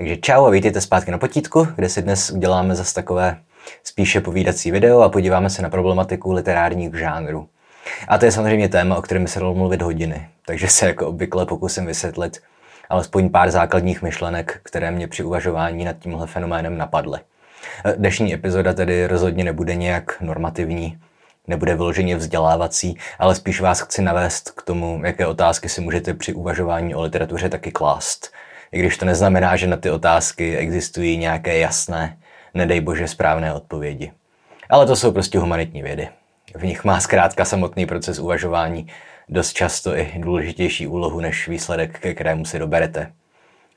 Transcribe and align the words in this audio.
Takže 0.00 0.16
čau 0.16 0.46
a 0.46 0.50
vítejte 0.50 0.80
zpátky 0.80 1.10
na 1.10 1.18
potítku, 1.18 1.68
kde 1.76 1.88
si 1.88 2.02
dnes 2.02 2.30
uděláme 2.30 2.74
zase 2.74 2.94
takové 2.94 3.36
spíše 3.84 4.20
povídací 4.20 4.70
video 4.70 5.00
a 5.00 5.08
podíváme 5.08 5.50
se 5.50 5.62
na 5.62 5.70
problematiku 5.70 6.32
literárních 6.32 6.94
žánrů. 6.94 7.48
A 8.08 8.18
to 8.18 8.24
je 8.24 8.32
samozřejmě 8.32 8.68
téma, 8.68 8.96
o 8.96 9.02
kterém 9.02 9.26
se 9.26 9.40
dalo 9.40 9.54
mluvit 9.54 9.82
hodiny, 9.82 10.28
takže 10.46 10.68
se 10.68 10.86
jako 10.86 11.06
obvykle 11.06 11.46
pokusím 11.46 11.86
vysvětlit 11.86 12.42
alespoň 12.88 13.30
pár 13.30 13.50
základních 13.50 14.02
myšlenek, 14.02 14.60
které 14.62 14.90
mě 14.90 15.08
při 15.08 15.24
uvažování 15.24 15.84
nad 15.84 15.98
tímhle 15.98 16.26
fenoménem 16.26 16.78
napadly. 16.78 17.18
Dnešní 17.96 18.34
epizoda 18.34 18.72
tedy 18.72 19.06
rozhodně 19.06 19.44
nebude 19.44 19.74
nějak 19.74 20.20
normativní, 20.20 20.98
nebude 21.46 21.74
vyloženě 21.74 22.16
vzdělávací, 22.16 22.98
ale 23.18 23.34
spíš 23.34 23.60
vás 23.60 23.80
chci 23.80 24.02
navést 24.02 24.50
k 24.50 24.62
tomu, 24.62 25.00
jaké 25.04 25.26
otázky 25.26 25.68
si 25.68 25.80
můžete 25.80 26.14
při 26.14 26.32
uvažování 26.32 26.94
o 26.94 27.02
literatuře 27.02 27.48
taky 27.48 27.72
klást. 27.72 28.30
I 28.72 28.78
když 28.78 28.96
to 28.96 29.04
neznamená, 29.04 29.56
že 29.56 29.66
na 29.66 29.76
ty 29.76 29.90
otázky 29.90 30.56
existují 30.56 31.16
nějaké 31.16 31.58
jasné, 31.58 32.16
nedej 32.54 32.80
bože 32.80 33.08
správné 33.08 33.54
odpovědi. 33.54 34.12
Ale 34.70 34.86
to 34.86 34.96
jsou 34.96 35.12
prostě 35.12 35.38
humanitní 35.38 35.82
vědy. 35.82 36.08
V 36.54 36.64
nich 36.64 36.84
má 36.84 37.00
zkrátka 37.00 37.44
samotný 37.44 37.86
proces 37.86 38.18
uvažování 38.18 38.86
dost 39.28 39.52
často 39.52 39.96
i 39.96 40.12
důležitější 40.16 40.86
úlohu 40.86 41.20
než 41.20 41.48
výsledek, 41.48 41.98
ke 41.98 42.14
kterému 42.14 42.44
si 42.44 42.58
doberete. 42.58 43.12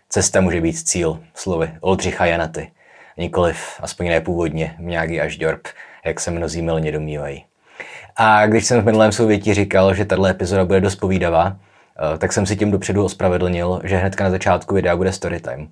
Cesta 0.09 0.41
může 0.41 0.62
být 0.62 0.88
cíl, 0.88 1.20
slovy 1.34 1.72
Oldřicha 1.81 2.25
Janaty, 2.25 2.72
nikoliv, 3.17 3.58
aspoň 3.80 4.08
ne 4.08 4.22
původně, 4.22 4.75
Mňágy 4.80 5.22
až 5.22 5.38
Djorb, 5.38 5.67
jak 6.05 6.20
se 6.20 6.31
mnozí 6.31 6.62
milně 6.62 6.91
domývají. 6.91 7.45
A 8.16 8.48
když 8.48 8.66
jsem 8.66 8.81
v 8.81 8.86
minulém 8.86 9.12
souvětí 9.12 9.53
říkal, 9.53 9.94
že 9.94 10.05
tahle 10.05 10.30
epizoda 10.30 10.66
bude 10.66 10.81
dost 10.81 10.95
povídavá, 10.95 11.58
tak 12.17 12.33
jsem 12.33 12.45
si 12.45 12.55
tím 12.55 12.71
dopředu 12.71 13.05
ospravedlnil, 13.05 13.81
že 13.83 13.97
hnedka 13.97 14.23
na 14.23 14.29
začátku 14.29 14.75
videa 14.75 14.95
bude 14.95 15.11
storytime. 15.11 15.67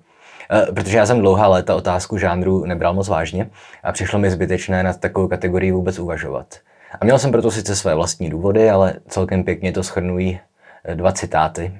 Eh, 0.52 0.72
protože 0.72 0.96
já 0.96 1.06
jsem 1.06 1.20
dlouhá 1.20 1.48
léta 1.48 1.74
otázku 1.74 2.18
žánru 2.18 2.64
nebral 2.64 2.94
moc 2.94 3.08
vážně 3.08 3.50
a 3.82 3.92
přišlo 3.92 4.18
mi 4.18 4.30
zbytečné 4.30 4.82
nad 4.82 5.00
takovou 5.00 5.28
kategorii 5.28 5.72
vůbec 5.72 5.98
uvažovat. 5.98 6.58
A 7.00 7.04
měl 7.04 7.18
jsem 7.18 7.32
proto 7.32 7.50
sice 7.50 7.76
své 7.76 7.94
vlastní 7.94 8.30
důvody, 8.30 8.70
ale 8.70 8.94
celkem 9.08 9.44
pěkně 9.44 9.72
to 9.72 9.82
schrnují 9.82 10.40
eh, 10.84 10.94
dva 10.94 11.12
citáty. 11.12 11.72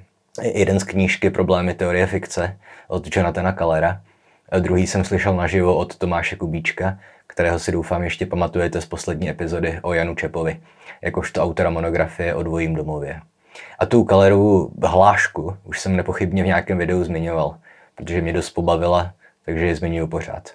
Jeden 0.42 0.80
z 0.80 0.84
knížky 0.84 1.30
Problémy 1.30 1.74
teorie 1.74 2.06
fikce 2.06 2.56
od 2.88 3.16
Jonathana 3.16 3.52
Kalera, 3.52 4.00
druhý 4.58 4.86
jsem 4.86 5.04
slyšel 5.04 5.36
naživo 5.36 5.76
od 5.76 5.96
Tomáše 5.96 6.36
Kubíčka, 6.36 6.98
kterého 7.26 7.58
si 7.58 7.72
doufám 7.72 8.02
ještě 8.02 8.26
pamatujete 8.26 8.80
z 8.80 8.86
poslední 8.86 9.30
epizody 9.30 9.78
o 9.82 9.92
Janu 9.92 10.14
Čepovi, 10.14 10.60
jakožto 11.02 11.42
autora 11.42 11.70
monografie 11.70 12.34
o 12.34 12.42
dvojím 12.42 12.74
domově. 12.74 13.20
A 13.78 13.86
tu 13.86 14.04
Kalerovu 14.04 14.70
hlášku 14.82 15.56
už 15.64 15.80
jsem 15.80 15.96
nepochybně 15.96 16.42
v 16.42 16.46
nějakém 16.46 16.78
videu 16.78 17.04
zmiňoval, 17.04 17.56
protože 17.94 18.20
mě 18.20 18.32
dost 18.32 18.50
pobavila, 18.50 19.12
takže 19.44 19.66
ji 19.66 19.74
zmiňuji 19.74 20.06
pořád. 20.06 20.50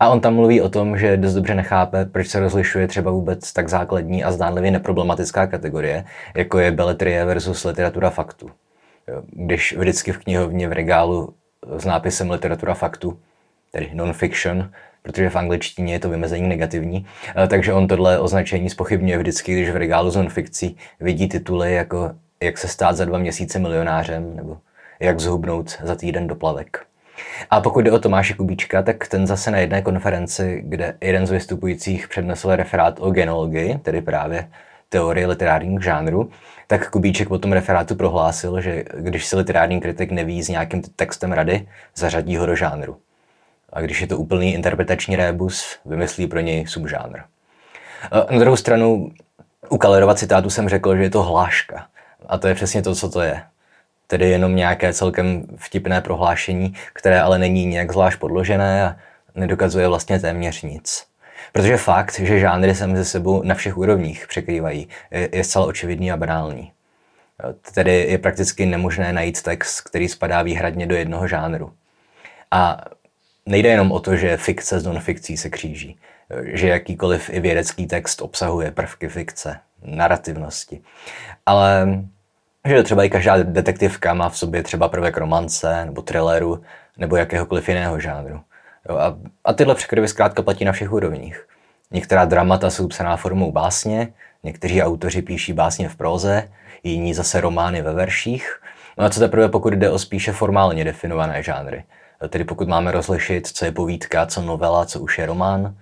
A 0.00 0.08
on 0.08 0.20
tam 0.20 0.34
mluví 0.34 0.60
o 0.60 0.68
tom, 0.68 0.98
že 0.98 1.16
dost 1.16 1.34
dobře 1.34 1.54
nechápe, 1.54 2.04
proč 2.04 2.28
se 2.28 2.40
rozlišuje 2.40 2.88
třeba 2.88 3.10
vůbec 3.10 3.52
tak 3.52 3.68
základní 3.68 4.24
a 4.24 4.32
zdánlivě 4.32 4.70
neproblematická 4.70 5.46
kategorie, 5.46 6.04
jako 6.36 6.58
je 6.58 6.70
beletrie 6.70 7.24
versus 7.24 7.64
literatura 7.64 8.10
faktu. 8.10 8.50
Když 9.26 9.76
vždycky 9.76 10.12
v 10.12 10.18
knihovně 10.18 10.68
v 10.68 10.72
regálu 10.72 11.34
s 11.76 11.84
nápisem 11.84 12.30
literatura 12.30 12.74
faktu, 12.74 13.18
tedy 13.70 13.90
non-fiction, 13.94 14.70
protože 15.02 15.30
v 15.30 15.36
angličtině 15.36 15.92
je 15.92 15.98
to 15.98 16.08
vymezení 16.08 16.48
negativní, 16.48 17.06
takže 17.48 17.72
on 17.72 17.88
tohle 17.88 18.18
označení 18.18 18.70
spochybňuje 18.70 19.18
vždycky, 19.18 19.52
když 19.52 19.70
v 19.70 19.76
regálu 19.76 20.10
z 20.10 20.16
non-fikcí 20.16 20.76
vidí 21.00 21.28
tituly 21.28 21.74
jako 21.74 22.10
Jak 22.42 22.58
se 22.58 22.68
stát 22.68 22.96
za 22.96 23.04
dva 23.04 23.18
měsíce 23.18 23.58
milionářem 23.58 24.36
nebo 24.36 24.58
Jak 25.00 25.20
zhubnout 25.20 25.78
za 25.82 25.94
týden 25.94 26.26
do 26.26 26.34
plavek. 26.34 26.86
A 27.50 27.60
pokud 27.60 27.80
jde 27.80 27.92
o 27.92 27.98
Tomáše 27.98 28.34
Kubíčka, 28.34 28.82
tak 28.82 29.08
ten 29.08 29.26
zase 29.26 29.50
na 29.50 29.58
jedné 29.58 29.82
konferenci, 29.82 30.62
kde 30.64 30.96
jeden 31.00 31.26
z 31.26 31.30
vystupujících 31.30 32.08
přednesl 32.08 32.56
referát 32.56 32.96
o 33.00 33.10
genologii, 33.10 33.78
tedy 33.78 34.00
právě 34.00 34.50
teorie 34.88 35.26
literárních 35.26 35.82
žánrů, 35.82 36.30
tak 36.66 36.90
Kubíček 36.90 37.28
po 37.28 37.38
tom 37.38 37.52
referátu 37.52 37.94
prohlásil, 37.94 38.60
že 38.60 38.84
když 38.94 39.26
si 39.26 39.36
literární 39.36 39.80
kritik 39.80 40.10
neví 40.10 40.42
s 40.42 40.48
nějakým 40.48 40.82
textem 40.82 41.32
rady, 41.32 41.68
zařadí 41.94 42.36
ho 42.36 42.46
do 42.46 42.56
žánru. 42.56 42.96
A 43.72 43.80
když 43.80 44.00
je 44.00 44.06
to 44.06 44.18
úplný 44.18 44.54
interpretační 44.54 45.16
rébus, 45.16 45.78
vymyslí 45.84 46.26
pro 46.26 46.40
něj 46.40 46.66
subžánr. 46.66 47.18
Na 48.30 48.38
druhou 48.38 48.56
stranu, 48.56 49.10
u 49.68 49.78
Kalerova 49.78 50.14
citátu 50.14 50.50
jsem 50.50 50.68
řekl, 50.68 50.96
že 50.96 51.02
je 51.02 51.10
to 51.10 51.22
hláška. 51.22 51.86
A 52.26 52.38
to 52.38 52.48
je 52.48 52.54
přesně 52.54 52.82
to, 52.82 52.94
co 52.94 53.10
to 53.10 53.20
je 53.20 53.42
tedy 54.06 54.30
jenom 54.30 54.56
nějaké 54.56 54.92
celkem 54.92 55.46
vtipné 55.56 56.00
prohlášení, 56.00 56.74
které 56.92 57.20
ale 57.20 57.38
není 57.38 57.66
nějak 57.66 57.92
zvlášť 57.92 58.18
podložené 58.18 58.84
a 58.84 58.96
nedokazuje 59.34 59.88
vlastně 59.88 60.20
téměř 60.20 60.62
nic. 60.62 61.06
Protože 61.52 61.76
fakt, 61.76 62.18
že 62.18 62.38
žánry 62.38 62.74
se 62.74 62.86
mezi 62.86 63.04
sebou 63.04 63.42
na 63.42 63.54
všech 63.54 63.76
úrovních 63.76 64.26
překrývají, 64.26 64.88
je, 65.10 65.44
zcela 65.44 65.66
očividný 65.66 66.12
a 66.12 66.16
banální. 66.16 66.72
Tedy 67.74 67.92
je 67.92 68.18
prakticky 68.18 68.66
nemožné 68.66 69.12
najít 69.12 69.42
text, 69.42 69.80
který 69.80 70.08
spadá 70.08 70.42
výhradně 70.42 70.86
do 70.86 70.94
jednoho 70.94 71.28
žánru. 71.28 71.72
A 72.50 72.84
nejde 73.46 73.68
jenom 73.68 73.92
o 73.92 74.00
to, 74.00 74.16
že 74.16 74.36
fikce 74.36 74.80
s 74.80 74.84
non-fikcí 74.84 75.36
se 75.36 75.50
kříží, 75.50 75.98
že 76.44 76.68
jakýkoliv 76.68 77.30
i 77.30 77.40
vědecký 77.40 77.86
text 77.86 78.22
obsahuje 78.22 78.70
prvky 78.70 79.08
fikce, 79.08 79.58
narrativnosti, 79.84 80.80
ale 81.46 81.86
že 82.68 82.82
třeba 82.82 83.04
i 83.04 83.10
každá 83.10 83.42
detektivka 83.42 84.14
má 84.14 84.28
v 84.28 84.38
sobě 84.38 84.62
třeba 84.62 84.88
prvek 84.88 85.16
romance 85.16 85.84
nebo 85.84 86.02
thrilleru 86.02 86.62
nebo 86.98 87.16
jakéhokoliv 87.16 87.68
jiného 87.68 88.00
žánru. 88.00 88.40
Jo, 88.88 88.96
a, 88.96 89.16
a 89.44 89.52
tyhle 89.52 89.74
překryvy 89.74 90.08
zkrátka 90.08 90.42
platí 90.42 90.64
na 90.64 90.72
všech 90.72 90.92
úrovních. 90.92 91.46
Některá 91.90 92.24
dramata 92.24 92.70
jsou 92.70 92.88
psaná 92.88 93.16
formou 93.16 93.52
básně, 93.52 94.08
někteří 94.42 94.82
autoři 94.82 95.22
píší 95.22 95.52
básně 95.52 95.88
v 95.88 95.96
proze, 95.96 96.48
jiní 96.82 97.14
zase 97.14 97.40
romány 97.40 97.82
ve 97.82 97.92
verších. 97.92 98.60
No 98.98 99.04
a 99.04 99.10
co 99.10 99.20
teprve 99.20 99.48
pokud 99.48 99.72
jde 99.72 99.90
o 99.90 99.98
spíše 99.98 100.32
formálně 100.32 100.84
definované 100.84 101.42
žánry. 101.42 101.84
Tedy 102.28 102.44
pokud 102.44 102.68
máme 102.68 102.92
rozlišit, 102.92 103.46
co 103.46 103.64
je 103.64 103.72
povídka, 103.72 104.26
co 104.26 104.42
novela, 104.42 104.86
co 104.86 105.00
už 105.00 105.18
je 105.18 105.26
román, 105.26 105.76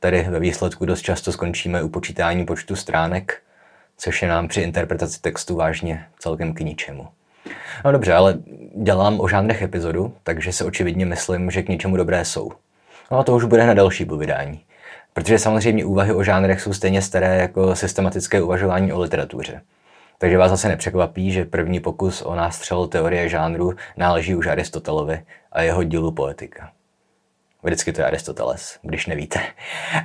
tedy 0.00 0.26
ve 0.30 0.40
výsledku 0.40 0.84
dost 0.84 1.02
často 1.02 1.32
skončíme 1.32 1.82
u 1.82 1.88
počítání 1.88 2.44
počtu 2.44 2.76
stránek, 2.76 3.42
což 3.98 4.22
je 4.22 4.28
nám 4.28 4.48
při 4.48 4.60
interpretaci 4.60 5.20
textu 5.20 5.56
vážně 5.56 6.06
celkem 6.18 6.54
k 6.54 6.60
ničemu. 6.60 7.08
No 7.84 7.92
dobře, 7.92 8.14
ale 8.14 8.38
dělám 8.82 9.20
o 9.20 9.28
žánrech 9.28 9.62
epizodu, 9.62 10.14
takže 10.22 10.52
se 10.52 10.64
očividně 10.64 11.06
myslím, 11.06 11.50
že 11.50 11.62
k 11.62 11.68
něčemu 11.68 11.96
dobré 11.96 12.24
jsou. 12.24 12.52
No 13.10 13.18
a 13.18 13.24
to 13.24 13.36
už 13.36 13.44
bude 13.44 13.66
na 13.66 13.74
další 13.74 14.04
povídání. 14.04 14.60
Protože 15.12 15.38
samozřejmě 15.38 15.84
úvahy 15.84 16.12
o 16.12 16.24
žánrech 16.24 16.60
jsou 16.60 16.72
stejně 16.72 17.02
staré 17.02 17.36
jako 17.36 17.76
systematické 17.76 18.42
uvažování 18.42 18.92
o 18.92 19.00
literatuře. 19.00 19.60
Takže 20.18 20.38
vás 20.38 20.50
zase 20.50 20.68
nepřekvapí, 20.68 21.32
že 21.32 21.44
první 21.44 21.80
pokus 21.80 22.22
o 22.22 22.34
nástřel 22.34 22.86
teorie 22.86 23.28
žánru 23.28 23.74
náleží 23.96 24.34
už 24.34 24.46
Aristotelovi 24.46 25.22
a 25.52 25.62
jeho 25.62 25.82
dílu 25.82 26.12
Poetika. 26.12 26.70
Vždycky 27.62 27.92
to 27.92 28.00
je 28.00 28.06
Aristoteles, 28.06 28.78
když 28.82 29.06
nevíte. 29.06 29.40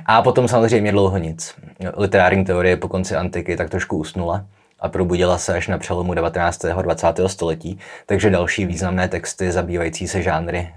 A 0.06 0.22
potom 0.22 0.48
samozřejmě 0.48 0.92
dlouho 0.92 1.18
nic. 1.18 1.54
Literární 1.96 2.44
teorie 2.44 2.76
po 2.76 2.88
konci 2.88 3.16
antiky 3.16 3.56
tak 3.56 3.70
trošku 3.70 3.96
usnula 3.96 4.44
a 4.80 4.88
probudila 4.88 5.38
se 5.38 5.54
až 5.54 5.68
na 5.68 5.78
přelomu 5.78 6.14
19. 6.14 6.64
a 6.64 6.82
20. 6.82 7.06
století, 7.26 7.78
takže 8.06 8.30
další 8.30 8.66
významné 8.66 9.08
texty 9.08 9.52
zabývající 9.52 10.08
se 10.08 10.22
žánry 10.22 10.74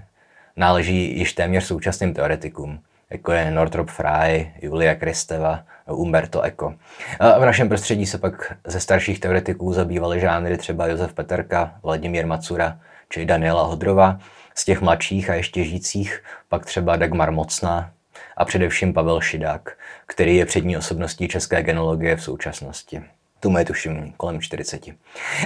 náleží 0.58 1.18
již 1.18 1.32
téměř 1.32 1.64
současným 1.64 2.14
teoretikům, 2.14 2.80
jako 3.10 3.32
je 3.32 3.50
Northrop 3.50 3.88
Frye, 3.88 4.52
Julia 4.62 4.94
Kristeva, 4.94 5.62
Umberto 5.86 6.42
Eco. 6.42 6.74
A 7.20 7.38
v 7.38 7.44
našem 7.44 7.68
prostředí 7.68 8.06
se 8.06 8.18
pak 8.18 8.56
ze 8.66 8.80
starších 8.80 9.20
teoretiků 9.20 9.72
zabývaly 9.72 10.20
žánry 10.20 10.56
třeba 10.56 10.86
Josef 10.86 11.12
Peterka, 11.12 11.74
Vladimír 11.82 12.26
Macura 12.26 12.78
či 13.08 13.26
Daniela 13.26 13.62
Hodrova, 13.62 14.18
z 14.58 14.64
těch 14.64 14.80
mladších 14.80 15.30
a 15.30 15.34
ještě 15.34 15.64
žijících 15.64 16.22
pak 16.48 16.66
třeba 16.66 16.96
Dagmar 16.96 17.32
Mocná 17.32 17.90
a 18.36 18.44
především 18.44 18.92
Pavel 18.92 19.20
Šidák, 19.20 19.72
který 20.06 20.36
je 20.36 20.46
přední 20.46 20.76
osobností 20.76 21.28
české 21.28 21.62
genologie 21.62 22.16
v 22.16 22.22
současnosti. 22.22 23.02
Tu 23.40 23.58
je 23.58 23.64
tuším 23.64 24.12
kolem 24.16 24.40
40. 24.40 24.86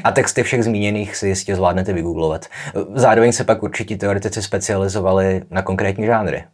A 0.05 0.13
texty 0.13 0.43
všech 0.43 0.65
zmíněných 0.65 1.17
si 1.17 1.29
jistě 1.29 1.57
zvládnete 1.57 1.93
vygooglovat. 1.93 2.47
Zároveň 2.95 3.33
se 3.33 3.45
pak 3.45 3.63
určití 3.63 3.97
teoretici 3.97 4.43
specializovali 4.43 5.43
na 5.51 5.63
konkrétní 5.63 6.07
žánry. 6.07 6.45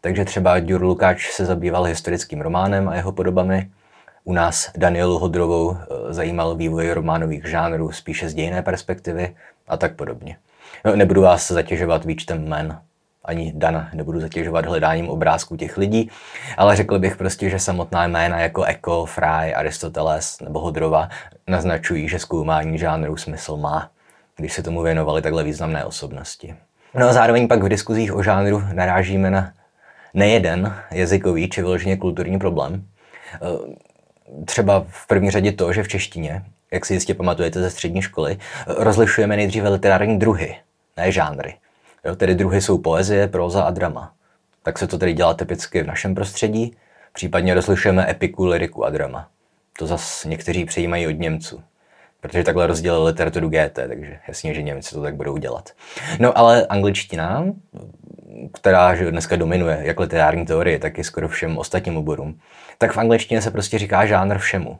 Takže 0.00 0.24
třeba 0.24 0.60
Dur 0.60 0.82
Lukáč 0.82 1.30
se 1.30 1.44
zabýval 1.44 1.84
historickým 1.84 2.40
románem 2.40 2.88
a 2.88 2.96
jeho 2.96 3.12
podobami. 3.12 3.70
U 4.24 4.32
nás 4.32 4.70
Danielu 4.76 5.18
Hodrovou 5.18 5.76
eh, 5.76 6.12
zajímal 6.12 6.54
vývoj 6.54 6.90
románových 6.90 7.46
žánrů 7.46 7.92
spíše 7.92 8.28
z 8.28 8.34
dějné 8.34 8.62
perspektivy 8.62 9.36
a 9.68 9.76
tak 9.76 9.96
podobně. 9.96 10.36
No, 10.84 10.96
nebudu 10.96 11.22
vás 11.22 11.50
zatěžovat 11.50 12.04
výčtem 12.04 12.44
jmen, 12.44 12.80
ani 13.24 13.52
Dan 13.56 13.88
nebudu 13.94 14.20
zatěžovat 14.20 14.66
hledáním 14.66 15.08
obrázků 15.08 15.56
těch 15.56 15.76
lidí, 15.76 16.10
ale 16.56 16.76
řekl 16.76 16.98
bych 16.98 17.16
prostě, 17.16 17.50
že 17.50 17.58
samotná 17.58 18.06
jména 18.06 18.40
jako 18.40 18.62
Eko, 18.62 19.06
Fry, 19.06 19.54
Aristoteles 19.54 20.40
nebo 20.40 20.60
Hodrova 20.60 21.08
naznačují, 21.46 22.08
že 22.08 22.18
zkoumání 22.18 22.78
žánru 22.78 23.16
smysl 23.16 23.56
má, 23.56 23.90
když 24.36 24.52
se 24.52 24.62
tomu 24.62 24.82
věnovali 24.82 25.22
takhle 25.22 25.44
významné 25.44 25.84
osobnosti. 25.84 26.54
No 26.94 27.08
a 27.08 27.12
zároveň 27.12 27.48
pak 27.48 27.62
v 27.62 27.68
diskuzích 27.68 28.14
o 28.14 28.22
žánru 28.22 28.62
narážíme 28.72 29.30
na 29.30 29.52
nejeden 30.14 30.74
jazykový 30.90 31.48
či 31.48 31.62
vyloženě 31.62 31.96
kulturní 31.96 32.38
problém. 32.38 32.84
E, 33.34 34.44
třeba 34.44 34.84
v 34.88 35.06
první 35.06 35.30
řadě 35.30 35.52
to, 35.52 35.72
že 35.72 35.82
v 35.82 35.88
češtině, 35.88 36.42
jak 36.72 36.86
si 36.86 36.94
jistě 36.94 37.14
pamatujete 37.14 37.60
ze 37.60 37.70
střední 37.70 38.02
školy, 38.02 38.38
rozlišujeme 38.66 39.36
nejdříve 39.36 39.68
literární 39.68 40.18
druhy, 40.18 40.56
ne 40.98 41.12
žánry. 41.12 41.54
Jo, 42.04 42.16
tedy 42.16 42.34
druhy 42.34 42.60
jsou 42.60 42.78
poezie, 42.78 43.28
próza 43.28 43.62
a 43.62 43.70
drama. 43.70 44.12
Tak 44.62 44.78
se 44.78 44.86
to 44.86 44.98
tedy 44.98 45.12
dělá 45.12 45.34
typicky 45.34 45.82
v 45.82 45.86
našem 45.86 46.14
prostředí, 46.14 46.76
případně 47.12 47.54
rozlišujeme 47.54 48.10
epiku, 48.10 48.46
liriku 48.46 48.84
a 48.84 48.90
drama. 48.90 49.28
To 49.78 49.86
zase 49.86 50.28
někteří 50.28 50.64
přejímají 50.64 51.06
od 51.06 51.18
Němců 51.18 51.62
protože 52.20 52.44
takhle 52.44 52.66
rozdělili 52.66 53.04
literaturu 53.04 53.48
GT, 53.48 53.74
takže 53.74 54.18
jasně, 54.28 54.54
že 54.54 54.62
Němci 54.62 54.94
to 54.94 55.02
tak 55.02 55.14
budou 55.14 55.36
dělat. 55.36 55.70
No 56.18 56.38
ale 56.38 56.66
angličtina, 56.66 57.44
která 58.52 58.94
že 58.94 59.10
dneska 59.10 59.36
dominuje 59.36 59.78
jak 59.82 60.00
literární 60.00 60.46
teorie, 60.46 60.78
tak 60.78 60.98
i 60.98 61.04
skoro 61.04 61.28
všem 61.28 61.58
ostatním 61.58 61.96
oborům, 61.96 62.40
tak 62.78 62.92
v 62.92 62.98
angličtině 62.98 63.42
se 63.42 63.50
prostě 63.50 63.78
říká 63.78 64.06
žánr 64.06 64.38
všemu. 64.38 64.78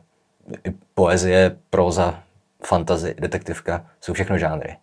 Poezie, 0.95 1.57
proza, 1.69 2.23
fantazy, 2.65 3.15
detektivka, 3.19 3.85
jsou 4.01 4.13
všechno 4.13 4.37
žánry. 4.37 4.75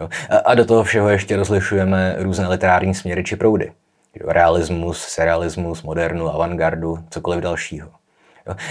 Jo. 0.00 0.08
A 0.44 0.54
do 0.54 0.64
toho 0.64 0.84
všeho 0.84 1.08
ještě 1.08 1.36
rozlišujeme 1.36 2.16
různé 2.18 2.48
literární 2.48 2.94
směry 2.94 3.24
či 3.24 3.36
proudy. 3.36 3.72
Realismus, 4.28 4.98
serialismus, 4.98 5.82
modernu, 5.82 6.34
avantgardu, 6.34 6.98
cokoliv 7.10 7.40
dalšího. 7.40 7.90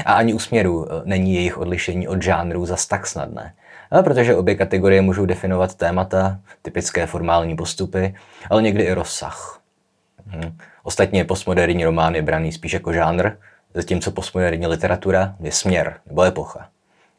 A 0.06 0.14
ani 0.14 0.34
u 0.34 0.40
směru 0.40 0.88
eh, 0.88 1.02
není 1.06 1.36
jejich 1.36 1.58
odlišení 1.58 2.08
od 2.08 2.22
žánru 2.22 2.66
zas 2.66 2.88
tak 2.88 3.08
snadné. 3.08 3.54
A 3.92 4.04
protože 4.04 4.36
obě 4.36 4.56
kategorie 4.56 5.02
můžou 5.02 5.26
definovat 5.26 5.76
témata, 5.76 6.40
typické 6.62 7.08
formální 7.08 7.56
postupy, 7.56 8.16
ale 8.50 8.62
někdy 8.62 8.84
i 8.84 8.94
rozsah. 8.94 9.62
Hm. 10.28 10.58
Ostatně 10.84 11.26
postmoderní 11.26 11.86
román 11.86 12.16
je 12.16 12.22
braný 12.22 12.52
spíš 12.52 12.74
jako 12.74 12.94
žánr, 12.94 13.30
zatímco 13.74 14.12
postmoderní 14.12 14.68
literatura 14.68 15.36
je 15.40 15.52
směr 15.52 15.96
nebo 16.06 16.24
epocha. 16.24 16.70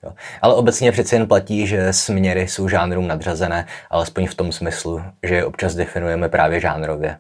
Jo. 0.06 0.12
Ale 0.42 0.54
obecně 0.54 0.92
přece 0.92 1.16
jen 1.16 1.26
platí, 1.26 1.66
že 1.66 1.92
směry 1.92 2.48
jsou 2.48 2.68
žánrům 2.68 3.08
nadřazené, 3.08 3.66
alespoň 3.90 4.26
v 4.26 4.34
tom 4.34 4.52
smyslu, 4.52 5.02
že 5.22 5.34
je 5.34 5.44
občas 5.44 5.74
definujeme 5.74 6.28
právě 6.28 6.60
žánrově. 6.60 7.18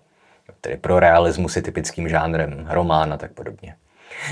Tedy 0.60 0.76
pro 0.76 1.00
realismus 1.00 1.56
je 1.56 1.62
typickým 1.62 2.08
žánrem 2.08 2.66
román 2.70 3.12
a 3.12 3.16
tak 3.16 3.32
podobně. 3.32 3.74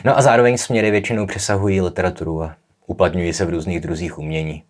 No 0.05 0.19
a 0.19 0.23
zároveň 0.23 0.59
směry 0.59 0.91
většinou 0.91 1.27
přesahují 1.27 1.81
literaturu 1.81 2.43
a 2.43 2.57
uplatňují 2.87 3.33
se 3.33 3.45
v 3.45 3.51
různých 3.51 3.81
druzích 3.81 4.19
umění. 4.19 4.65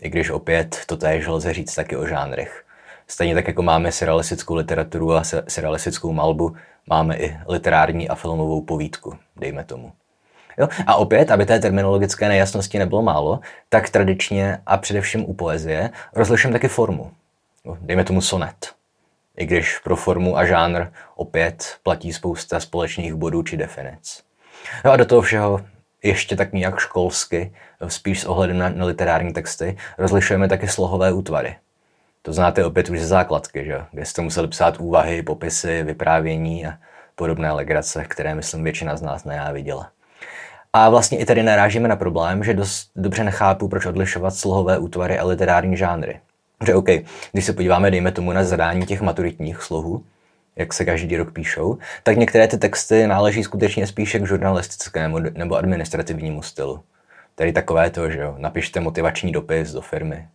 I 0.00 0.08
když 0.08 0.30
opět 0.30 0.80
to 0.86 0.96
též 0.96 1.26
lze 1.26 1.52
říct 1.52 1.74
taky 1.74 1.96
o 1.96 2.06
žánrech. 2.06 2.64
Stejně 3.08 3.34
tak, 3.34 3.48
jako 3.48 3.62
máme 3.62 3.92
surrealistickou 3.92 4.54
literaturu 4.54 5.14
a 5.14 5.22
surrealistickou 5.48 6.12
malbu, 6.12 6.56
máme 6.86 7.16
i 7.16 7.36
literární 7.48 8.08
a 8.08 8.14
filmovou 8.14 8.62
povídku, 8.62 9.16
dejme 9.36 9.64
tomu. 9.64 9.92
Jo? 10.58 10.68
A 10.86 10.94
opět, 10.94 11.30
aby 11.30 11.46
té 11.46 11.58
terminologické 11.58 12.28
nejasnosti 12.28 12.78
nebylo 12.78 13.02
málo, 13.02 13.40
tak 13.68 13.90
tradičně 13.90 14.58
a 14.66 14.76
především 14.76 15.24
u 15.30 15.34
poezie 15.34 15.90
rozliším 16.14 16.52
taky 16.52 16.68
formu. 16.68 17.10
Dejme 17.80 18.04
tomu 18.04 18.20
sonet. 18.20 18.72
I 19.36 19.46
když 19.46 19.78
pro 19.78 19.96
formu 19.96 20.38
a 20.38 20.46
žánr 20.46 20.86
opět 21.14 21.76
platí 21.82 22.12
spousta 22.12 22.60
společných 22.60 23.14
bodů 23.14 23.42
či 23.42 23.56
definic. 23.56 24.22
No 24.84 24.92
a 24.92 24.96
do 24.96 25.04
toho 25.04 25.22
všeho 25.22 25.60
ještě 26.02 26.36
tak 26.36 26.52
nějak 26.52 26.78
školsky, 26.78 27.52
spíš 27.88 28.20
s 28.20 28.24
ohledem 28.24 28.58
na, 28.58 28.68
na 28.68 28.84
literární 28.84 29.32
texty, 29.32 29.76
rozlišujeme 29.98 30.48
taky 30.48 30.68
slohové 30.68 31.12
útvary. 31.12 31.56
To 32.22 32.32
znáte 32.32 32.64
opět 32.64 32.88
už 32.88 33.00
ze 33.00 33.06
základky, 33.06 33.64
že? 33.64 33.84
kde 33.92 34.04
jste 34.04 34.22
museli 34.22 34.48
psát 34.48 34.76
úvahy, 34.78 35.22
popisy, 35.22 35.82
vyprávění 35.82 36.66
a 36.66 36.78
podobné 37.14 37.52
legrace, 37.52 38.04
které, 38.04 38.34
myslím, 38.34 38.64
většina 38.64 38.96
z 38.96 39.02
nás 39.02 39.24
nenáviděla. 39.24 39.90
A 40.76 40.88
vlastně 40.88 41.18
i 41.18 41.24
tady 41.24 41.42
narážíme 41.42 41.88
na 41.88 41.96
problém, 41.96 42.44
že 42.44 42.54
dost 42.54 42.90
dobře 42.96 43.24
nechápu, 43.24 43.68
proč 43.68 43.86
odlišovat 43.86 44.34
slohové 44.34 44.78
útvary 44.78 45.18
a 45.18 45.26
literární 45.26 45.76
žánry. 45.76 46.20
Že 46.66 46.74
OK, 46.74 46.88
když 47.32 47.44
se 47.44 47.52
podíváme, 47.52 47.90
dejme 47.90 48.12
tomu 48.12 48.32
na 48.32 48.44
zadání 48.44 48.86
těch 48.86 49.00
maturitních 49.00 49.62
slohů, 49.62 50.04
jak 50.56 50.72
se 50.72 50.84
každý 50.84 51.16
rok 51.16 51.32
píšou, 51.32 51.78
tak 52.02 52.16
některé 52.16 52.48
ty 52.48 52.58
texty 52.58 53.06
náleží 53.06 53.44
skutečně 53.44 53.86
spíše 53.86 54.18
k 54.18 54.26
žurnalistickému 54.26 55.18
nebo 55.18 55.56
administrativnímu 55.56 56.42
stylu. 56.42 56.80
Tedy 57.34 57.52
takové 57.52 57.90
to, 57.90 58.10
že 58.10 58.18
jo, 58.18 58.34
napište 58.38 58.80
motivační 58.80 59.32
dopis 59.32 59.72
do 59.72 59.80
firmy, 59.80 60.28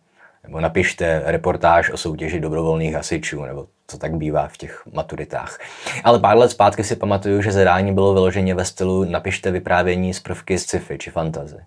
nebo 0.44 0.60
napište 0.60 1.22
reportáž 1.24 1.90
o 1.90 1.96
soutěži 1.96 2.40
dobrovolných 2.40 2.94
hasičů, 2.94 3.44
nebo 3.44 3.66
co 3.86 3.98
tak 3.98 4.14
bývá 4.14 4.48
v 4.48 4.56
těch 4.56 4.82
maturitách. 4.92 5.58
Ale 6.04 6.18
pár 6.18 6.36
let 6.36 6.50
zpátky 6.50 6.84
si 6.84 6.96
pamatuju, 6.96 7.42
že 7.42 7.52
zadání 7.52 7.92
bylo 7.92 8.14
vyloženě 8.14 8.54
ve 8.54 8.64
stylu 8.64 9.04
napište 9.04 9.50
vyprávění 9.50 10.14
z 10.14 10.20
prvky 10.20 10.58
sci-fi 10.58 10.98
či 10.98 11.10
fantazy. 11.10 11.58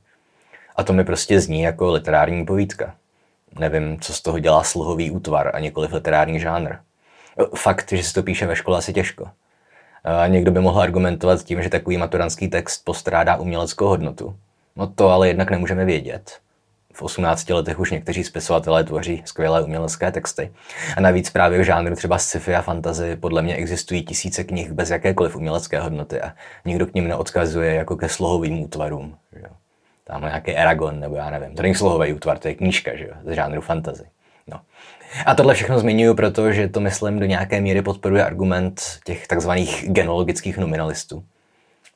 A 0.76 0.84
to 0.84 0.94
mi 0.94 1.04
prostě 1.04 1.40
zní 1.40 1.62
jako 1.62 1.92
literární 1.92 2.46
povídka. 2.46 2.96
Nevím, 3.60 4.00
co 4.00 4.14
z 4.14 4.22
toho 4.22 4.40
dělá 4.40 4.64
sluhový 4.64 5.12
útvar 5.12 5.52
a 5.54 5.60
nikoliv 5.60 5.94
literární 5.94 6.40
žánr. 6.40 6.76
Fakt, 7.56 7.92
že 7.92 8.04
se 8.04 8.14
to 8.14 8.24
píše 8.24 8.48
ve 8.48 8.56
škole, 8.56 8.78
asi 8.78 8.94
těžko. 8.94 9.28
A 10.04 10.28
někdo 10.28 10.52
by 10.52 10.60
mohl 10.60 10.82
argumentovat 10.82 11.44
tím, 11.44 11.64
že 11.64 11.70
takový 11.70 11.98
maturantský 11.98 12.48
text 12.48 12.86
postrádá 12.86 13.36
uměleckou 13.36 13.88
hodnotu. 13.88 14.36
No 14.76 14.88
to 14.88 15.10
ale 15.10 15.28
jednak 15.28 15.52
nemůžeme 15.52 15.86
vědět. 15.86 16.40
V 16.96 17.02
18 17.02 17.50
letech 17.50 17.80
už 17.80 17.92
někteří 17.92 18.24
spisovatelé 18.24 18.84
tvoří 18.84 19.22
skvělé 19.26 19.64
umělecké 19.64 20.12
texty. 20.12 20.52
A 20.98 21.02
navíc 21.02 21.30
právě 21.30 21.60
v 21.60 21.64
žánru 21.64 21.96
třeba 21.96 22.18
sci-fi 22.18 22.56
a 22.56 22.62
fantasy 22.62 23.16
podle 23.16 23.42
mě 23.42 23.56
existují 23.56 24.06
tisíce 24.06 24.44
knih 24.44 24.72
bez 24.72 24.90
jakékoliv 24.90 25.36
umělecké 25.36 25.80
hodnoty 25.80 26.22
a 26.22 26.34
nikdo 26.66 26.86
k 26.86 26.94
ním 26.94 27.08
neodkazuje 27.08 27.74
jako 27.74 27.96
ke 27.96 28.10
slohovým 28.10 28.60
útvarům. 28.60 29.18
Že? 29.36 29.46
Tam 30.04 30.22
nějaký 30.22 30.52
Eragon, 30.52 31.00
nebo 31.00 31.16
já 31.16 31.30
nevím. 31.30 31.56
To 31.56 31.62
není 31.62 31.76
slohový 31.76 32.14
útvar, 32.14 32.38
to 32.38 32.48
je 32.48 32.56
knížka 32.56 32.96
že? 32.96 33.10
z 33.26 33.36
žánru 33.36 33.62
fantasy. 33.62 34.04
No. 34.48 34.62
A 35.26 35.36
tohle 35.36 35.54
všechno 35.54 35.80
zmiňuji, 35.80 36.14
protože 36.16 36.68
to, 36.68 36.80
myslím, 36.80 37.20
do 37.20 37.26
nějaké 37.26 37.62
míry 37.62 37.82
podporuje 37.82 38.26
argument 38.26 38.82
těch 39.06 39.28
takzvaných 39.28 39.86
genologických 39.88 40.58
nominalistů, 40.58 41.24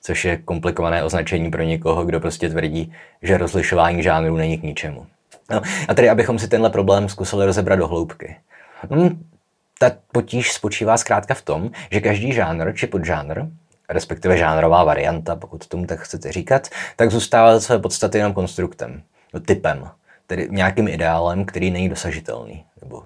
což 0.02 0.26
je 0.26 0.38
komplikované 0.38 1.04
označení 1.04 1.52
pro 1.52 1.64
někoho, 1.64 2.06
kdo 2.06 2.20
prostě 2.20 2.50
tvrdí, 2.50 2.94
že 3.22 3.38
rozlišování 3.38 4.04
žánrů 4.04 4.38
není 4.38 4.58
k 4.58 4.64
ničemu. 4.64 5.06
No, 5.52 5.62
a 5.88 5.94
tedy, 5.94 6.10
abychom 6.10 6.40
si 6.40 6.48
tenhle 6.48 6.70
problém 6.70 7.10
zkusili 7.10 7.46
rozebrat 7.46 7.80
do 7.80 7.88
hloubky. 7.88 8.36
Hmm, 8.90 9.26
ta 9.80 9.92
potíž 10.12 10.54
spočívá 10.54 10.98
zkrátka 10.98 11.34
v 11.34 11.42
tom, 11.42 11.72
že 11.92 12.02
každý 12.02 12.34
žánr 12.34 12.74
či 12.74 12.88
podžánr, 12.88 13.42
respektive 13.90 14.38
žánrová 14.38 14.84
varianta, 14.84 15.36
pokud 15.36 15.68
tomu 15.68 15.86
tak 15.86 16.00
chcete 16.00 16.32
říkat, 16.32 16.68
tak 16.96 17.12
zůstává 17.12 17.54
za 17.54 17.60
své 17.60 17.80
podstaty 17.80 18.18
jenom 18.18 18.34
konstruktem, 18.34 19.04
typem, 19.46 19.90
tedy 20.28 20.48
nějakým 20.52 20.88
ideálem, 20.88 21.46
který 21.46 21.72
není 21.72 21.90
dosažitelný, 21.90 22.66
nebo 22.82 23.04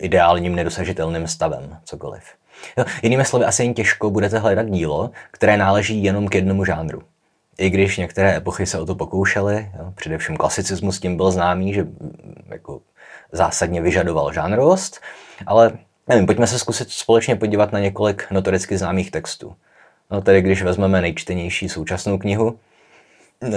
ideálním 0.00 0.54
nedosažitelným 0.54 1.28
stavem, 1.28 1.76
cokoliv. 1.84 2.22
Jo, 2.76 2.84
jinými 3.02 3.24
slovy, 3.24 3.44
asi 3.44 3.62
jen 3.62 3.74
těžko 3.74 4.10
budete 4.10 4.38
hledat 4.38 4.66
dílo, 4.66 5.10
které 5.30 5.56
náleží 5.56 6.04
jenom 6.04 6.28
k 6.28 6.34
jednomu 6.34 6.64
žánru. 6.64 7.02
I 7.58 7.70
když 7.70 7.96
některé 7.96 8.36
epochy 8.36 8.66
se 8.66 8.78
o 8.78 8.86
to 8.86 8.94
pokoušely, 8.94 9.70
jo, 9.78 9.92
především 9.94 10.36
klasicismus 10.36 11.00
tím 11.00 11.16
byl 11.16 11.30
známý, 11.30 11.74
že 11.74 11.82
mm, 11.82 12.44
jako 12.50 12.80
zásadně 13.32 13.80
vyžadoval 13.82 14.32
žánrovost, 14.32 15.00
ale 15.46 15.72
nevím, 16.08 16.26
pojďme 16.26 16.46
se 16.46 16.58
zkusit 16.58 16.90
společně 16.90 17.36
podívat 17.36 17.72
na 17.72 17.78
několik 17.78 18.30
notoricky 18.30 18.78
známých 18.78 19.10
textů. 19.10 19.54
No 20.10 20.20
tedy 20.20 20.42
když 20.42 20.62
vezmeme 20.62 21.00
nejčtenější 21.00 21.68
současnou 21.68 22.18
knihu, 22.18 22.58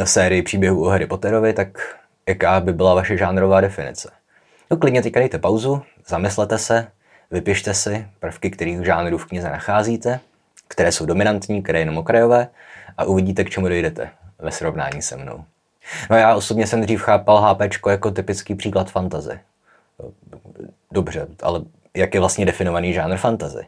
sérii 0.03 0.41
příběhů 0.41 0.85
o 0.85 0.89
Harry 0.89 1.07
Potterovi, 1.07 1.53
tak 1.53 1.97
jaká 2.27 2.59
by 2.59 2.73
byla 2.73 2.93
vaše 2.93 3.17
žánrová 3.17 3.61
definice? 3.61 4.11
No 4.71 4.77
klidně 4.77 5.01
teďka 5.01 5.19
dejte 5.19 5.37
pauzu, 5.37 5.81
zamyslete 6.07 6.57
se, 6.57 6.87
vypište 7.31 7.73
si 7.73 8.07
prvky, 8.19 8.51
kterých 8.51 8.85
žánrů 8.85 9.17
v 9.17 9.25
knize 9.25 9.49
nacházíte, 9.49 10.19
které 10.67 10.91
jsou 10.91 11.05
dominantní, 11.05 11.63
které 11.63 11.79
jenom 11.79 11.97
okrajové 11.97 12.47
a 12.97 13.03
uvidíte, 13.03 13.43
k 13.43 13.49
čemu 13.49 13.67
dojdete 13.67 14.09
ve 14.39 14.51
srovnání 14.51 15.01
se 15.01 15.17
mnou. 15.17 15.45
No 16.09 16.17
já 16.17 16.35
osobně 16.35 16.67
jsem 16.67 16.81
dřív 16.81 17.01
chápal 17.01 17.41
HP 17.41 17.61
jako 17.89 18.11
typický 18.11 18.55
příklad 18.55 18.91
fantazy. 18.91 19.39
Dobře, 20.91 21.27
ale 21.43 21.61
jak 21.95 22.13
je 22.13 22.19
vlastně 22.19 22.45
definovaný 22.45 22.93
žánr 22.93 23.17
fantazy? 23.17 23.65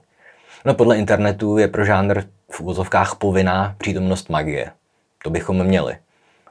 No 0.65 0.73
podle 0.73 0.97
internetu 0.97 1.57
je 1.57 1.67
pro 1.67 1.85
žánr 1.85 2.23
v 2.51 2.61
úvozovkách 2.61 3.15
povinná 3.15 3.75
přítomnost 3.77 4.29
magie. 4.29 4.71
To 5.23 5.29
bychom 5.29 5.63
měli. 5.63 5.97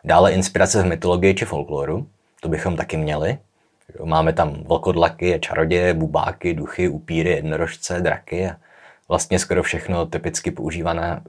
Dále 0.04 0.33
inspirace 0.33 0.83
v 0.83 0.87
mytologii 0.87 1.35
či 1.35 1.45
folkloru. 1.45 2.07
To 2.40 2.49
bychom 2.49 2.76
taky 2.76 2.97
měli. 2.97 3.38
Máme 4.04 4.32
tam 4.32 4.54
vlkodlaky, 4.54 5.38
čaroděje, 5.40 5.94
bubáky, 5.94 6.54
duchy, 6.54 6.88
upíry, 6.88 7.30
jednorožce, 7.30 8.00
draky 8.00 8.46
a 8.49 8.56
vlastně 9.08 9.38
skoro 9.38 9.62
všechno 9.62 10.06
typicky 10.06 10.50
používané 10.50 11.20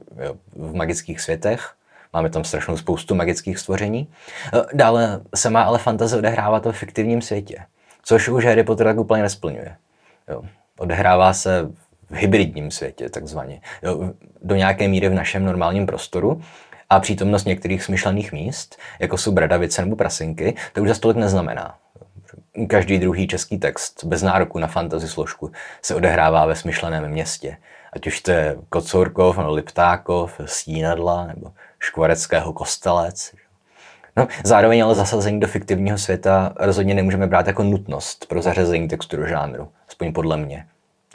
v 0.56 0.74
magických 0.74 1.20
světech. 1.20 1.74
Máme 2.12 2.30
tam 2.30 2.44
strašnou 2.44 2.76
spoustu 2.76 3.14
magických 3.14 3.58
stvoření. 3.58 4.08
E, 4.54 4.76
dále 4.76 5.20
se 5.34 5.50
má 5.50 5.62
ale 5.62 5.78
fantazie 5.78 6.18
odehrávat 6.18 6.66
ve 6.66 6.72
fiktivním 6.72 7.22
světě, 7.22 7.56
což 8.02 8.28
už 8.28 8.44
Harry 8.44 8.64
Potter 8.64 8.86
tak 8.86 8.98
úplně 8.98 9.22
nesplňuje. 9.22 9.76
Jo. 10.28 10.42
Odehrává 10.78 11.32
se 11.32 11.70
v 12.10 12.14
hybridním 12.14 12.70
světě, 12.70 13.08
takzvaně. 13.08 13.60
Do 14.42 14.54
nějaké 14.54 14.88
míry 14.88 15.08
v 15.08 15.14
našem 15.14 15.44
normálním 15.44 15.86
prostoru, 15.86 16.42
a 16.90 17.00
přítomnost 17.00 17.44
některých 17.44 17.82
smyšlených 17.82 18.32
míst, 18.32 18.76
jako 18.98 19.18
jsou 19.18 19.32
bradavice 19.32 19.82
nebo 19.82 19.96
prasinky, 19.96 20.54
to 20.72 20.82
už 20.82 20.88
za 20.88 20.94
stolik 20.94 21.16
neznamená. 21.16 21.74
Každý 22.68 22.98
druhý 22.98 23.26
český 23.26 23.58
text 23.58 24.04
bez 24.04 24.22
nároku 24.22 24.58
na 24.58 24.66
fantasy 24.66 25.08
složku 25.08 25.52
se 25.82 25.94
odehrává 25.94 26.46
ve 26.46 26.56
smyšleném 26.56 27.08
městě. 27.08 27.56
Ať 27.92 28.06
už 28.06 28.20
to 28.20 28.30
je 28.30 28.56
Kocourkov, 28.68 29.38
nebo 29.38 29.52
Liptákov, 29.52 30.40
Stínadla, 30.44 31.26
nebo 31.26 31.52
Škvareckého 31.78 32.52
kostelec. 32.52 33.34
No, 34.16 34.28
zároveň 34.44 34.84
ale 34.84 34.94
zasazení 34.94 35.40
do 35.40 35.46
fiktivního 35.46 35.98
světa 35.98 36.52
rozhodně 36.56 36.94
nemůžeme 36.94 37.26
brát 37.26 37.46
jako 37.46 37.62
nutnost 37.62 38.26
pro 38.26 38.42
zařazení 38.42 38.88
textu 38.88 39.16
do 39.16 39.26
žánru, 39.26 39.68
aspoň 39.88 40.12
podle 40.12 40.36
mě. 40.36 40.66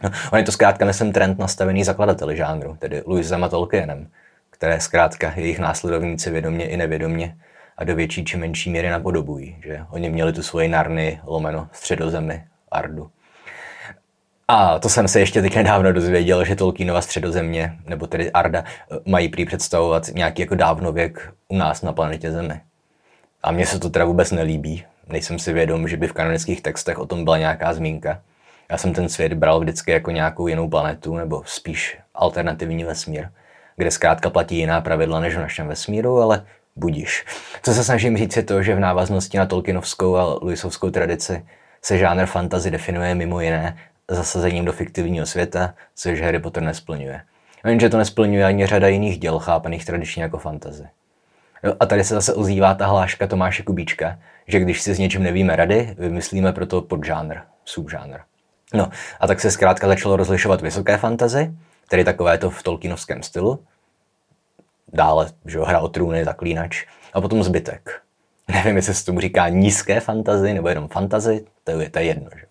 No, 0.03 0.09
on 0.31 0.39
je 0.39 0.45
to 0.45 0.51
zkrátka 0.51 0.85
nesem 0.85 1.11
trend 1.11 1.39
nastavený 1.39 1.83
zakladateli 1.83 2.37
žánru, 2.37 2.75
tedy 2.79 3.03
Louisem 3.05 3.43
a 3.43 3.49
Tolkienem, 3.49 4.07
které 4.49 4.79
zkrátka 4.79 5.33
jejich 5.35 5.59
následovníci 5.59 6.31
vědomě 6.31 6.69
i 6.69 6.77
nevědomě 6.77 7.35
a 7.79 7.83
do 7.83 7.95
větší 7.95 8.25
či 8.25 8.37
menší 8.37 8.69
míry 8.69 8.89
napodobují. 8.89 9.57
Že? 9.63 9.79
Oni 9.89 10.09
měli 10.09 10.33
tu 10.33 10.43
svoji 10.43 10.67
narny, 10.67 11.19
lomeno, 11.23 11.67
středozemi, 11.71 12.43
Ardu. 12.71 13.09
A 14.47 14.79
to 14.79 14.89
jsem 14.89 15.07
se 15.07 15.19
ještě 15.19 15.41
teď 15.41 15.55
nedávno 15.55 15.93
dozvěděl, 15.93 16.45
že 16.45 16.55
Tolkienova 16.55 17.01
středozemě, 17.01 17.77
nebo 17.85 18.07
tedy 18.07 18.31
Arda, 18.31 18.63
mají 19.05 19.29
prý 19.29 19.45
představovat 19.45 20.07
nějaký 20.07 20.41
jako 20.41 20.55
dávnověk 20.55 21.33
u 21.47 21.57
nás 21.57 21.81
na 21.81 21.93
planetě 21.93 22.31
Zemi. 22.31 22.61
A 23.43 23.51
mně 23.51 23.65
se 23.65 23.79
to 23.79 23.89
teda 23.89 24.05
vůbec 24.05 24.31
nelíbí. 24.31 24.83
Nejsem 25.07 25.39
si 25.39 25.53
vědom, 25.53 25.87
že 25.87 25.97
by 25.97 26.07
v 26.07 26.13
kanonických 26.13 26.61
textech 26.61 26.99
o 26.99 27.05
tom 27.05 27.23
byla 27.23 27.37
nějaká 27.37 27.73
zmínka. 27.73 28.21
Já 28.71 28.77
jsem 28.77 28.93
ten 28.93 29.09
svět 29.09 29.33
bral 29.33 29.59
vždycky 29.59 29.91
jako 29.91 30.11
nějakou 30.11 30.47
jinou 30.47 30.69
planetu, 30.69 31.15
nebo 31.15 31.43
spíš 31.45 31.97
alternativní 32.13 32.83
vesmír 32.83 33.27
kde 33.79 33.91
zkrátka 33.91 34.29
platí 34.29 34.57
jiná 34.57 34.81
pravidla 34.81 35.19
než 35.19 35.35
v 35.35 35.39
našem 35.39 35.67
vesmíru, 35.67 36.21
ale 36.21 36.45
budíš. 36.79 37.25
Co 37.63 37.73
se 37.73 37.83
snažím 37.83 38.17
říct 38.17 38.37
je 38.37 38.43
to, 38.43 38.63
že 38.63 38.75
v 38.75 38.79
návaznosti 38.79 39.37
na 39.37 39.45
Tolkienovskou 39.45 40.15
a 40.15 40.39
Lewisovskou 40.41 40.89
tradici 40.89 41.45
se 41.81 41.97
žánr 41.97 42.25
fantasy 42.25 42.71
definuje 42.71 43.15
mimo 43.15 43.41
jiné 43.41 43.77
zasazením 44.11 44.65
do 44.65 44.73
fiktivního 44.73 45.25
světa, 45.25 45.73
což 45.95 46.21
Harry 46.21 46.39
Potter 46.39 46.63
nesplňuje. 46.63 47.21
Jenže 47.65 47.89
to 47.89 47.97
nesplňuje 47.97 48.45
ani 48.45 48.65
řada 48.65 48.87
jiných 48.87 49.17
děl 49.17 49.39
chápaných 49.39 49.85
tradičně 49.85 50.23
jako 50.23 50.37
fantazy. 50.37 50.87
A 51.79 51.85
tady 51.85 52.03
se 52.03 52.13
zase 52.13 52.33
ozývá 52.33 52.73
ta 52.73 52.85
hláška 52.87 53.27
Tomáše 53.27 53.63
Kubíčka, 53.63 54.19
že 54.47 54.59
když 54.59 54.81
si 54.81 54.93
s 54.93 54.99
něčím 54.99 55.23
nevíme 55.23 55.55
rady, 55.55 55.95
vymyslíme 55.97 56.53
proto 56.53 56.81
podžánr, 56.81 57.35
subžánr. 57.65 58.19
No 58.73 58.89
a 59.19 59.27
tak 59.27 59.39
se 59.39 59.51
zkrátka 59.51 59.87
začalo 59.87 60.15
rozlišovat 60.15 60.61
vysoké 60.61 60.97
fantazy, 60.97 61.51
tedy 61.89 62.03
takové 62.03 62.37
to 62.37 62.49
v 62.49 62.63
Tolkienovském 62.63 63.23
stylu, 63.23 63.59
dále, 64.93 65.29
že 65.45 65.59
hra 65.59 65.79
o 65.79 65.87
trůny, 65.87 66.25
zaklínač 66.25 66.85
a 67.13 67.21
potom 67.21 67.43
zbytek. 67.43 68.01
Nevím, 68.47 68.75
jestli 68.75 68.93
se 68.93 69.05
tomu 69.05 69.19
říká 69.19 69.49
nízké 69.49 69.99
fantazy 69.99 70.53
nebo 70.53 70.69
jenom 70.69 70.87
fantazy, 70.87 71.45
to 71.63 71.71
je, 71.71 71.89
to 71.89 71.99
je 71.99 72.05
jedno. 72.05 72.29
Že? 72.35 72.45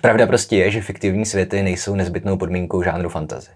Pravda 0.00 0.26
prostě 0.26 0.56
je, 0.56 0.70
že 0.70 0.82
fiktivní 0.82 1.26
světy 1.26 1.62
nejsou 1.62 1.94
nezbytnou 1.94 2.36
podmínkou 2.36 2.82
žánru 2.82 3.08
fantazy. 3.08 3.50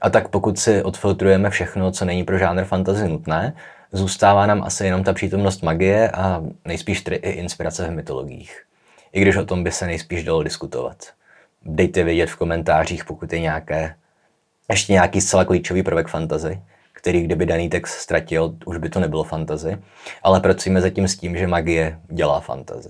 A 0.00 0.10
tak 0.10 0.28
pokud 0.28 0.58
si 0.58 0.82
odfiltrujeme 0.82 1.50
všechno, 1.50 1.92
co 1.92 2.04
není 2.04 2.24
pro 2.24 2.38
žánr 2.38 2.64
fantazy 2.64 3.08
nutné, 3.08 3.54
zůstává 3.92 4.46
nám 4.46 4.62
asi 4.62 4.84
jenom 4.84 5.04
ta 5.04 5.12
přítomnost 5.12 5.62
magie 5.62 6.10
a 6.10 6.42
nejspíš 6.64 7.00
tedy 7.00 7.16
i 7.16 7.30
inspirace 7.30 7.88
v 7.88 7.90
mytologiích. 7.90 8.62
I 9.12 9.20
když 9.20 9.36
o 9.36 9.44
tom 9.44 9.64
by 9.64 9.72
se 9.72 9.86
nejspíš 9.86 10.24
dalo 10.24 10.42
diskutovat. 10.42 10.96
Dejte 11.62 12.04
vědět 12.04 12.30
v 12.30 12.36
komentářích, 12.36 13.04
pokud 13.04 13.32
je 13.32 13.40
nějaké, 13.40 13.94
ještě 14.70 14.92
nějaký 14.92 15.20
zcela 15.20 15.44
klíčový 15.44 15.82
prvek 15.82 16.08
fantazy 16.08 16.60
který 17.04 17.22
kdyby 17.22 17.46
daný 17.46 17.68
text 17.68 17.92
ztratil, 17.92 18.54
už 18.64 18.76
by 18.76 18.88
to 18.88 19.00
nebylo 19.00 19.24
fantazy, 19.24 19.78
ale 20.22 20.40
pracujeme 20.40 20.80
zatím 20.80 21.08
s 21.08 21.16
tím, 21.16 21.36
že 21.36 21.46
magie 21.46 21.98
dělá 22.08 22.40
fantazy. 22.40 22.88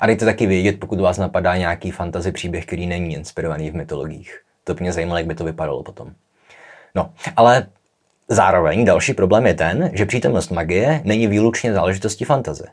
A 0.00 0.06
dejte 0.06 0.24
taky 0.24 0.46
vědět, 0.46 0.80
pokud 0.80 1.00
vás 1.00 1.18
napadá 1.18 1.56
nějaký 1.56 1.90
fantazy 1.90 2.32
příběh, 2.32 2.66
který 2.66 2.86
není 2.86 3.14
inspirovaný 3.14 3.70
v 3.70 3.74
mytologiích. 3.74 4.40
To 4.64 4.74
mě 4.80 4.92
zajímalo, 4.92 5.18
jak 5.18 5.26
by 5.26 5.34
to 5.34 5.44
vypadalo 5.44 5.82
potom. 5.82 6.12
No, 6.94 7.12
ale 7.36 7.66
zároveň 8.28 8.84
další 8.84 9.14
problém 9.14 9.46
je 9.46 9.54
ten, 9.54 9.90
že 9.92 10.06
přítomnost 10.06 10.50
magie 10.50 11.00
není 11.04 11.26
výlučně 11.26 11.72
záležitostí 11.72 12.24
fantazy. 12.24 12.64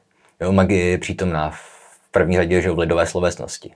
Jo, 0.41 0.51
magie 0.51 0.85
je 0.85 0.97
přítomná 0.97 1.49
v 1.49 2.11
první 2.11 2.37
řadě 2.37 2.61
že 2.61 2.71
v 2.71 2.79
lidové 2.79 3.05
slovesnosti 3.05 3.73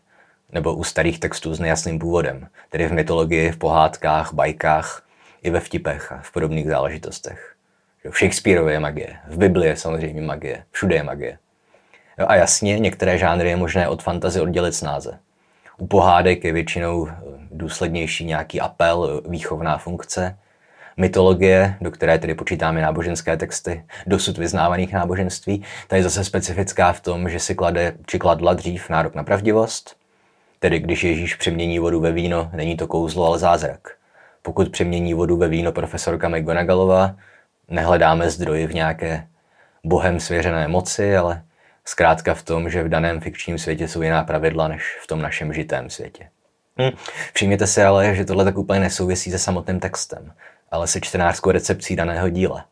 nebo 0.51 0.75
u 0.75 0.83
starých 0.83 1.19
textů 1.19 1.53
s 1.53 1.59
nejasným 1.59 1.99
původem, 1.99 2.47
tedy 2.69 2.87
v 2.87 2.93
mytologii, 2.93 3.51
v 3.51 3.57
pohádkách, 3.57 4.33
bajkách, 4.33 5.03
i 5.43 5.49
ve 5.49 5.59
vtipech 5.59 6.11
a 6.11 6.21
v 6.23 6.31
podobných 6.31 6.67
záležitostech. 6.67 7.55
V 8.09 8.17
Shakespeareově 8.17 8.73
je 8.73 8.79
magie, 8.79 9.15
v 9.27 9.37
Biblii 9.37 9.69
je 9.69 9.75
samozřejmě 9.75 10.21
magie, 10.21 10.63
všude 10.71 10.95
je 10.95 11.03
magie. 11.03 11.37
Jo, 12.19 12.25
a 12.29 12.35
jasně, 12.35 12.79
některé 12.79 13.17
žánry 13.17 13.49
je 13.49 13.55
možné 13.55 13.87
od 13.87 14.03
fantazy 14.03 14.41
oddělit 14.41 14.75
snáze. 14.75 15.19
U 15.77 15.87
pohádek 15.87 16.43
je 16.43 16.53
většinou 16.53 17.07
eh, 17.07 17.13
důslednější 17.51 18.25
nějaký 18.25 18.61
apel, 18.61 19.21
eh, 19.25 19.29
výchovná 19.29 19.77
funkce. 19.77 20.37
Mytologie, 20.97 21.75
do 21.81 21.91
které 21.91 22.19
tedy 22.19 22.35
počítáme 22.35 22.81
náboženské 22.81 23.37
texty, 23.37 23.85
dosud 24.07 24.37
vyznávaných 24.37 24.93
náboženství, 24.93 25.63
ta 25.87 25.95
je 25.95 26.03
zase 26.03 26.23
specifická 26.23 26.93
v 26.93 27.01
tom, 27.01 27.29
že 27.29 27.39
si 27.39 27.55
klade 27.55 27.93
či 28.05 28.19
kladla 28.19 28.53
dřív 28.53 28.89
nárok 28.89 29.15
na 29.15 29.23
pravdivost, 29.23 29.95
tedy 30.59 30.79
když 30.79 31.03
Ježíš 31.03 31.35
přemění 31.35 31.79
vodu 31.79 31.99
ve 31.99 32.11
víno, 32.11 32.49
není 32.53 32.77
to 32.77 32.87
kouzlo, 32.87 33.25
ale 33.25 33.39
zázrak 33.39 34.02
pokud 34.43 34.69
přemění 34.69 35.13
vodu 35.13 35.37
ve 35.37 35.47
víno 35.47 35.71
profesorka 35.71 36.29
McGonagallová, 36.29 37.15
nehledáme 37.67 38.29
zdroji 38.29 38.67
v 38.67 38.73
nějaké 38.73 39.27
bohem 39.83 40.19
svěřené 40.19 40.67
moci, 40.67 41.17
ale 41.17 41.43
zkrátka 41.85 42.33
v 42.33 42.43
tom, 42.43 42.69
že 42.69 42.83
v 42.83 42.89
daném 42.89 43.21
fikčním 43.21 43.57
světě 43.57 43.87
jsou 43.87 44.01
jiná 44.01 44.23
pravidla 44.23 44.67
než 44.67 44.97
v 45.03 45.07
tom 45.07 45.21
našem 45.21 45.53
žitém 45.53 45.89
světě. 45.89 46.29
Hm. 46.81 46.97
Všimněte 47.33 47.67
si 47.67 47.83
ale, 47.83 48.15
že 48.15 48.25
tohle 48.25 48.43
tak 48.43 48.57
úplně 48.57 48.79
nesouvisí 48.79 49.31
se 49.31 49.39
samotným 49.39 49.79
textem, 49.79 50.33
ale 50.71 50.87
se 50.87 51.01
čtenářskou 51.01 51.51
recepcí 51.51 51.95
daného 51.95 52.29
díla. 52.29 52.65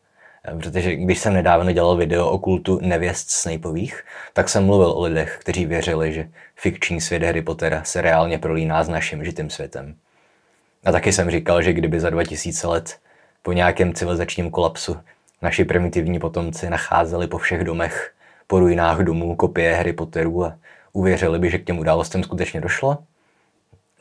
Protože 0.58 0.96
když 0.96 1.18
jsem 1.18 1.34
nedávno 1.34 1.72
dělal 1.72 1.96
video 1.96 2.28
o 2.28 2.38
kultu 2.38 2.78
nevěst 2.82 3.30
Snapeových, 3.30 4.04
tak 4.32 4.48
jsem 4.48 4.66
mluvil 4.66 4.90
o 4.90 5.02
lidech, 5.02 5.36
kteří 5.40 5.66
věřili, 5.66 6.12
že 6.12 6.28
fikční 6.56 7.00
svět 7.00 7.22
Harry 7.22 7.42
Pottera 7.42 7.84
se 7.84 8.02
reálně 8.02 8.38
prolíná 8.38 8.84
s 8.84 8.88
naším 8.88 9.24
žitým 9.24 9.50
světem. 9.50 9.94
A 10.84 10.92
taky 10.92 11.12
jsem 11.12 11.30
říkal, 11.30 11.62
že 11.62 11.72
kdyby 11.72 12.00
za 12.00 12.10
2000 12.10 12.66
let 12.66 12.98
po 13.42 13.52
nějakém 13.52 13.94
civilizačním 13.94 14.50
kolapsu 14.50 14.96
naši 15.42 15.64
primitivní 15.64 16.18
potomci 16.18 16.70
nacházeli 16.70 17.26
po 17.26 17.38
všech 17.38 17.64
domech, 17.64 18.12
po 18.46 18.58
ruinách 18.58 18.98
domů 18.98 19.36
kopie 19.36 19.74
Harry 19.74 19.92
Potterů 19.92 20.44
a 20.44 20.56
uvěřili 20.92 21.38
by, 21.38 21.50
že 21.50 21.58
k 21.58 21.64
těm 21.64 21.78
událostem 21.78 22.22
skutečně 22.22 22.60
došlo, 22.60 22.98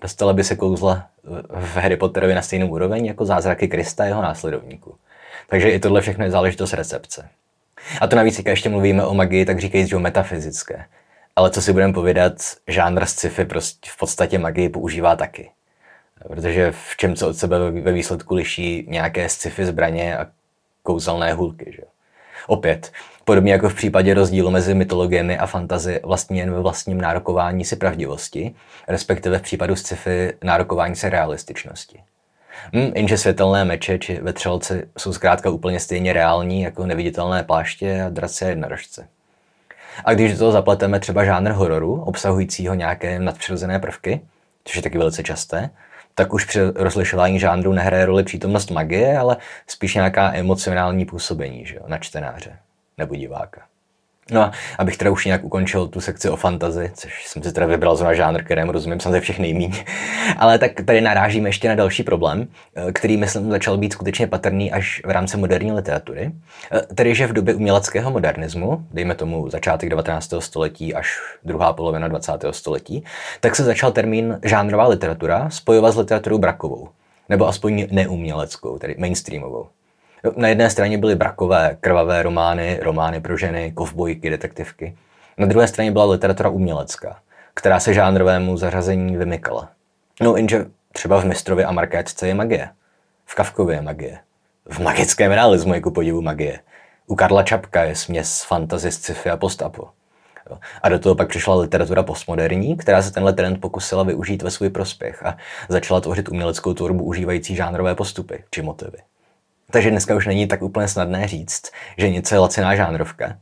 dostala 0.02 0.34
by 0.34 0.44
se 0.44 0.56
kouzla 0.56 1.08
v 1.50 1.76
Harry 1.76 1.98
Potterovi 1.98 2.36
na 2.36 2.42
stejnou 2.42 2.68
úroveň 2.68 3.06
jako 3.06 3.26
zázraky 3.26 3.68
Krista 3.68 4.06
jeho 4.06 4.22
následovníků. 4.22 4.96
Takže 5.48 5.70
i 5.70 5.80
tohle 5.80 6.02
všechno 6.02 6.24
je 6.24 6.32
záležitost 6.32 6.74
recepce. 6.74 7.30
A 8.02 8.08
to 8.08 8.16
navíc, 8.16 8.36
když 8.36 8.46
ještě 8.46 8.70
mluvíme 8.70 9.06
o 9.06 9.14
magii, 9.14 9.46
tak 9.46 9.60
říkají, 9.60 9.88
že 9.88 9.98
metafyzické. 9.98 10.86
Ale 11.36 11.52
co 11.52 11.62
si 11.62 11.74
budeme 11.74 11.94
povědat, 11.94 12.34
žánr 12.68 13.06
sci-fi 13.06 13.46
prostě 13.46 13.90
v 13.92 13.98
podstatě 13.98 14.40
magii 14.40 14.70
používá 14.70 15.16
taky. 15.16 15.50
Protože 16.28 16.72
v 16.72 16.98
čem 16.98 17.16
se 17.16 17.26
od 17.26 17.38
sebe 17.38 17.72
ve 17.72 17.92
výsledku 17.92 18.36
liší 18.36 18.86
nějaké 18.90 19.30
sci-fi 19.30 19.66
zbraně 19.66 20.18
a 20.18 20.28
kouzelné 20.84 21.34
hůlky. 21.34 21.72
Že? 21.76 21.84
Opět, 22.48 22.92
podobně 23.26 23.52
jako 23.52 23.70
v 23.70 23.76
případě 23.76 24.14
rozdílu 24.14 24.52
mezi 24.52 24.74
mytologiemi 24.74 25.38
a 25.38 25.48
fantazy 25.48 26.00
vlastně 26.04 26.42
jen 26.42 26.52
ve 26.52 26.60
vlastním 26.60 27.02
nárokování 27.02 27.66
si 27.66 27.76
pravdivosti, 27.76 28.56
respektive 28.88 29.40
v 29.40 29.42
případu 29.42 29.76
sci-fi 29.76 30.34
nárokování 30.44 30.96
se 30.96 31.10
realističnosti. 31.10 32.00
Hm, 32.74 32.92
jenže 32.96 33.18
světelné 33.18 33.66
meče 33.66 34.00
či 34.00 34.20
vetřelci 34.22 34.88
jsou 34.98 35.14
zkrátka 35.14 35.50
úplně 35.50 35.80
stejně 35.80 36.14
reální 36.14 36.62
jako 36.62 36.86
neviditelné 36.86 37.44
pláště 37.44 38.04
a 38.04 38.10
draci 38.10 38.46
a 38.46 38.48
jednorožce. 38.48 39.08
A 40.06 40.14
když 40.14 40.32
do 40.32 40.38
toho 40.38 40.52
zapleteme 40.52 41.00
třeba 41.00 41.26
žánr 41.26 41.52
hororu, 41.52 42.02
obsahujícího 42.02 42.74
nějaké 42.74 43.20
nadpřirozené 43.20 43.80
prvky, 43.80 44.22
což 44.64 44.76
je 44.76 44.82
taky 44.82 44.98
velice 44.98 45.24
časté, 45.24 45.70
tak 46.16 46.34
už 46.34 46.46
při 46.46 46.60
rozlišování 46.76 47.40
žánru 47.40 47.74
nehraje 47.74 48.06
roli 48.06 48.24
přítomnost 48.24 48.72
magie, 48.72 49.18
ale 49.18 49.38
spíš 49.68 49.96
nějaká 49.96 50.34
emocionální 50.34 51.06
působení 51.06 51.66
že 51.66 51.76
jo, 51.76 51.84
na 51.88 51.98
čtenáře 51.98 52.58
nebo 52.98 53.16
diváka. 53.16 53.62
No 54.32 54.42
a 54.42 54.52
abych 54.80 54.98
teda 54.98 55.12
už 55.12 55.26
nějak 55.26 55.44
ukončil 55.44 55.88
tu 55.88 56.02
sekci 56.02 56.30
o 56.30 56.36
fantazi, 56.36 56.92
což 56.94 57.28
jsem 57.28 57.44
si 57.44 57.52
teda 57.52 57.66
vybral 57.68 57.96
zrovna 57.96 58.14
žánr, 58.14 58.44
kterému 58.44 58.72
rozumím 58.72 59.00
samozřejmě 59.00 59.22
všech 59.22 59.40
nejmíň. 59.40 59.84
Ale 60.38 60.60
tak 60.60 60.72
tady 60.86 61.02
narážíme 61.02 61.50
ještě 61.50 61.70
na 61.70 61.76
další 61.76 62.04
problém, 62.04 62.48
eh, 62.76 62.92
který 62.92 63.18
myslím 63.18 63.52
začal 63.52 63.78
být 63.78 63.94
skutečně 63.94 64.28
patrný 64.28 64.72
až 64.72 65.02
v 65.06 65.10
rámci 65.10 65.38
moderní 65.38 65.72
literatury. 65.72 66.32
Eh, 66.72 66.96
tedy, 66.96 67.16
že 67.16 67.28
v 67.28 67.34
době 67.34 67.54
uměleckého 67.54 68.12
modernismu, 68.12 68.86
dejme 68.94 69.16
tomu 69.16 69.50
začátek 69.50 69.90
19. 69.90 70.42
století 70.42 70.94
až 70.94 71.20
druhá 71.44 71.74
polovina 71.74 72.08
20. 72.08 72.54
století, 72.54 73.04
tak 73.40 73.56
se 73.56 73.64
začal 73.64 73.92
termín 73.92 74.40
žánrová 74.44 74.88
literatura 74.88 75.50
spojovat 75.50 75.92
s 75.92 75.98
literaturou 75.98 76.38
brakovou, 76.38 76.90
nebo 77.30 77.48
aspoň 77.48 77.88
neuměleckou, 77.92 78.78
tedy 78.78 78.96
mainstreamovou. 79.00 79.68
Na 80.36 80.48
jedné 80.48 80.70
straně 80.70 80.98
byly 80.98 81.16
brakové, 81.16 81.78
krvavé 81.80 82.24
romány, 82.24 82.80
romány 82.82 83.22
pro 83.22 83.38
ženy, 83.38 83.72
kovbojky, 83.72 84.30
detektivky. 84.30 84.98
Na 85.38 85.48
druhé 85.48 85.68
straně 85.68 85.92
byla 85.92 86.06
literatura 86.06 86.50
umělecká, 86.50 87.20
která 87.54 87.80
se 87.80 87.94
žánrovému 87.94 88.58
zařazení 88.58 89.18
vymykala. 89.18 89.70
No 90.22 90.36
jenže 90.36 90.66
třeba 90.92 91.22
v 91.22 91.26
Mistrovi 91.26 91.66
a 91.66 91.72
Markétce 91.72 92.28
je 92.28 92.34
magie. 92.34 92.70
V 93.26 93.36
Kavkově 93.36 93.76
je 93.76 93.82
magie. 93.82 94.20
V 94.70 94.80
magickém 94.80 95.32
realismu 95.32 95.74
je 95.74 95.82
ku 95.82 95.92
podivu 95.92 96.22
magie. 96.22 96.60
U 97.08 97.16
Karla 97.16 97.44
Čapka 97.44 97.84
je 97.84 97.96
směs 97.96 98.44
fantasy, 98.48 98.92
sci-fi 98.92 99.30
a 99.30 99.38
postapo. 99.38 99.90
A 100.82 100.90
do 100.90 101.00
toho 101.00 101.16
pak 101.16 101.28
přišla 101.28 101.56
literatura 101.56 102.04
postmoderní, 102.04 102.78
která 102.78 103.02
se 103.02 103.12
tenhle 103.12 103.34
trend 103.34 103.62
pokusila 103.62 104.04
využít 104.04 104.42
ve 104.42 104.52
svůj 104.52 104.70
prospěch 104.70 105.26
a 105.26 105.38
začala 105.70 106.02
tvořit 106.02 106.30
uměleckou 106.30 106.74
tvorbu 106.74 107.04
užívající 107.04 107.56
žánrové 107.56 107.96
postupy 107.96 108.44
či 108.52 108.62
motivy. 108.62 108.98
Takže 109.72 109.92
dneska 109.92 110.16
už 110.16 110.28
není 110.28 110.48
tak 110.48 110.62
úplně 110.62 110.88
snadné 110.88 111.28
říct, 111.28 111.72
že 111.98 112.10
něco 112.10 112.36
je 112.36 112.40
laciná 112.40 112.76
žánrovka, 112.76 113.38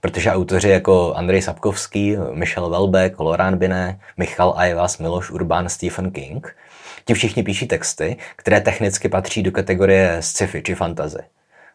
protože 0.00 0.32
autoři 0.32 0.68
jako 0.68 1.14
Andrej 1.14 1.42
Sapkovský, 1.42 2.16
Michel 2.32 2.70
Welbeck, 2.70 3.20
Laurent 3.20 3.58
Binet, 3.58 3.96
Michal 4.16 4.54
Aivas, 4.56 4.98
Miloš 4.98 5.30
Urban, 5.30 5.68
Stephen 5.68 6.10
King, 6.10 6.56
ti 7.04 7.14
všichni 7.14 7.42
píší 7.42 7.66
texty, 7.66 8.16
které 8.36 8.60
technicky 8.60 9.08
patří 9.08 9.42
do 9.42 9.52
kategorie 9.52 10.16
sci-fi 10.20 10.62
či 10.62 10.74
fantazy. 10.74 11.22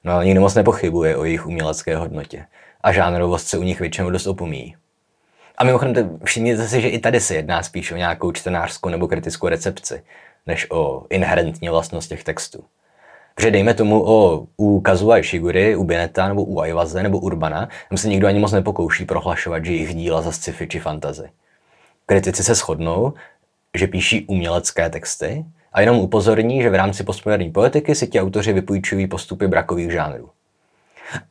No 0.03 0.13
ale 0.13 0.25
nikdo 0.25 0.41
moc 0.41 0.55
nepochybuje 0.55 1.17
o 1.17 1.23
jejich 1.23 1.45
umělecké 1.45 1.95
hodnotě 1.95 2.45
a 2.81 2.91
žánrovost 2.91 3.47
se 3.47 3.57
u 3.57 3.63
nich 3.63 3.79
většinou 3.79 4.09
dost 4.09 4.27
opomíjí. 4.27 4.75
A 5.57 5.63
mimochodem, 5.63 6.19
všimněte 6.23 6.67
si, 6.67 6.81
že 6.81 6.89
i 6.89 6.99
tady 6.99 7.19
se 7.19 7.35
jedná 7.35 7.63
spíš 7.63 7.91
o 7.91 7.95
nějakou 7.95 8.31
čtenářskou 8.31 8.89
nebo 8.89 9.07
kritickou 9.07 9.47
recepci, 9.47 10.03
než 10.47 10.67
o 10.71 11.05
inherentní 11.09 11.69
vlastnost 11.69 12.09
těch 12.09 12.23
textů. 12.23 12.63
Protože 13.39 13.51
dejme 13.51 13.73
tomu 13.73 14.03
o, 14.07 14.47
u 14.57 14.81
Kazuha 14.81 15.17
Ishigury, 15.17 15.75
u 15.75 15.83
Beneta 15.83 16.27
nebo 16.27 16.43
u 16.43 16.59
Aivaze 16.59 17.03
nebo 17.03 17.19
Urbana, 17.19 17.69
tam 17.89 17.97
se 17.97 18.07
nikdo 18.07 18.27
ani 18.27 18.39
moc 18.39 18.51
nepokouší 18.51 19.05
prohlašovat, 19.05 19.65
že 19.65 19.71
jejich 19.71 19.95
díla 19.95 20.21
za 20.21 20.31
sci-fi 20.31 20.67
či 20.67 20.79
fantazy. 20.79 21.29
Kritici 22.05 22.43
se 22.43 22.55
shodnou, 22.55 23.13
že 23.77 23.87
píší 23.87 24.25
umělecké 24.25 24.89
texty 24.89 25.45
a 25.73 25.81
jenom 25.81 25.97
upozorní, 25.97 26.61
že 26.61 26.69
v 26.69 26.75
rámci 26.75 27.03
postmoderní 27.03 27.51
poetiky 27.51 27.95
si 27.95 28.07
ti 28.07 28.21
autoři 28.21 28.53
vypůjčují 28.53 29.07
postupy 29.07 29.47
brakových 29.47 29.91
žánrů. 29.91 30.29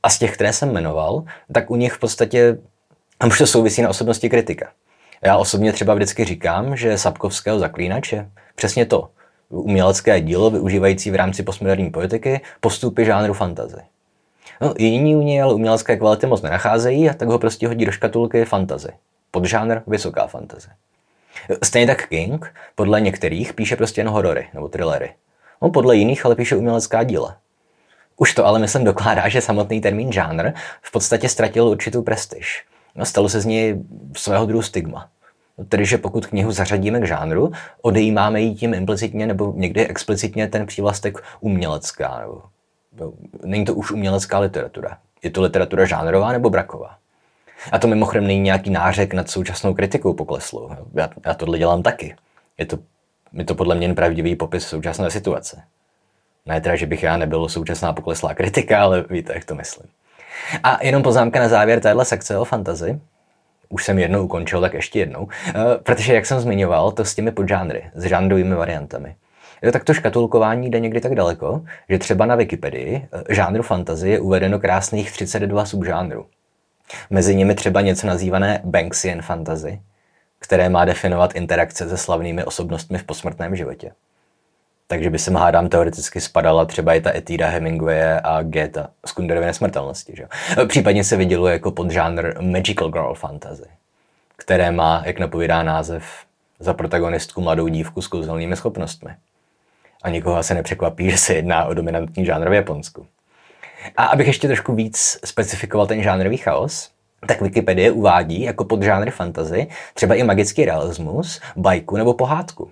A 0.03 0.11
z 0.11 0.19
těch, 0.19 0.35
které 0.35 0.53
jsem 0.53 0.73
jmenoval, 0.73 1.25
tak 1.53 1.71
u 1.71 1.77
nich 1.77 1.93
v 1.93 1.99
podstatě 1.99 2.59
tam 3.19 3.29
už 3.29 3.39
to 3.39 3.47
souvisí 3.47 3.83
na 3.83 3.89
osobnosti 3.89 4.29
kritika. 4.29 4.71
Já 5.23 5.37
osobně 5.37 5.73
třeba 5.73 5.95
vždycky 5.95 6.25
říkám, 6.25 6.77
že 6.77 6.99
Sapkovského 6.99 7.59
zaklínače 7.59 8.31
přesně 8.55 8.87
to, 8.87 9.11
umělecké 9.51 10.21
dílo 10.21 10.51
využívající 10.51 11.11
v 11.11 11.15
rámci 11.15 11.43
postmoderní 11.43 11.91
politiky 11.91 12.41
postupy 12.61 13.05
žánru 13.05 13.35
fantazy. 13.35 13.81
No, 14.61 14.75
jiní 14.79 15.17
u 15.17 15.23
něj 15.23 15.43
ale 15.43 15.55
umělecké 15.55 15.97
kvality 15.97 16.27
moc 16.27 16.43
nenacházejí 16.43 17.11
a 17.11 17.15
tak 17.15 17.29
ho 17.29 17.39
prostě 17.39 17.69
hodí 17.69 17.85
do 17.85 17.93
škatulky 17.93 18.45
fantazy. 18.45 18.89
Podžánr 19.31 19.81
vysoká 19.87 20.27
fantazy. 20.27 20.69
Stejně 21.63 21.87
tak 21.87 22.09
King 22.09 22.55
podle 22.75 23.01
některých 23.01 23.55
píše 23.55 23.77
prostě 23.77 24.01
jen 24.01 24.09
horory 24.09 24.49
nebo 24.55 24.69
thrillery. 24.69 25.15
No, 25.63 25.71
podle 25.71 25.97
jiných 25.97 26.27
ale 26.27 26.35
píše 26.35 26.57
umělecká 26.57 27.03
díla. 27.03 27.37
Už 28.17 28.35
to 28.35 28.47
ale 28.47 28.59
myslím 28.59 28.85
dokládá, 28.85 29.29
že 29.29 29.41
samotný 29.41 29.81
termín 29.81 30.13
žánr 30.13 30.53
v 30.83 30.93
podstatě 30.93 31.29
ztratil 31.29 31.69
určitou 31.69 32.03
prestiž. 32.03 32.65
No, 32.95 33.05
stalo 33.05 33.29
se 33.29 33.41
z 33.41 33.45
něj 33.45 33.79
svého 34.17 34.47
druhu 34.47 34.63
stigma. 34.63 35.09
Tedy, 35.69 35.85
že 35.85 35.99
pokud 35.99 36.27
knihu 36.27 36.53
zařadíme 36.53 37.01
k 37.01 37.07
žánru, 37.07 37.53
odejímáme 37.83 38.41
ji 38.41 38.55
tím 38.55 38.75
implicitně 38.75 39.27
nebo 39.27 39.53
někdy 39.57 39.87
explicitně 39.87 40.49
ten 40.49 40.67
přívlastek 40.67 41.25
umělecká. 41.41 42.19
Nebo, 42.21 42.43
nebo, 42.93 43.13
není 43.45 43.65
to 43.65 43.75
už 43.75 43.91
umělecká 43.91 44.39
literatura. 44.39 44.99
Je 45.23 45.31
to 45.31 45.43
literatura 45.43 45.85
žánrová 45.85 46.33
nebo 46.33 46.51
braková. 46.51 46.97
A 47.73 47.79
to 47.79 47.89
mimochodem 47.89 48.27
není 48.27 48.41
nějaký 48.41 48.71
nářek 48.71 49.15
nad 49.15 49.31
současnou 49.31 49.75
kritikou 49.75 50.15
pokleslou. 50.15 50.71
Já, 50.95 51.11
já 51.27 51.35
tohle 51.35 51.59
dělám 51.59 51.83
taky. 51.83 52.17
Je 52.59 52.67
to, 52.67 52.79
je 53.33 53.45
to 53.45 53.55
podle 53.55 53.75
mě 53.75 53.95
pravdivý 53.95 54.37
popis 54.37 54.67
současné 54.67 55.11
situace. 55.11 55.63
Ne 56.47 56.61
teda, 56.61 56.77
že 56.77 56.87
bych 56.87 57.03
já 57.03 57.17
nebyl 57.17 57.49
současná 57.49 57.93
pokleslá 57.93 58.35
kritika, 58.35 58.83
ale 58.83 59.05
víte, 59.11 59.33
jak 59.35 59.45
to 59.45 59.55
myslím. 59.55 59.87
A 60.63 60.85
jenom 60.85 61.03
poznámka 61.03 61.41
na 61.41 61.49
závěr 61.49 61.81
téhle 61.81 62.05
sekce 62.05 62.39
o 62.39 62.45
fantazy 62.45 63.01
už 63.69 63.85
jsem 63.85 63.99
jednou 63.99 64.25
ukončil, 64.25 64.61
tak 64.61 64.75
ještě 64.75 64.99
jednou. 64.99 65.29
Eh, 65.49 65.55
protože, 65.83 66.15
jak 66.15 66.27
jsem 66.27 66.41
zmiňoval, 66.41 66.93
to 66.93 67.05
s 67.05 67.15
těmi 67.15 67.33
podžánry, 67.33 67.85
s 67.95 68.05
žánrovými 68.05 68.55
variantami. 68.55 69.15
Jo, 69.63 69.73
tak 69.73 69.85
to 69.85 69.95
škatulkování 69.95 70.71
jde 70.71 70.81
někdy 70.81 71.01
tak 71.01 71.15
daleko, 71.15 71.65
že 71.89 71.99
třeba 71.99 72.27
na 72.27 72.35
Wikipedii 72.35 73.09
eh, 73.13 73.35
žánru 73.35 73.63
fantasy 73.63 74.09
je 74.09 74.21
uvedeno 74.21 74.59
krásných 74.59 75.13
32 75.13 75.65
subžánrů. 75.65 76.27
Mezi 77.11 77.37
nimi 77.37 77.55
třeba 77.55 77.81
něco 77.81 78.07
nazývané 78.07 78.61
Banksian 78.65 79.23
fantasy, 79.23 79.81
které 80.39 80.69
má 80.69 80.85
definovat 80.85 81.35
interakce 81.35 81.89
se 81.89 81.97
slavnými 81.97 82.45
osobnostmi 82.45 82.99
v 82.99 83.05
posmrtném 83.05 83.57
životě. 83.57 83.93
Takže 84.91 85.11
by 85.11 85.19
se 85.19 85.31
hádám 85.31 85.69
teoreticky 85.69 86.21
spadala 86.21 86.65
třeba 86.65 86.95
i 86.95 87.01
ta 87.01 87.17
etída 87.17 87.49
Hemingwaye 87.49 88.21
a 88.21 88.43
Geta 88.43 88.91
z 89.07 89.13
Kunderovy 89.13 89.47
nesmrtelnosti. 89.47 90.13
Že? 90.17 90.27
Případně 90.67 91.05
se 91.05 91.17
vyděluje 91.17 91.53
jako 91.53 91.71
podžánr 91.71 92.35
Magical 92.41 92.91
Girl 92.91 93.15
Fantasy, 93.15 93.67
které 94.37 94.71
má, 94.71 95.03
jak 95.07 95.19
napovídá 95.19 95.63
název, 95.63 96.05
za 96.61 96.75
protagonistku 96.75 97.41
mladou 97.41 97.69
dívku 97.69 98.03
s 98.03 98.09
kouzelnými 98.09 98.57
schopnostmi. 98.57 99.11
A 100.03 100.11
nikoho 100.11 100.37
asi 100.37 100.55
nepřekvapí, 100.55 101.11
že 101.11 101.19
se 101.19 101.35
jedná 101.35 101.65
o 101.65 101.75
dominantní 101.75 102.25
žánr 102.25 102.49
v 102.49 102.53
Japonsku. 102.53 103.07
A 103.97 104.05
abych 104.05 104.27
ještě 104.27 104.47
trošku 104.47 104.75
víc 104.75 105.19
specifikoval 105.25 105.87
ten 105.87 106.03
žánrový 106.03 106.37
chaos, 106.37 106.91
tak 107.27 107.41
Wikipedie 107.41 107.91
uvádí 107.91 108.43
jako 108.43 108.65
podžánry 108.65 109.11
fantasy 109.11 109.67
třeba 109.95 110.15
i 110.15 110.23
magický 110.23 110.65
realismus, 110.65 111.41
bajku 111.57 111.97
nebo 111.97 112.15
pohádku. 112.15 112.71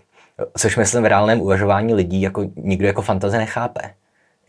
Což 0.59 0.77
myslím 0.77 1.03
v 1.03 1.07
reálném 1.07 1.41
uvažování 1.41 1.95
lidí 1.95 2.23
jako 2.23 2.45
nikdo 2.57 2.87
jako 2.87 3.03
fantazie 3.03 3.41
nechápe. 3.41 3.81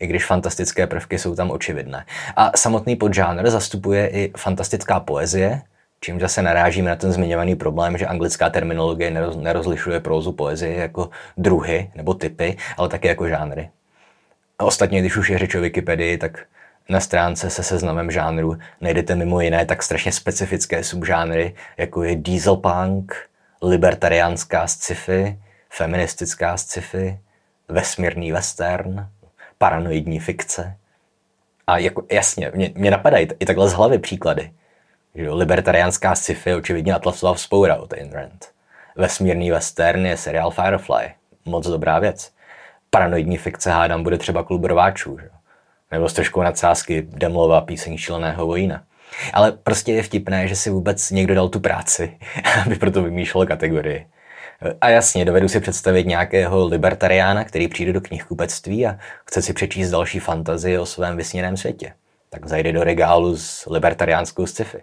I 0.00 0.06
když 0.06 0.26
fantastické 0.26 0.86
prvky 0.86 1.18
jsou 1.18 1.34
tam 1.34 1.50
očividné. 1.50 2.04
A 2.36 2.56
samotný 2.56 2.96
podžánr 2.96 3.50
zastupuje 3.50 4.08
i 4.08 4.32
fantastická 4.36 5.00
poezie, 5.00 5.62
čím 6.00 6.20
zase 6.20 6.42
narážíme 6.42 6.90
na 6.90 6.96
ten 6.96 7.12
zmiňovaný 7.12 7.56
problém, 7.56 7.98
že 7.98 8.06
anglická 8.06 8.50
terminologie 8.50 9.10
neroz, 9.10 9.36
nerozlišuje 9.36 10.00
prózu 10.00 10.32
poezie 10.32 10.74
jako 10.74 11.10
druhy 11.36 11.90
nebo 11.94 12.14
typy, 12.14 12.56
ale 12.76 12.88
také 12.88 13.08
jako 13.08 13.28
žánry. 13.28 13.70
A 14.58 14.64
ostatně, 14.64 15.00
když 15.00 15.16
už 15.16 15.30
je 15.30 15.38
řeč 15.38 15.54
o 15.54 15.60
Wikipedii, 15.60 16.18
tak 16.18 16.44
na 16.88 17.00
stránce 17.00 17.50
se 17.50 17.62
seznamem 17.62 18.10
žánru 18.10 18.58
najdete 18.80 19.14
mimo 19.14 19.40
jiné 19.40 19.66
tak 19.66 19.82
strašně 19.82 20.12
specifické 20.12 20.84
subžánry, 20.84 21.54
jako 21.76 22.02
je 22.02 22.16
dieselpunk, 22.16 23.16
libertariánská 23.62 24.66
sci-fi, 24.66 25.38
feministická 25.78 26.56
sci-fi, 26.56 27.18
vesmírný 27.68 28.32
western, 28.32 29.08
paranoidní 29.58 30.20
fikce. 30.20 30.76
A 31.66 31.78
jako, 31.78 32.02
jasně, 32.12 32.50
mě, 32.54 32.72
mě 32.74 32.90
napadají 32.90 33.28
i 33.40 33.46
takhle 33.46 33.68
z 33.68 33.72
hlavy 33.72 33.98
příklady. 33.98 34.52
Že 35.14 35.30
libertariánská 35.30 36.14
sci-fi 36.14 36.54
očividně 36.54 36.94
Atlasová 36.94 37.34
vzpoura 37.34 37.76
od 37.76 37.92
Ayn 37.92 38.12
Rand. 38.12 38.48
Vesmírný 38.96 39.50
western 39.50 40.06
je 40.06 40.16
seriál 40.16 40.50
Firefly. 40.50 41.12
Moc 41.44 41.66
dobrá 41.66 41.98
věc. 41.98 42.32
Paranoidní 42.90 43.36
fikce 43.36 43.70
hádám 43.70 44.02
bude 44.02 44.18
třeba 44.18 44.42
klub 44.42 44.64
rváčů. 44.64 45.18
Že? 45.18 45.30
Nebo 45.92 46.08
s 46.08 46.12
troškou 46.12 46.42
nadsázky 46.42 47.02
Demlova 47.02 47.60
píseň 47.60 47.96
šíleného 47.96 48.46
vojína. 48.46 48.82
Ale 49.32 49.52
prostě 49.52 49.92
je 49.92 50.02
vtipné, 50.02 50.48
že 50.48 50.56
si 50.56 50.70
vůbec 50.70 51.10
někdo 51.10 51.34
dal 51.34 51.48
tu 51.48 51.60
práci, 51.60 52.18
aby 52.66 52.76
proto 52.76 53.02
vymýšlel 53.02 53.46
kategorii. 53.46 54.06
A 54.80 54.88
jasně, 54.88 55.24
dovedu 55.24 55.48
si 55.48 55.60
představit 55.60 56.06
nějakého 56.06 56.66
libertariána, 56.66 57.44
který 57.44 57.68
přijde 57.68 57.92
do 57.92 58.00
knihkupectví 58.00 58.86
a 58.86 58.98
chce 59.24 59.42
si 59.42 59.52
přečíst 59.52 59.90
další 59.90 60.18
fantazii 60.18 60.78
o 60.78 60.86
svém 60.86 61.16
vysněném 61.16 61.56
světě. 61.56 61.92
Tak 62.30 62.46
zajde 62.46 62.72
do 62.72 62.84
regálu 62.84 63.36
s 63.36 63.66
libertariánskou 63.70 64.46
sci-fi. 64.46 64.78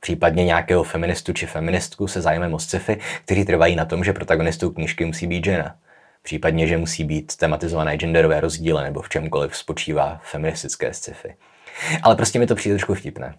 Případně 0.00 0.44
nějakého 0.44 0.82
feministu 0.82 1.32
či 1.32 1.46
feministku 1.46 2.08
se 2.08 2.20
zájmem 2.20 2.54
o 2.54 2.58
sci-fi, 2.58 2.98
kteří 3.24 3.44
trvají 3.44 3.76
na 3.76 3.84
tom, 3.84 4.04
že 4.04 4.12
protagonistou 4.12 4.70
knížky 4.70 5.04
musí 5.04 5.26
být 5.26 5.44
žena. 5.44 5.76
Případně, 6.22 6.66
že 6.66 6.78
musí 6.78 7.04
být 7.04 7.36
tematizované 7.36 7.96
genderové 7.96 8.40
rozdíly 8.40 8.82
nebo 8.82 9.02
v 9.02 9.08
čemkoliv 9.08 9.56
spočívá 9.56 10.20
feministické 10.24 10.94
sci-fi. 10.94 11.34
Ale 12.02 12.16
prostě 12.16 12.38
mi 12.38 12.46
to 12.46 12.54
přijde 12.54 12.74
trošku 12.74 12.94
vtipné. 12.94 13.34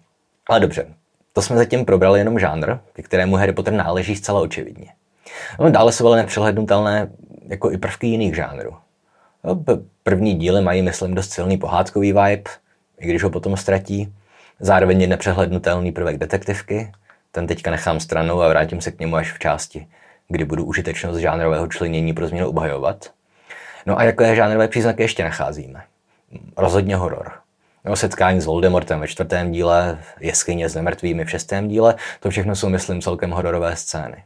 Ale 0.48 0.60
dobře, 0.60 0.86
to 1.32 1.42
jsme 1.42 1.56
zatím 1.56 1.84
probrali 1.84 2.20
jenom 2.20 2.38
žánr, 2.38 2.78
ke 2.92 3.02
kterému 3.02 3.36
Harry 3.36 3.52
Potter 3.52 3.74
náleží 3.74 4.16
zcela 4.16 4.40
očividně. 4.40 4.92
No, 5.58 5.70
dále 5.70 5.92
jsou 5.92 6.06
ale 6.06 6.16
nepřehlednutelné 6.16 7.08
jako 7.48 7.70
i 7.70 7.78
prvky 7.78 8.06
jiných 8.06 8.34
žánrů. 8.34 8.74
No, 9.44 9.64
první 10.02 10.34
díly 10.34 10.62
mají, 10.62 10.82
myslím, 10.82 11.14
dost 11.14 11.32
silný 11.32 11.58
pohádkový 11.58 12.12
vibe, 12.12 12.50
i 13.00 13.06
když 13.06 13.22
ho 13.22 13.30
potom 13.30 13.56
ztratí. 13.56 14.14
Zároveň 14.60 15.00
je 15.00 15.06
nepřehlednutelný 15.06 15.92
prvek 15.92 16.18
detektivky, 16.18 16.92
ten 17.32 17.46
teďka 17.46 17.70
nechám 17.70 18.00
stranou 18.00 18.42
a 18.42 18.48
vrátím 18.48 18.80
se 18.80 18.90
k 18.90 19.00
němu 19.00 19.16
až 19.16 19.32
v 19.32 19.38
části, 19.38 19.86
kdy 20.28 20.44
budu 20.44 20.64
užitečnost 20.64 21.20
žánrového 21.20 21.68
členění 21.68 22.12
pro 22.12 22.28
změnu 22.28 22.48
obhajovat. 22.48 23.10
No 23.86 23.98
a 23.98 24.04
jaké 24.04 24.36
žánrové 24.36 24.68
příznaky 24.68 25.02
ještě 25.02 25.24
nacházíme? 25.24 25.82
Rozhodně 26.56 26.96
horor. 26.96 27.32
No, 27.84 27.96
setkání 27.96 28.40
s 28.40 28.46
Voldemortem 28.46 29.00
ve 29.00 29.08
čtvrtém 29.08 29.52
díle, 29.52 29.98
jeskyně 30.20 30.68
s 30.68 30.74
nemrtvými 30.74 31.24
v 31.24 31.30
šestém 31.30 31.68
díle, 31.68 31.94
to 32.20 32.30
všechno 32.30 32.56
jsou, 32.56 32.68
myslím, 32.68 33.00
celkem 33.00 33.30
hororové 33.30 33.76
scény. 33.76 34.24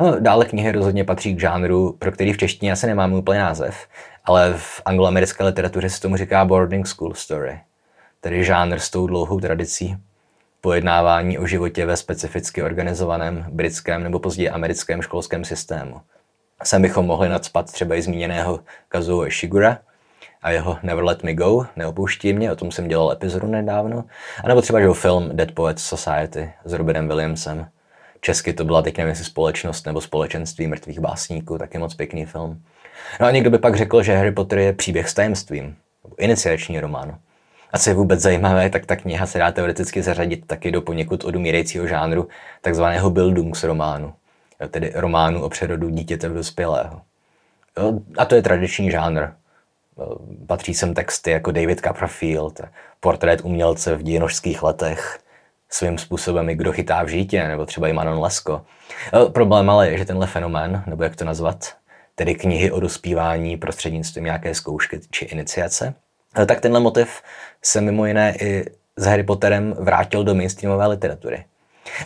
No, 0.00 0.20
dále 0.20 0.44
knihy 0.44 0.72
rozhodně 0.72 1.04
patří 1.04 1.34
k 1.34 1.40
žánru, 1.40 1.92
pro 1.98 2.12
který 2.12 2.32
v 2.32 2.38
češtině 2.38 2.72
asi 2.72 2.86
nemám 2.86 3.12
úplně 3.12 3.40
název, 3.40 3.86
ale 4.24 4.54
v 4.56 4.82
angloamerické 4.84 5.44
literatuře 5.44 5.90
se 5.90 6.00
tomu 6.00 6.16
říká 6.16 6.44
boarding 6.44 6.86
school 6.86 7.14
story, 7.14 7.60
tedy 8.20 8.44
žánr 8.44 8.78
s 8.78 8.90
tou 8.90 9.06
dlouhou 9.06 9.40
tradicí 9.40 9.96
pojednávání 10.64 11.38
o 11.38 11.46
životě 11.46 11.86
ve 11.86 11.96
specificky 11.96 12.62
organizovaném 12.62 13.46
britském 13.48 14.02
nebo 14.02 14.18
později 14.18 14.50
americkém 14.50 15.02
školském 15.02 15.44
systému. 15.44 16.00
Sem 16.62 16.82
bychom 16.82 17.06
mohli 17.06 17.28
nadspat 17.28 17.72
třeba 17.72 17.94
i 17.94 18.02
zmíněného 18.02 18.60
Kazuo 18.88 19.30
Shigura 19.30 19.78
a 20.42 20.50
jeho 20.50 20.78
Never 20.82 21.04
Let 21.04 21.22
Me 21.22 21.34
Go, 21.34 21.66
Neopouští 21.76 22.32
mě, 22.32 22.52
o 22.52 22.56
tom 22.56 22.70
jsem 22.70 22.88
dělal 22.88 23.12
epizodu 23.12 23.46
nedávno, 23.46 24.04
a 24.44 24.48
nebo 24.48 24.62
třeba 24.62 24.78
jeho 24.78 24.94
film 24.94 25.30
Dead 25.32 25.52
Poets 25.52 25.84
Society 25.84 26.52
s 26.64 26.72
Robinem 26.72 27.08
Williamsem. 27.08 27.66
Česky 28.24 28.52
to 28.52 28.64
byla 28.64 28.82
teď 28.82 28.98
nevím, 28.98 29.14
společnost 29.14 29.86
nebo 29.86 30.00
společenství 30.00 30.66
mrtvých 30.66 31.00
básníků, 31.00 31.58
taky 31.58 31.78
moc 31.78 31.94
pěkný 31.94 32.24
film. 32.24 32.62
No 33.20 33.26
a 33.26 33.30
někdo 33.30 33.50
by 33.50 33.58
pak 33.58 33.76
řekl, 33.76 34.02
že 34.02 34.16
Harry 34.16 34.32
Potter 34.32 34.58
je 34.58 34.72
příběh 34.72 35.08
s 35.08 35.14
tajemstvím, 35.14 35.76
iniciační 36.18 36.80
román. 36.80 37.18
A 37.72 37.78
co 37.78 37.90
je 37.90 37.94
vůbec 37.94 38.20
zajímavé, 38.20 38.70
tak 38.70 38.86
ta 38.86 38.96
kniha 38.96 39.26
se 39.26 39.38
dá 39.38 39.52
teoreticky 39.52 40.02
zařadit 40.02 40.46
taky 40.46 40.70
do 40.70 40.82
poněkud 40.82 41.24
odumírajícího 41.24 41.86
žánru 41.86 42.28
takzvaného 42.60 43.10
Bildungsrománu, 43.10 44.14
tedy 44.70 44.92
románu 44.94 45.42
o 45.42 45.48
přerodu 45.48 45.88
dítěte 45.88 46.28
v 46.28 46.34
dospělého. 46.34 47.00
A 48.18 48.24
to 48.24 48.34
je 48.34 48.42
tradiční 48.42 48.90
žánr. 48.90 49.26
Patří 50.46 50.74
sem 50.74 50.94
texty 50.94 51.30
jako 51.30 51.50
David 51.50 51.80
Copperfield, 51.80 52.60
portrét 53.00 53.40
umělce 53.44 53.96
v 53.96 54.02
dějinožských 54.02 54.62
letech, 54.62 55.18
svým 55.74 55.98
způsobem 55.98 56.50
i 56.50 56.54
kdo 56.54 56.72
chytá 56.72 57.02
v 57.02 57.08
žítě, 57.08 57.48
nebo 57.48 57.66
třeba 57.66 57.88
i 57.88 57.92
Manon 57.92 58.18
Lesko. 58.18 58.62
Problém 59.32 59.70
ale 59.70 59.90
je, 59.90 59.98
že 59.98 60.04
tenhle 60.04 60.26
fenomén, 60.26 60.82
nebo 60.86 61.02
jak 61.02 61.16
to 61.16 61.24
nazvat, 61.24 61.74
tedy 62.14 62.34
knihy 62.34 62.70
o 62.70 62.80
dospívání 62.80 63.56
prostřednictvím 63.56 64.24
nějaké 64.24 64.54
zkoušky 64.54 65.00
či 65.10 65.24
iniciace, 65.24 65.94
tak 66.46 66.60
tenhle 66.60 66.80
motiv 66.80 67.22
se 67.62 67.80
mimo 67.80 68.06
jiné 68.06 68.36
i 68.40 68.64
s 68.96 69.04
Harry 69.04 69.22
Potterem 69.22 69.74
vrátil 69.78 70.24
do 70.24 70.34
mainstreamové 70.34 70.86
literatury. 70.86 71.44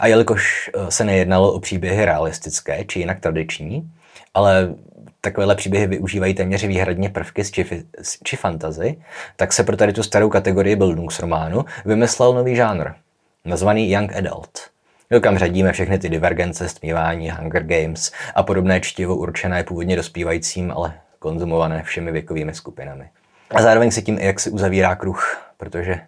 A 0.01 0.07
jelikož 0.07 0.71
eh, 0.75 0.91
se 0.91 1.05
nejednalo 1.05 1.53
o 1.53 1.61
příběhy 1.61 2.05
realistické 2.05 2.85
či 2.85 2.99
jinak 2.99 3.21
tradiční, 3.21 3.91
ale 4.35 4.75
takovéhle 5.21 5.57
příběhy 5.57 5.87
využívají 5.87 6.35
téměř 6.35 6.65
výhradně 6.65 7.09
prvky 7.09 7.45
z 7.45 7.51
či, 7.51 7.85
či 8.25 8.37
fantazy, 8.37 8.97
tak 9.37 9.53
se 9.53 9.65
pro 9.65 9.77
tady 9.77 9.93
tu 9.93 10.03
starou 10.03 10.29
kategorii 10.29 10.77
Bildungsrománu 10.77 11.65
vymyslel 11.85 12.35
nový 12.35 12.57
žánr, 12.57 12.91
nazvaný 13.49 13.91
Young 13.91 14.17
Adult. 14.17 14.59
Kam 15.21 15.39
řadíme 15.39 15.73
všechny 15.73 15.99
ty 15.99 16.09
divergence, 16.09 16.69
stmívání, 16.69 17.31
Hunger 17.31 17.63
Games 17.63 18.13
a 18.35 18.43
podobné 18.43 18.81
čtivo 18.81 19.17
určené 19.17 19.65
původně 19.65 19.97
dospívajícím, 19.97 20.73
ale 20.77 20.95
konzumované 21.19 21.83
všemi 21.83 22.13
věkovými 22.13 22.55
skupinami. 22.55 23.09
A 23.51 23.63
zároveň 23.63 23.91
se 23.91 24.03
tím 24.03 24.19
i 24.19 24.27
jak 24.27 24.41
si 24.41 24.51
uzavírá 24.51 24.95
kruh, 24.95 25.51
protože 25.57 26.01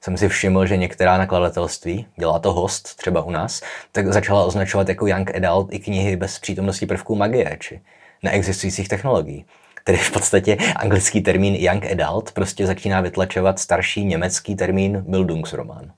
jsem 0.00 0.16
si 0.16 0.28
všiml, 0.28 0.66
že 0.66 0.76
některá 0.76 1.18
nakladatelství, 1.18 2.06
dělá 2.16 2.38
to 2.38 2.52
host 2.52 2.96
třeba 2.96 3.22
u 3.22 3.30
nás, 3.30 3.62
tak 3.92 4.12
začala 4.12 4.44
označovat 4.44 4.88
jako 4.88 5.06
young 5.06 5.34
adult 5.34 5.74
i 5.74 5.78
knihy 5.78 6.16
bez 6.16 6.38
přítomnosti 6.38 6.86
prvků 6.86 7.14
magie 7.14 7.56
či 7.60 7.80
neexistujících 8.22 8.88
technologií. 8.88 9.44
Tedy 9.84 9.98
v 9.98 10.10
podstatě 10.10 10.56
anglický 10.76 11.20
termín 11.20 11.54
young 11.54 11.86
adult 11.86 12.32
prostě 12.32 12.66
začíná 12.66 13.00
vytlačovat 13.00 13.58
starší 13.58 14.04
německý 14.04 14.56
termín 14.56 15.04
Bildungsroman. 15.08 15.92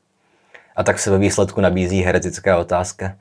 A 0.78 0.82
tak 0.82 0.98
se 0.98 1.10
ve 1.10 1.18
výsledku 1.18 1.60
nabízí 1.60 2.00
heretická 2.00 2.58
otázka, 2.58 3.16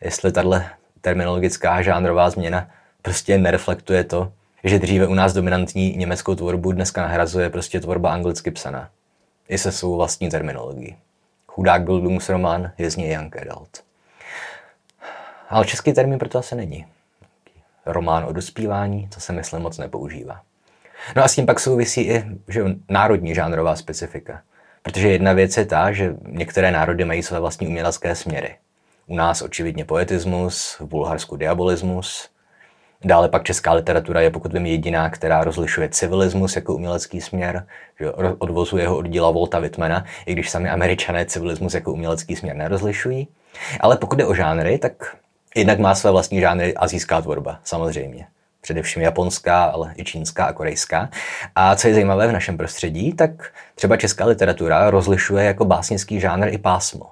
jestli 0.00 0.32
tahle 0.32 0.70
terminologická 1.00 1.82
žánrová 1.82 2.30
změna 2.30 2.68
prostě 3.02 3.38
nereflektuje 3.38 4.04
to, 4.04 4.32
že 4.64 4.78
dříve 4.78 5.06
u 5.06 5.14
nás 5.14 5.32
dominantní 5.32 5.96
německou 5.96 6.34
tvorbu 6.34 6.72
dneska 6.72 7.02
nahrazuje 7.02 7.50
prostě 7.50 7.80
tvorba 7.80 8.12
anglicky 8.12 8.50
psaná. 8.50 8.90
I 9.48 9.58
se 9.58 9.72
svou 9.72 9.96
vlastní 9.96 10.30
terminologií. 10.30 10.96
Chudák 11.46 11.82
Bildungsroman 11.82 12.72
je 12.78 12.90
z 12.90 12.96
něj 12.96 13.12
Young 13.12 13.36
Adult. 13.36 13.84
Ale 15.48 15.66
český 15.66 15.92
termín 15.92 16.18
proto 16.18 16.38
asi 16.38 16.54
není. 16.54 16.86
Román 17.86 18.24
o 18.24 18.32
dospívání, 18.32 19.08
to 19.14 19.20
se 19.20 19.32
myslím 19.32 19.62
moc 19.62 19.78
nepoužívá. 19.78 20.40
No 21.16 21.24
a 21.24 21.28
s 21.28 21.34
tím 21.34 21.46
pak 21.46 21.60
souvisí 21.60 22.00
i 22.00 22.24
že 22.48 22.64
národní 22.88 23.34
žánrová 23.34 23.76
specifika. 23.76 24.42
Protože 24.82 25.08
jedna 25.08 25.32
věc 25.32 25.56
je 25.56 25.66
ta, 25.66 25.92
že 25.92 26.14
některé 26.28 26.70
národy 26.70 27.04
mají 27.04 27.22
své 27.22 27.40
vlastní 27.40 27.66
umělecké 27.66 28.14
směry. 28.14 28.56
U 29.06 29.14
nás 29.14 29.42
očividně 29.42 29.84
poetismus, 29.84 30.76
v 30.80 30.84
Bulharsku 30.84 31.36
diabolismus, 31.36 32.30
Dále 33.04 33.28
pak 33.28 33.44
česká 33.44 33.72
literatura 33.72 34.20
je 34.20 34.30
pokud 34.30 34.52
vím 34.52 34.66
jediná, 34.66 35.10
která 35.10 35.44
rozlišuje 35.44 35.88
civilismus 35.88 36.56
jako 36.56 36.74
umělecký 36.74 37.20
směr, 37.20 37.66
že 38.00 38.12
odvozuje 38.12 38.88
ho 38.88 38.96
od 38.96 39.08
díla 39.08 39.30
Volta 39.30 39.58
Whitmana, 39.58 40.04
i 40.26 40.32
když 40.32 40.50
sami 40.50 40.70
američané 40.70 41.26
civilismus 41.26 41.74
jako 41.74 41.92
umělecký 41.92 42.36
směr 42.36 42.56
nerozlišují. 42.56 43.28
Ale 43.80 43.96
pokud 43.96 44.16
jde 44.16 44.26
o 44.26 44.34
žánry, 44.34 44.78
tak 44.78 45.16
jednak 45.54 45.78
má 45.78 45.94
své 45.94 46.10
vlastní 46.10 46.40
žánry 46.40 46.74
azijská 46.74 47.22
tvorba, 47.22 47.60
samozřejmě. 47.64 48.26
Především 48.60 49.02
japonská, 49.02 49.64
ale 49.64 49.94
i 49.96 50.04
čínská 50.04 50.44
a 50.44 50.52
korejská. 50.52 51.10
A 51.54 51.76
co 51.76 51.88
je 51.88 51.94
zajímavé 51.94 52.28
v 52.28 52.32
našem 52.32 52.56
prostředí, 52.56 53.12
tak 53.12 53.30
třeba 53.74 53.96
česká 53.96 54.24
literatura 54.24 54.90
rozlišuje 54.90 55.44
jako 55.44 55.64
básnický 55.64 56.20
žánr 56.20 56.48
i 56.48 56.58
pásmo. 56.58 57.06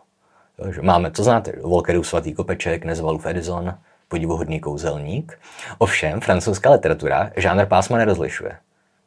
Máme, 0.80 1.10
to 1.10 1.24
znáte, 1.24 1.52
Volkerův 1.62 2.08
svatý 2.08 2.32
kopeček, 2.32 2.84
Nezvalův 2.84 3.26
Edison, 3.26 3.74
podivuhodný 4.08 4.60
kouzelník. 4.60 5.38
Ovšem, 5.78 6.20
francouzská 6.20 6.70
literatura 6.70 7.30
žánr 7.36 7.66
pásma 7.66 7.98
nerozlišuje. 7.98 8.56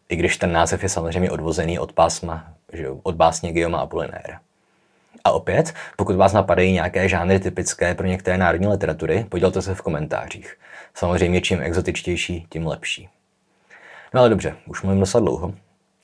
I 0.10 0.16
když 0.16 0.38
ten 0.38 0.52
název 0.52 0.84
je 0.84 0.90
samozřejmě 0.90 1.32
odvozený 1.32 1.80
od 1.80 1.94
pásma, 1.94 2.54
že 2.74 2.88
od 3.04 3.16
básně 3.16 3.54
Guillaume 3.54 3.78
Apollinaire. 3.78 4.38
A 5.24 5.32
opět, 5.32 5.74
pokud 5.98 6.16
vás 6.16 6.34
napadají 6.34 6.74
nějaké 6.74 7.10
žánry 7.10 7.40
typické 7.40 7.96
pro 7.96 8.08
některé 8.08 8.38
národní 8.38 8.68
literatury, 8.68 9.26
podělte 9.30 9.62
se 9.62 9.76
v 9.76 9.82
komentářích. 9.82 10.58
Samozřejmě 10.94 11.42
čím 11.42 11.62
exotičtější, 11.62 12.48
tím 12.50 12.68
lepší. 12.68 13.10
No 14.14 14.20
ale 14.20 14.30
dobře, 14.30 14.56
už 14.68 14.82
mluvím 14.82 15.00
docela 15.00 15.22
dlouho. 15.22 15.54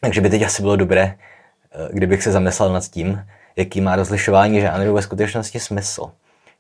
Takže 0.02 0.22
by 0.22 0.30
teď 0.30 0.42
asi 0.42 0.62
bylo 0.62 0.76
dobré, 0.76 1.02
eh, 1.04 1.90
kdybych 1.94 2.24
se 2.24 2.32
zamyslel 2.32 2.74
nad 2.74 2.84
tím, 2.84 3.26
jaký 3.56 3.82
má 3.82 3.96
rozlišování 3.96 4.62
žánrů 4.62 4.94
ve 4.94 5.02
skutečnosti 5.02 5.60
smysl, 5.60 6.12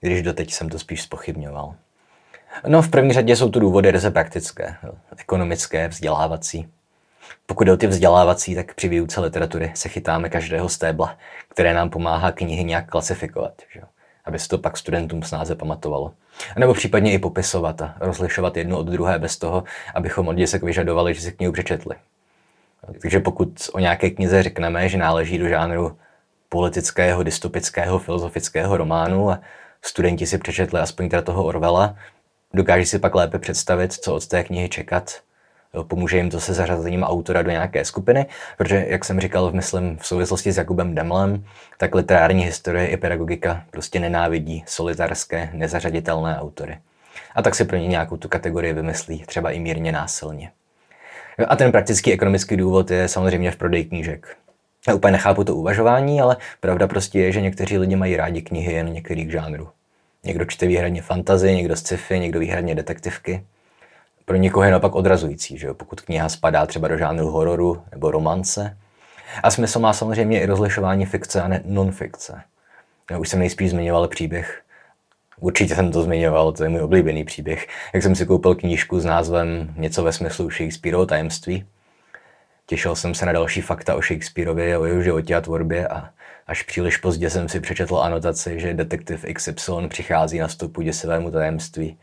když 0.01 0.21
doteď 0.21 0.53
jsem 0.53 0.69
to 0.69 0.79
spíš 0.79 1.01
spochybňoval. 1.01 1.75
No, 2.67 2.81
v 2.81 2.89
první 2.89 3.13
řadě 3.13 3.35
jsou 3.35 3.49
tu 3.49 3.59
důvody 3.59 3.91
ryze 3.91 4.11
praktické, 4.11 4.75
ekonomické, 5.17 5.87
vzdělávací. 5.87 6.67
Pokud 7.45 7.63
jde 7.63 7.73
o 7.73 7.77
ty 7.77 7.87
vzdělávací, 7.87 8.55
tak 8.55 8.73
při 8.73 8.87
výuce 8.87 9.21
literatury 9.21 9.71
se 9.75 9.89
chytáme 9.89 10.29
každého 10.29 10.69
stébla, 10.69 11.17
které 11.47 11.73
nám 11.73 11.89
pomáhá 11.89 12.31
knihy 12.31 12.63
nějak 12.63 12.89
klasifikovat, 12.89 13.53
že? 13.73 13.81
aby 14.25 14.39
se 14.39 14.47
to 14.47 14.57
pak 14.57 14.77
studentům 14.77 15.23
snáze 15.23 15.55
pamatovalo. 15.55 16.13
A 16.55 16.59
nebo 16.59 16.73
případně 16.73 17.13
i 17.13 17.19
popisovat 17.19 17.81
a 17.81 17.95
rozlišovat 17.99 18.57
jedno 18.57 18.77
od 18.79 18.87
druhé 18.87 19.19
bez 19.19 19.37
toho, 19.37 19.63
abychom 19.95 20.27
od 20.27 20.33
děsek 20.33 20.63
vyžadovali, 20.63 21.13
že 21.13 21.21
si 21.21 21.31
knihu 21.31 21.53
přečetli. 21.53 21.95
Takže 23.01 23.19
pokud 23.19 23.69
o 23.73 23.79
nějaké 23.79 24.09
knize 24.09 24.43
řekneme, 24.43 24.89
že 24.89 24.97
náleží 24.97 25.37
do 25.37 25.47
žánru 25.47 25.97
politického, 26.49 27.23
dystopického, 27.23 27.99
filozofického 27.99 28.77
románu 28.77 29.31
a 29.31 29.39
studenti 29.81 30.25
si 30.25 30.37
přečetli 30.37 30.79
aspoň 30.79 31.09
teda 31.09 31.21
toho 31.21 31.45
Orwella, 31.45 31.95
dokáží 32.53 32.85
si 32.85 32.99
pak 32.99 33.15
lépe 33.15 33.39
představit, 33.39 33.93
co 33.93 34.15
od 34.15 34.27
té 34.27 34.43
knihy 34.43 34.69
čekat. 34.69 35.21
Pomůže 35.83 36.17
jim 36.17 36.29
to 36.29 36.39
se 36.39 36.53
zařazením 36.53 37.03
autora 37.03 37.41
do 37.41 37.51
nějaké 37.51 37.85
skupiny, 37.85 38.25
protože, 38.57 38.85
jak 38.89 39.05
jsem 39.05 39.19
říkal, 39.19 39.51
v 39.51 39.55
myslím 39.55 39.97
v 39.97 40.07
souvislosti 40.07 40.51
s 40.51 40.57
Jakubem 40.57 40.95
Demlem, 40.95 41.43
tak 41.77 41.95
literární 41.95 42.43
historie 42.43 42.87
i 42.87 42.97
pedagogika 42.97 43.63
prostě 43.71 43.99
nenávidí 43.99 44.63
solitarské, 44.67 45.49
nezařaditelné 45.53 46.39
autory. 46.39 46.77
A 47.35 47.41
tak 47.41 47.55
si 47.55 47.65
pro 47.65 47.77
ně 47.77 47.87
nějakou 47.87 48.17
tu 48.17 48.27
kategorii 48.27 48.73
vymyslí, 48.73 49.23
třeba 49.25 49.51
i 49.51 49.59
mírně 49.59 49.91
násilně. 49.91 50.51
A 51.47 51.55
ten 51.55 51.71
praktický 51.71 52.13
ekonomický 52.13 52.57
důvod 52.57 52.91
je 52.91 53.07
samozřejmě 53.07 53.51
v 53.51 53.55
prodeji 53.55 53.85
knížek. 53.85 54.37
Já 54.87 54.95
úplně 54.95 55.11
nechápu 55.11 55.43
to 55.43 55.55
uvažování, 55.55 56.21
ale 56.21 56.37
pravda 56.59 56.87
prostě 56.87 57.19
je, 57.19 57.31
že 57.31 57.41
někteří 57.41 57.77
lidi 57.77 57.95
mají 57.95 58.15
rádi 58.15 58.41
knihy 58.41 58.73
jen 58.73 58.93
některých 58.93 59.31
žánrů. 59.31 59.69
Někdo 60.23 60.45
čte 60.45 60.67
výhradně 60.67 61.01
fantazy, 61.01 61.55
někdo 61.55 61.75
sci-fi, 61.75 62.19
někdo 62.19 62.39
výhradně 62.39 62.75
detektivky. 62.75 63.43
Pro 64.27 64.35
někoho 64.35 64.63
je 64.63 64.71
naopak 64.71 64.95
odrazující, 64.95 65.57
že 65.57 65.67
jo? 65.67 65.73
pokud 65.73 66.01
kniha 66.01 66.29
spadá 66.29 66.65
třeba 66.65 66.87
do 66.87 66.97
žánru 66.97 67.27
hororu 67.27 67.83
nebo 67.91 68.11
romance. 68.11 68.77
A 69.43 69.51
smysl 69.51 69.79
má 69.79 69.93
samozřejmě 69.93 70.41
i 70.41 70.45
rozlišování 70.45 71.05
fikce 71.05 71.41
a 71.41 71.49
non-fikce. 71.65 72.41
Já 73.11 73.17
už 73.17 73.29
jsem 73.29 73.39
nejspíš 73.39 73.69
zmiňoval 73.69 74.07
příběh 74.07 74.63
Určitě 75.39 75.75
jsem 75.75 75.91
to 75.91 76.03
zmiňoval, 76.03 76.51
to 76.51 76.63
je 76.63 76.69
můj 76.69 76.81
oblíbený 76.81 77.23
příběh. 77.23 77.67
Jak 77.93 78.03
jsem 78.03 78.15
si 78.15 78.25
koupil 78.25 78.55
knížku 78.55 78.99
s 78.99 79.05
názvem 79.05 79.73
Něco 79.77 80.03
ve 80.03 80.13
smyslu 80.13 80.49
Shakespeareovo 80.49 81.05
tajemství. 81.05 81.65
Těšil 82.65 82.95
jsem 82.95 83.13
se 83.13 83.25
na 83.25 83.31
další 83.31 83.61
fakta 83.61 83.95
o 83.95 84.01
Shakespeareovi 84.01 84.77
o 84.77 84.85
jeho 84.85 85.01
životě 85.01 85.35
a 85.35 85.41
tvorbě 85.41 85.87
a 85.87 86.09
až 86.47 86.63
příliš 86.63 86.97
pozdě 86.97 87.29
jsem 87.29 87.49
si 87.49 87.59
přečetl 87.59 87.97
anotaci, 87.97 88.59
že 88.59 88.73
detektiv 88.73 89.25
XY 89.33 89.87
přichází 89.87 90.39
na 90.39 90.47
stopu 90.47 90.81
děsivému 90.81 91.31
tajemství, 91.31 91.97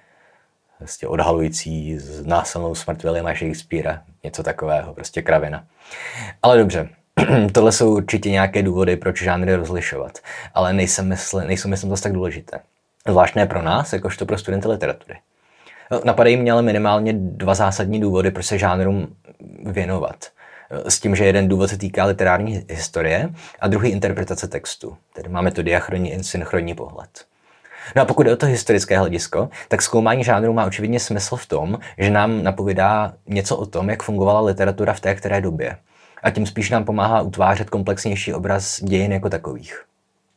prostě 0.79 1.07
odhalující 1.07 1.99
násilnou 2.25 2.75
smrt 2.75 3.03
Williama 3.03 3.35
Shakespearea, 3.35 4.03
něco 4.25 4.43
takového, 4.43 4.95
prostě 4.95 5.23
kravina. 5.23 5.65
Ale 6.43 6.59
dobře, 6.59 6.89
tohle 7.53 7.73
jsou 7.73 7.97
určitě 7.97 8.31
nějaké 8.31 8.63
důvody, 8.63 8.97
proč 8.97 9.23
žánry 9.23 9.55
rozlišovat, 9.55 10.19
ale 10.55 10.73
nejsem 10.73 11.09
mysl, 11.09 11.41
nejsou 11.41 11.69
myslím 11.69 11.91
zase 11.91 12.03
tak 12.03 12.13
důležité. 12.13 12.61
Zvlášť 13.09 13.35
ne 13.35 13.47
pro 13.47 13.63
nás, 13.63 13.93
jakožto 13.93 14.27
pro 14.27 14.39
studenty 14.39 14.69
literatury. 14.69 15.19
Napadají 16.05 16.37
mě 16.37 16.53
ale 16.53 16.63
minimálně 16.63 17.13
dva 17.13 17.55
zásadní 17.55 18.01
důvody, 18.01 18.31
proč 18.31 18.47
se 18.47 18.59
žánrům 18.59 19.17
věnovat. 19.65 20.17
S 20.89 21.01
tím, 21.01 21.17
že 21.17 21.25
jeden 21.25 21.49
důvod 21.49 21.69
se 21.71 21.79
týká 21.79 22.05
literární 22.05 22.65
historie 22.71 23.31
a 23.61 23.69
druhý 23.69 23.91
interpretace 23.91 24.49
textu. 24.49 24.97
Tedy 25.13 25.29
máme 25.29 25.51
tu 25.51 25.63
diachronní 25.63 26.13
i 26.13 26.25
synchronní 26.25 26.75
pohled. 26.75 27.25
No 27.97 28.03
a 28.03 28.05
pokud 28.05 28.27
je 28.27 28.33
o 28.33 28.37
to 28.37 28.47
historické 28.47 28.99
hledisko, 28.99 29.49
tak 29.69 29.83
zkoumání 29.83 30.25
žánru 30.25 30.53
má 30.53 30.65
očividně 30.65 31.01
smysl 31.01 31.37
v 31.37 31.47
tom, 31.47 31.79
že 31.99 32.11
nám 32.11 32.43
napovídá 32.43 33.13
něco 33.27 33.57
o 33.57 33.67
tom, 33.67 33.91
jak 33.91 34.03
fungovala 34.03 34.41
literatura 34.41 34.93
v 34.93 35.01
té 35.01 35.15
které 35.15 35.41
době. 35.41 35.77
A 36.23 36.31
tím 36.31 36.47
spíš 36.47 36.71
nám 36.71 36.85
pomáhá 36.85 37.23
utvářet 37.23 37.71
komplexnější 37.71 38.35
obraz 38.35 38.81
dějin 38.83 39.13
jako 39.13 39.29
takových. 39.29 39.85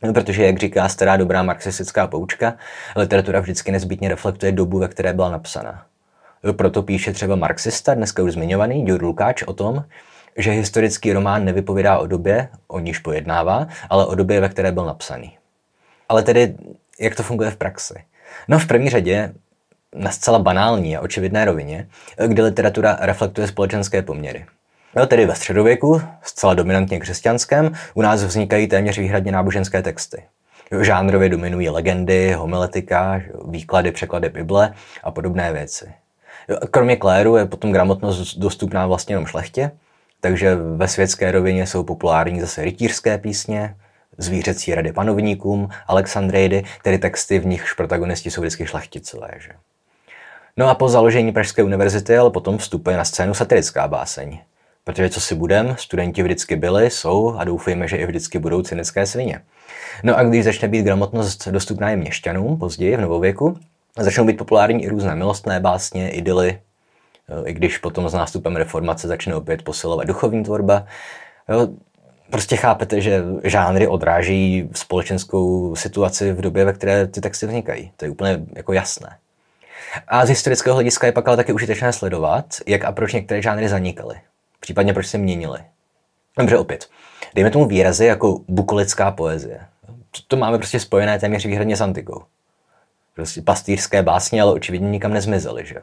No, 0.03 0.13
protože, 0.13 0.45
jak 0.45 0.57
říká 0.57 0.89
stará 0.89 1.17
dobrá 1.17 1.43
marxistická 1.43 2.07
poučka, 2.07 2.53
literatura 2.95 3.39
vždycky 3.39 3.71
nezbytně 3.71 4.09
reflektuje 4.09 4.51
dobu, 4.51 4.79
ve 4.79 4.87
které 4.87 5.13
byla 5.13 5.29
napsaná. 5.29 5.85
Proto 6.57 6.83
píše 6.83 7.13
třeba 7.13 7.35
marxista, 7.35 7.93
dneska 7.93 8.23
už 8.23 8.33
zmiňovaný, 8.33 8.85
Ďur 8.85 9.03
Lukáč, 9.03 9.43
o 9.43 9.53
tom, 9.53 9.83
že 10.37 10.51
historický 10.51 11.13
román 11.13 11.45
nevypovídá 11.45 11.97
o 11.97 12.07
době, 12.07 12.49
o 12.67 12.79
níž 12.79 12.99
pojednává, 12.99 13.67
ale 13.89 14.05
o 14.05 14.15
době, 14.15 14.41
ve 14.41 14.49
které 14.49 14.71
byl 14.71 14.85
napsaný. 14.85 15.37
Ale 16.09 16.23
tedy, 16.23 16.55
jak 16.99 17.15
to 17.15 17.23
funguje 17.23 17.51
v 17.51 17.57
praxi? 17.57 17.93
No 18.47 18.59
v 18.59 18.67
první 18.67 18.89
řadě 18.89 19.33
na 19.95 20.11
zcela 20.11 20.39
banální 20.39 20.97
a 20.97 21.01
očividné 21.01 21.45
rovině, 21.45 21.87
kde 22.27 22.43
literatura 22.43 22.97
reflektuje 22.99 23.47
společenské 23.47 24.01
poměry. 24.01 24.45
No, 24.95 25.07
tedy 25.07 25.25
ve 25.25 25.35
středověku, 25.35 26.01
zcela 26.21 26.53
dominantně 26.53 26.99
křesťanském, 26.99 27.73
u 27.93 28.01
nás 28.01 28.23
vznikají 28.23 28.67
téměř 28.67 28.97
výhradně 28.97 29.31
náboženské 29.31 29.81
texty. 29.81 30.23
Žánrově 30.81 31.29
dominují 31.29 31.69
legendy, 31.69 32.33
homiletika, 32.33 33.21
výklady, 33.47 33.91
překlady 33.91 34.29
Bible 34.29 34.73
a 35.03 35.11
podobné 35.11 35.53
věci. 35.53 35.91
Kromě 36.71 36.95
kléru 36.95 37.35
je 37.37 37.45
potom 37.45 37.71
gramotnost 37.71 38.37
dostupná 38.37 38.87
vlastně 38.87 39.13
jenom 39.13 39.25
šlechtě, 39.25 39.71
takže 40.21 40.55
ve 40.55 40.87
světské 40.87 41.31
rovině 41.31 41.67
jsou 41.67 41.83
populární 41.83 42.41
zase 42.41 42.63
rytířské 42.63 43.17
písně, 43.17 43.75
zvířecí 44.17 44.75
rady 44.75 44.93
panovníkům, 44.93 45.69
Alexandreidy, 45.87 46.63
tedy 46.83 46.97
texty, 46.97 47.39
v 47.39 47.45
nichž 47.45 47.73
protagonisti 47.73 48.31
jsou 48.31 48.41
vždycky 48.41 48.65
šlechticové. 48.65 49.31
Že? 49.39 49.51
No 50.57 50.69
a 50.69 50.75
po 50.75 50.89
založení 50.89 51.31
Pražské 51.31 51.63
univerzity 51.63 52.17
ale 52.17 52.29
potom 52.29 52.57
vstupuje 52.57 52.97
na 52.97 53.05
scénu 53.05 53.33
satirická 53.33 53.87
báseň. 53.87 54.39
Protože 54.83 55.09
co 55.09 55.21
si 55.21 55.35
budem, 55.35 55.75
studenti 55.79 56.23
vždycky 56.23 56.55
byli, 56.55 56.89
jsou 56.89 57.35
a 57.37 57.43
doufejme, 57.43 57.87
že 57.87 57.97
i 57.97 58.05
vždycky 58.05 58.39
budou 58.39 58.61
cynické 58.61 59.05
svině. 59.05 59.41
No 60.03 60.17
a 60.17 60.23
když 60.23 60.43
začne 60.43 60.67
být 60.67 60.81
gramotnost 60.81 61.47
dostupná 61.47 61.91
i 61.91 61.95
měšťanům 61.95 62.57
později 62.57 62.97
v 62.97 63.01
novověku, 63.01 63.59
začnou 63.97 64.25
být 64.25 64.37
populární 64.37 64.83
i 64.83 64.89
různé 64.89 65.15
milostné 65.15 65.59
básně, 65.59 66.09
idyly, 66.09 66.59
i 67.45 67.53
když 67.53 67.77
potom 67.77 68.09
s 68.09 68.13
nástupem 68.13 68.55
reformace 68.55 69.07
začne 69.07 69.35
opět 69.35 69.61
posilovat 69.61 70.07
duchovní 70.07 70.43
tvorba. 70.43 70.85
Prostě 72.29 72.55
chápete, 72.55 73.01
že 73.01 73.23
žánry 73.43 73.87
odráží 73.87 74.69
společenskou 74.75 75.75
situaci 75.75 76.33
v 76.33 76.41
době, 76.41 76.65
ve 76.65 76.73
které 76.73 77.07
ty 77.07 77.21
texty 77.21 77.45
vznikají. 77.45 77.91
To 77.97 78.05
je 78.05 78.11
úplně 78.11 78.39
jako 78.55 78.73
jasné. 78.73 79.17
A 80.07 80.25
z 80.25 80.29
historického 80.29 80.73
hlediska 80.73 81.07
je 81.07 81.13
pak 81.13 81.27
ale 81.27 81.37
taky 81.37 81.53
užitečné 81.53 81.93
sledovat, 81.93 82.45
jak 82.65 82.85
a 82.85 82.91
proč 82.91 83.13
některé 83.13 83.41
žánry 83.41 83.69
zanikaly. 83.69 84.15
Případně 84.59 84.93
proč 84.93 85.07
se 85.07 85.17
měnily. 85.17 85.59
Dobře, 86.37 86.57
opět. 86.57 86.89
Dejme 87.35 87.51
tomu 87.51 87.65
výrazy 87.65 88.05
jako 88.05 88.39
bukolická 88.47 89.11
poezie. 89.11 89.59
To 90.27 90.37
máme 90.37 90.57
prostě 90.57 90.79
spojené 90.79 91.19
téměř 91.19 91.45
výhradně 91.45 91.77
s 91.77 91.81
antikou. 91.81 92.23
Prostě 93.15 93.41
pastýřské 93.41 94.03
básně, 94.03 94.41
ale 94.41 94.53
očividně 94.53 94.89
nikam 94.89 95.13
nezmizely, 95.13 95.65
že? 95.65 95.75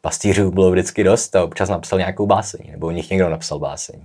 Pastýřů 0.00 0.50
bylo 0.50 0.70
vždycky 0.70 1.04
dost 1.04 1.36
a 1.36 1.44
občas 1.44 1.68
napsal 1.68 1.98
nějakou 1.98 2.26
báseň, 2.26 2.60
nebo 2.70 2.86
u 2.86 2.90
nich 2.90 3.10
někdo 3.10 3.30
napsal 3.30 3.58
báseň. 3.58 4.00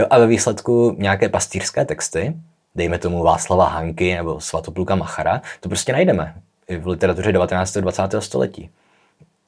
Jo, 0.00 0.06
a 0.10 0.18
ve 0.18 0.26
výsledku 0.26 0.96
nějaké 0.98 1.28
pastýřské 1.28 1.84
texty, 1.84 2.34
dejme 2.74 2.98
tomu 2.98 3.22
Václava 3.22 3.68
Hanky 3.68 4.14
nebo 4.14 4.40
Svatopluka 4.40 4.94
Machara, 4.94 5.42
to 5.60 5.68
prostě 5.68 5.92
najdeme 5.92 6.34
i 6.68 6.76
v 6.76 6.86
literatuře 6.86 7.32
19. 7.32 7.76
a 7.76 7.80
20. 7.80 8.02
století. 8.18 8.70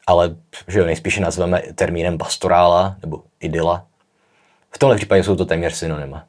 Ale 0.06 0.36
že 0.68 0.78
jo, 0.78 0.84
nejspíše 0.84 1.20
nazveme 1.20 1.62
termínem 1.74 2.18
pastorála 2.18 2.96
nebo 3.02 3.22
idyla, 3.40 3.84
v 4.70 4.78
tomhle 4.78 4.96
případě 4.96 5.24
jsou 5.24 5.36
to 5.36 5.44
téměř 5.44 5.74
synonyma. 5.74 6.24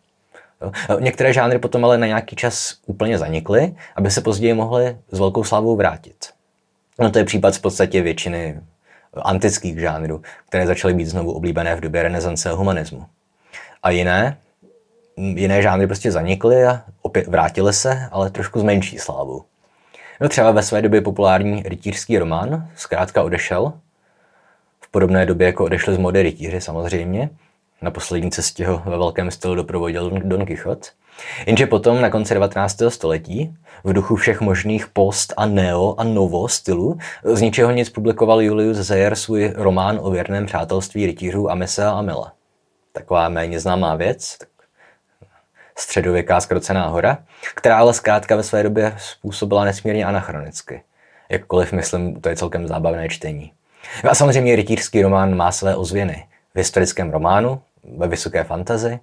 Některé 0.99 1.33
žánry 1.33 1.59
potom 1.59 1.85
ale 1.85 1.97
na 1.97 2.07
nějaký 2.07 2.35
čas 2.35 2.77
úplně 2.85 3.17
zanikly, 3.17 3.75
aby 3.95 4.11
se 4.11 4.21
později 4.21 4.53
mohly 4.53 4.97
s 5.11 5.19
velkou 5.19 5.43
slávou 5.43 5.75
vrátit. 5.75 6.29
No 6.99 7.11
to 7.11 7.19
je 7.19 7.25
případ 7.25 7.55
v 7.55 7.61
podstatě 7.61 8.01
většiny 8.01 8.61
antických 9.13 9.79
žánrů, 9.79 10.21
které 10.47 10.67
začaly 10.67 10.93
být 10.93 11.05
znovu 11.05 11.31
oblíbené 11.31 11.75
v 11.75 11.79
době 11.79 12.03
renesance 12.03 12.49
a 12.49 12.53
humanismu. 12.53 13.05
A 13.83 13.89
jiné, 13.89 14.37
jiné 15.17 15.61
žánry 15.61 15.87
prostě 15.87 16.11
zanikly 16.11 16.65
a 16.65 16.81
opět 17.01 17.27
vrátily 17.27 17.73
se, 17.73 18.09
ale 18.11 18.29
trošku 18.29 18.59
s 18.59 18.63
menší 18.63 18.97
slávou. 18.97 19.43
No 20.21 20.29
třeba 20.29 20.51
ve 20.51 20.63
své 20.63 20.81
době 20.81 21.01
populární 21.01 21.63
rytířský 21.65 22.17
román 22.17 22.67
zkrátka 22.75 23.23
odešel, 23.23 23.73
v 24.81 24.91
podobné 24.91 25.25
době 25.25 25.47
jako 25.47 25.65
odešli 25.65 25.95
z 25.95 25.97
mody 25.97 26.23
rytíři 26.23 26.61
samozřejmě, 26.61 27.29
na 27.81 27.91
poslední 27.91 28.31
cestě 28.31 28.67
ho 28.67 28.81
ve 28.85 28.97
velkém 28.97 29.31
stylu 29.31 29.55
doprovodil 29.55 30.11
Don 30.23 30.45
Quixote. 30.45 30.89
Jenže 31.45 31.67
potom 31.67 32.01
na 32.01 32.09
konci 32.09 32.33
19. 32.33 32.81
století 32.89 33.55
v 33.83 33.93
duchu 33.93 34.15
všech 34.15 34.41
možných 34.41 34.87
post 34.87 35.33
a 35.37 35.45
neo 35.45 35.95
a 35.97 36.03
novo 36.03 36.47
stylu 36.47 36.97
z 37.23 37.41
ničeho 37.41 37.71
nic 37.71 37.89
publikoval 37.89 38.41
Julius 38.41 38.77
Zeyer 38.77 39.15
svůj 39.15 39.53
román 39.55 39.99
o 40.01 40.11
věrném 40.11 40.45
přátelství 40.45 41.05
rytířů 41.05 41.51
Amesa 41.51 41.91
a 41.91 41.99
Amela. 41.99 42.33
Taková 42.93 43.29
méně 43.29 43.59
známá 43.59 43.95
věc, 43.95 44.37
tak 44.37 44.49
středověká 45.77 46.41
skrocená 46.41 46.87
hora, 46.87 47.17
která 47.55 47.77
ale 47.77 47.93
zkrátka 47.93 48.35
ve 48.35 48.43
své 48.43 48.63
době 48.63 48.95
způsobila 48.97 49.65
nesmírně 49.65 50.05
anachronicky. 50.05 50.83
Jakkoliv, 51.29 51.73
myslím, 51.73 52.21
to 52.21 52.29
je 52.29 52.35
celkem 52.35 52.67
zábavné 52.67 53.09
čtení. 53.09 53.53
A 54.09 54.15
samozřejmě 54.15 54.55
rytířský 54.55 55.01
román 55.01 55.35
má 55.35 55.51
své 55.51 55.75
ozvěny. 55.75 56.27
V 56.53 56.57
historickém 56.57 57.11
románu, 57.11 57.61
ve 57.97 58.07
vysoké 58.07 58.43
fantazi, 58.43 58.99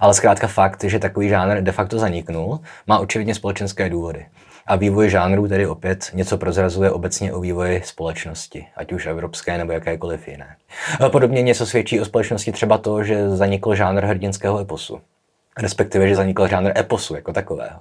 ale 0.00 0.14
zkrátka 0.14 0.46
fakt, 0.46 0.84
že 0.84 0.98
takový 0.98 1.28
žánr 1.28 1.60
de 1.60 1.72
facto 1.72 1.98
zaniknul, 1.98 2.60
má 2.86 2.98
očividně 2.98 3.34
společenské 3.34 3.90
důvody. 3.90 4.26
A 4.70 4.76
vývoj 4.76 5.10
žánrů 5.10 5.48
tedy 5.48 5.66
opět 5.66 6.10
něco 6.12 6.38
prozrazuje 6.38 6.90
obecně 6.90 7.32
o 7.32 7.40
vývoji 7.40 7.82
společnosti, 7.84 8.66
ať 8.76 8.92
už 8.92 9.06
evropské 9.06 9.58
nebo 9.58 9.72
jakékoliv 9.72 10.28
jiné. 10.28 10.56
Podobně 11.12 11.42
něco 11.42 11.66
svědčí 11.66 12.00
o 12.00 12.04
společnosti 12.04 12.52
třeba 12.52 12.78
to, 12.78 13.04
že 13.04 13.30
zanikl 13.30 13.74
žánr 13.74 14.04
hrdinského 14.04 14.60
eposu, 14.60 15.00
respektive, 15.58 16.08
že 16.08 16.16
zanikl 16.16 16.48
žánr 16.48 16.78
eposu 16.78 17.14
jako 17.14 17.32
takového. 17.32 17.80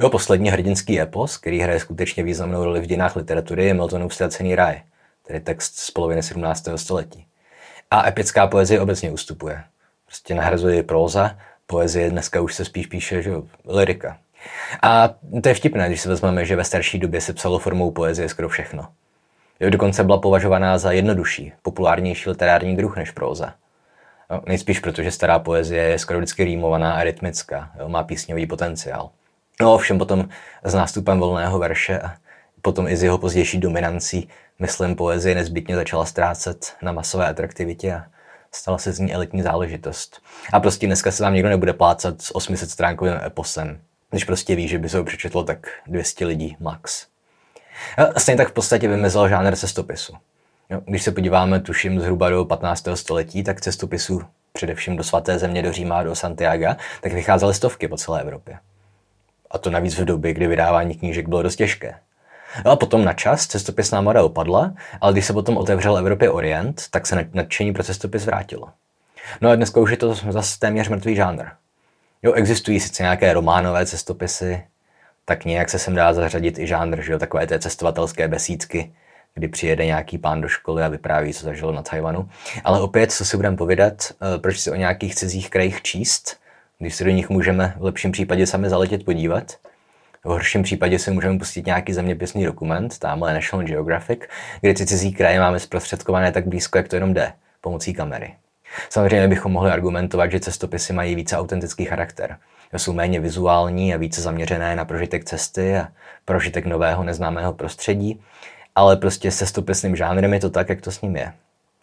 Jo, 0.00 0.10
poslední 0.10 0.50
hrdinský 0.50 1.00
epos, 1.00 1.36
který 1.36 1.60
hraje 1.60 1.80
skutečně 1.80 2.22
významnou 2.22 2.64
roli 2.64 2.80
v 2.80 2.86
dějinách 2.86 3.16
literatury, 3.16 3.64
je 3.64 3.74
Miltonův 3.74 4.14
ztracený 4.14 4.54
raj, 4.54 4.82
tedy 5.26 5.40
text 5.40 5.76
z 5.76 5.90
poloviny 5.90 6.22
17. 6.22 6.68
století. 6.76 7.26
A 7.90 8.08
epická 8.08 8.46
poezie 8.46 8.80
obecně 8.80 9.10
ustupuje. 9.10 9.62
Prostě 10.06 10.34
nahrazuje 10.34 10.82
próza, 10.82 11.38
poezie 11.66 12.10
dneska 12.10 12.40
už 12.40 12.54
se 12.54 12.64
spíš 12.64 12.86
píše, 12.86 13.22
že 13.22 13.32
lirika. 13.68 14.18
A 14.82 15.08
to 15.42 15.48
je 15.48 15.54
vtipné, 15.54 15.88
když 15.88 16.00
si 16.00 16.08
vezmeme, 16.08 16.44
že 16.44 16.56
ve 16.56 16.64
starší 16.64 16.98
době 16.98 17.20
se 17.20 17.32
psalo 17.32 17.58
formou 17.58 17.90
poezie 17.90 18.28
skoro 18.28 18.48
všechno. 18.48 18.88
Jo, 19.60 19.70
dokonce 19.70 20.04
byla 20.04 20.18
považovaná 20.18 20.78
za 20.78 20.92
jednodušší, 20.92 21.52
populárnější 21.62 22.28
literární 22.28 22.76
druh 22.76 22.96
než 22.96 23.10
próza. 23.10 23.54
No, 24.30 24.40
nejspíš 24.46 24.80
proto, 24.80 25.02
že 25.02 25.10
stará 25.10 25.38
poezie 25.38 25.82
je 25.82 25.98
skoro 25.98 26.18
vždycky 26.18 26.44
rýmovaná 26.44 26.92
a 26.94 27.02
rytmická, 27.02 27.70
jo, 27.78 27.88
má 27.88 28.02
písňový 28.02 28.46
potenciál. 28.46 29.10
No 29.60 29.74
ovšem 29.74 29.98
potom 29.98 30.28
s 30.64 30.74
nástupem 30.74 31.20
volného 31.20 31.58
verše 31.58 31.98
a 32.00 32.14
potom 32.62 32.88
i 32.88 32.96
z 32.96 33.02
jeho 33.02 33.18
pozdější 33.18 33.58
dominancí, 33.58 34.28
myslím, 34.58 34.96
poezie 34.96 35.34
nezbytně 35.34 35.76
začala 35.76 36.04
ztrácet 36.04 36.74
na 36.82 36.92
masové 36.92 37.28
atraktivitě 37.28 37.94
a 37.94 38.04
stala 38.52 38.78
se 38.78 38.92
z 38.92 38.98
ní 38.98 39.14
elitní 39.14 39.42
záležitost. 39.42 40.22
A 40.52 40.60
prostě 40.60 40.86
dneska 40.86 41.10
se 41.10 41.22
vám 41.22 41.34
nikdo 41.34 41.48
nebude 41.48 41.72
plácat 41.72 42.22
s 42.22 42.36
800 42.36 42.70
stránkovým 42.70 43.14
eposem, 43.26 43.80
když 44.10 44.24
prostě 44.24 44.54
ví, 44.54 44.68
že 44.68 44.78
by 44.78 44.88
se 44.88 44.98
ho 44.98 45.04
přečetlo 45.04 45.44
tak 45.44 45.68
200 45.86 46.26
lidí 46.26 46.56
max. 46.60 47.06
A 47.96 48.20
stejně 48.20 48.36
tak 48.36 48.48
v 48.48 48.52
podstatě 48.52 48.88
vymezil 48.88 49.28
žánr 49.28 49.56
cestopisu. 49.56 50.14
Když 50.84 51.02
se 51.02 51.12
podíváme, 51.12 51.60
tuším, 51.60 52.00
zhruba 52.00 52.30
do 52.30 52.44
15. 52.44 52.88
století, 52.94 53.42
tak 53.42 53.60
cestopisů 53.60 54.22
především 54.52 54.96
do 54.96 55.04
svaté 55.04 55.38
země, 55.38 55.62
do 55.62 55.72
Říma, 55.72 56.02
do 56.02 56.14
Santiago, 56.14 56.74
tak 57.00 57.12
vycházely 57.12 57.54
stovky 57.54 57.88
po 57.88 57.96
celé 57.96 58.20
Evropě. 58.20 58.58
A 59.50 59.58
to 59.58 59.70
navíc 59.70 59.98
v 59.98 60.04
době, 60.04 60.32
kdy 60.32 60.46
vydávání 60.46 60.94
knížek 60.94 61.28
bylo 61.28 61.42
dost 61.42 61.56
těžké. 61.56 61.94
No 62.64 62.70
a 62.70 62.76
potom 62.76 63.04
na 63.04 63.12
čas 63.12 63.46
cestopisná 63.46 64.00
moda 64.00 64.22
opadla, 64.24 64.74
ale 65.00 65.12
když 65.12 65.26
se 65.26 65.32
potom 65.32 65.56
otevřel 65.56 65.98
Evropě 65.98 66.30
Orient, 66.30 66.82
tak 66.90 67.06
se 67.06 67.28
nadšení 67.32 67.72
pro 67.72 67.84
cestopis 67.84 68.24
vrátilo. 68.24 68.68
No 69.40 69.50
a 69.50 69.56
dneska 69.56 69.80
už 69.80 69.90
je 69.90 69.96
to 69.96 70.14
zase 70.14 70.58
téměř 70.58 70.88
mrtvý 70.88 71.16
žánr. 71.16 71.44
Jo, 72.22 72.32
existují 72.32 72.80
sice 72.80 73.02
nějaké 73.02 73.32
románové 73.32 73.86
cestopisy, 73.86 74.62
tak 75.24 75.44
nějak 75.44 75.70
se 75.70 75.78
sem 75.78 75.94
dá 75.94 76.12
zařadit 76.12 76.58
i 76.58 76.66
žánr, 76.66 77.02
že 77.02 77.12
jo, 77.12 77.18
takové 77.18 77.46
té 77.46 77.58
cestovatelské 77.58 78.28
besídky, 78.28 78.92
kdy 79.34 79.48
přijede 79.48 79.86
nějaký 79.86 80.18
pán 80.18 80.40
do 80.40 80.48
školy 80.48 80.82
a 80.82 80.88
vypráví, 80.88 81.34
co 81.34 81.44
zažil 81.44 81.72
na 81.72 81.82
Tajvanu. 81.82 82.28
Ale 82.64 82.80
opět, 82.80 83.12
co 83.12 83.24
si 83.24 83.36
budeme 83.36 83.56
povědat, 83.56 83.94
eh, 84.12 84.38
proč 84.38 84.60
si 84.60 84.70
o 84.70 84.74
nějakých 84.74 85.14
cizích 85.14 85.50
krajích 85.50 85.82
číst, 85.82 86.36
když 86.78 86.94
se 86.94 87.04
do 87.04 87.10
nich 87.10 87.30
můžeme 87.30 87.74
v 87.78 87.84
lepším 87.84 88.12
případě 88.12 88.46
sami 88.46 88.70
zaletět 88.70 89.04
podívat. 89.04 89.52
V 90.24 90.28
horším 90.28 90.62
případě 90.62 90.98
si 90.98 91.10
můžeme 91.10 91.38
pustit 91.38 91.66
nějaký 91.66 91.92
zeměpisný 91.92 92.44
dokument, 92.44 92.98
tamhle 92.98 93.34
National 93.34 93.66
Geographic, 93.66 94.20
kde 94.60 94.74
ty 94.74 94.86
cizí 94.86 95.12
kraje 95.12 95.40
máme 95.40 95.60
zprostředkované 95.60 96.32
tak 96.32 96.46
blízko, 96.46 96.78
jak 96.78 96.88
to 96.88 96.96
jenom 96.96 97.14
jde, 97.14 97.32
pomocí 97.60 97.94
kamery. 97.94 98.34
Samozřejmě 98.90 99.28
bychom 99.28 99.52
mohli 99.52 99.70
argumentovat, 99.70 100.30
že 100.30 100.40
cestopisy 100.40 100.92
mají 100.92 101.14
více 101.14 101.36
autentický 101.36 101.84
charakter. 101.84 102.36
Jsou 102.76 102.92
méně 102.92 103.20
vizuální 103.20 103.94
a 103.94 103.96
více 103.96 104.22
zaměřené 104.22 104.76
na 104.76 104.84
prožitek 104.84 105.24
cesty 105.24 105.76
a 105.76 105.88
prožitek 106.24 106.66
nového 106.66 107.04
neznámého 107.04 107.52
prostředí, 107.52 108.20
ale 108.74 108.96
prostě 108.96 109.30
se 109.30 109.38
cestopisným 109.38 109.96
žánrem 109.96 110.34
je 110.34 110.40
to 110.40 110.50
tak, 110.50 110.68
jak 110.68 110.80
to 110.80 110.92
s 110.92 111.00
ním 111.00 111.16
je. 111.16 111.32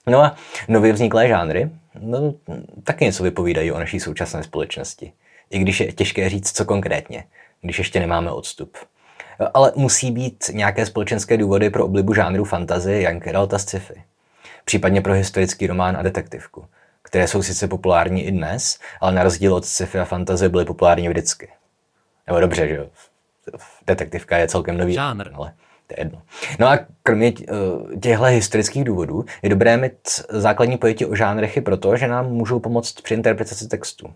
No 0.07 0.19
a 0.23 0.35
nově 0.67 0.93
vzniklé 0.93 1.27
žánry 1.27 1.69
no, 1.99 2.33
taky 2.83 3.05
něco 3.05 3.23
vypovídají 3.23 3.71
o 3.71 3.79
naší 3.79 3.99
současné 3.99 4.43
společnosti. 4.43 5.13
I 5.49 5.59
když 5.59 5.79
je 5.79 5.93
těžké 5.93 6.29
říct, 6.29 6.51
co 6.51 6.65
konkrétně, 6.65 7.23
když 7.61 7.77
ještě 7.77 7.99
nemáme 7.99 8.31
odstup. 8.31 8.77
Ale 9.53 9.71
musí 9.75 10.11
být 10.11 10.43
nějaké 10.53 10.85
společenské 10.85 11.37
důvody 11.37 11.69
pro 11.69 11.85
oblibu 11.85 12.13
žánru 12.13 12.43
fantazy, 12.43 13.01
young 13.01 13.27
adult 13.27 13.53
sci-fi. 13.61 14.03
Případně 14.65 15.01
pro 15.01 15.13
historický 15.13 15.67
román 15.67 15.97
a 15.97 16.01
detektivku, 16.01 16.65
které 17.07 17.27
jsou 17.27 17.43
sice 17.43 17.67
populární 17.67 18.23
i 18.23 18.31
dnes, 18.31 18.79
ale 19.01 19.11
na 19.11 19.23
rozdíl 19.23 19.55
od 19.55 19.65
sci-fi 19.65 19.99
a 19.99 20.05
fantazy 20.05 20.49
byly 20.49 20.65
populární 20.65 21.09
vždycky. 21.09 21.49
Nebo 22.27 22.39
dobře, 22.39 22.67
že 22.67 22.75
jo. 22.75 22.87
Detektivka 23.87 24.37
je 24.37 24.47
celkem 24.47 24.77
nový 24.77 24.93
žánr, 24.93 25.29
ale 25.33 25.53
to 25.87 25.93
je 25.97 25.99
jedno. 25.99 26.21
No 26.59 26.67
a 26.67 26.79
kromě 27.03 27.33
eh, 27.41 27.99
těchto 27.99 28.23
historických 28.23 28.83
důvodů 28.83 29.25
je 29.41 29.49
dobré 29.49 29.77
mít 29.77 30.09
základní 30.29 30.77
pojetí 30.77 31.05
o 31.05 31.15
žánrech 31.15 31.57
i 31.57 31.61
proto, 31.61 31.97
že 31.97 32.07
nám 32.07 32.29
můžou 32.29 32.59
pomoct 32.59 33.01
při 33.01 33.13
interpretaci 33.13 33.67
textu. 33.67 34.13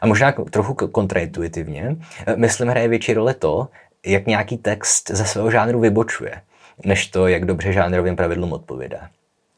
A 0.00 0.06
možná 0.06 0.32
trochu 0.32 0.74
kontraintuitivně, 0.74 1.96
eh, 2.26 2.36
myslím, 2.36 2.68
hraje 2.68 2.88
větší 2.88 3.14
roli 3.14 3.34
to, 3.34 3.68
jak 4.06 4.26
nějaký 4.26 4.56
text 4.56 5.10
ze 5.10 5.26
svého 5.26 5.50
žánru 5.50 5.80
vybočuje, 5.80 6.42
než 6.84 7.06
to, 7.06 7.28
jak 7.28 7.44
dobře 7.44 7.72
žánrovým 7.72 8.16
pravidlům 8.16 8.52
odpovídá. 8.52 9.08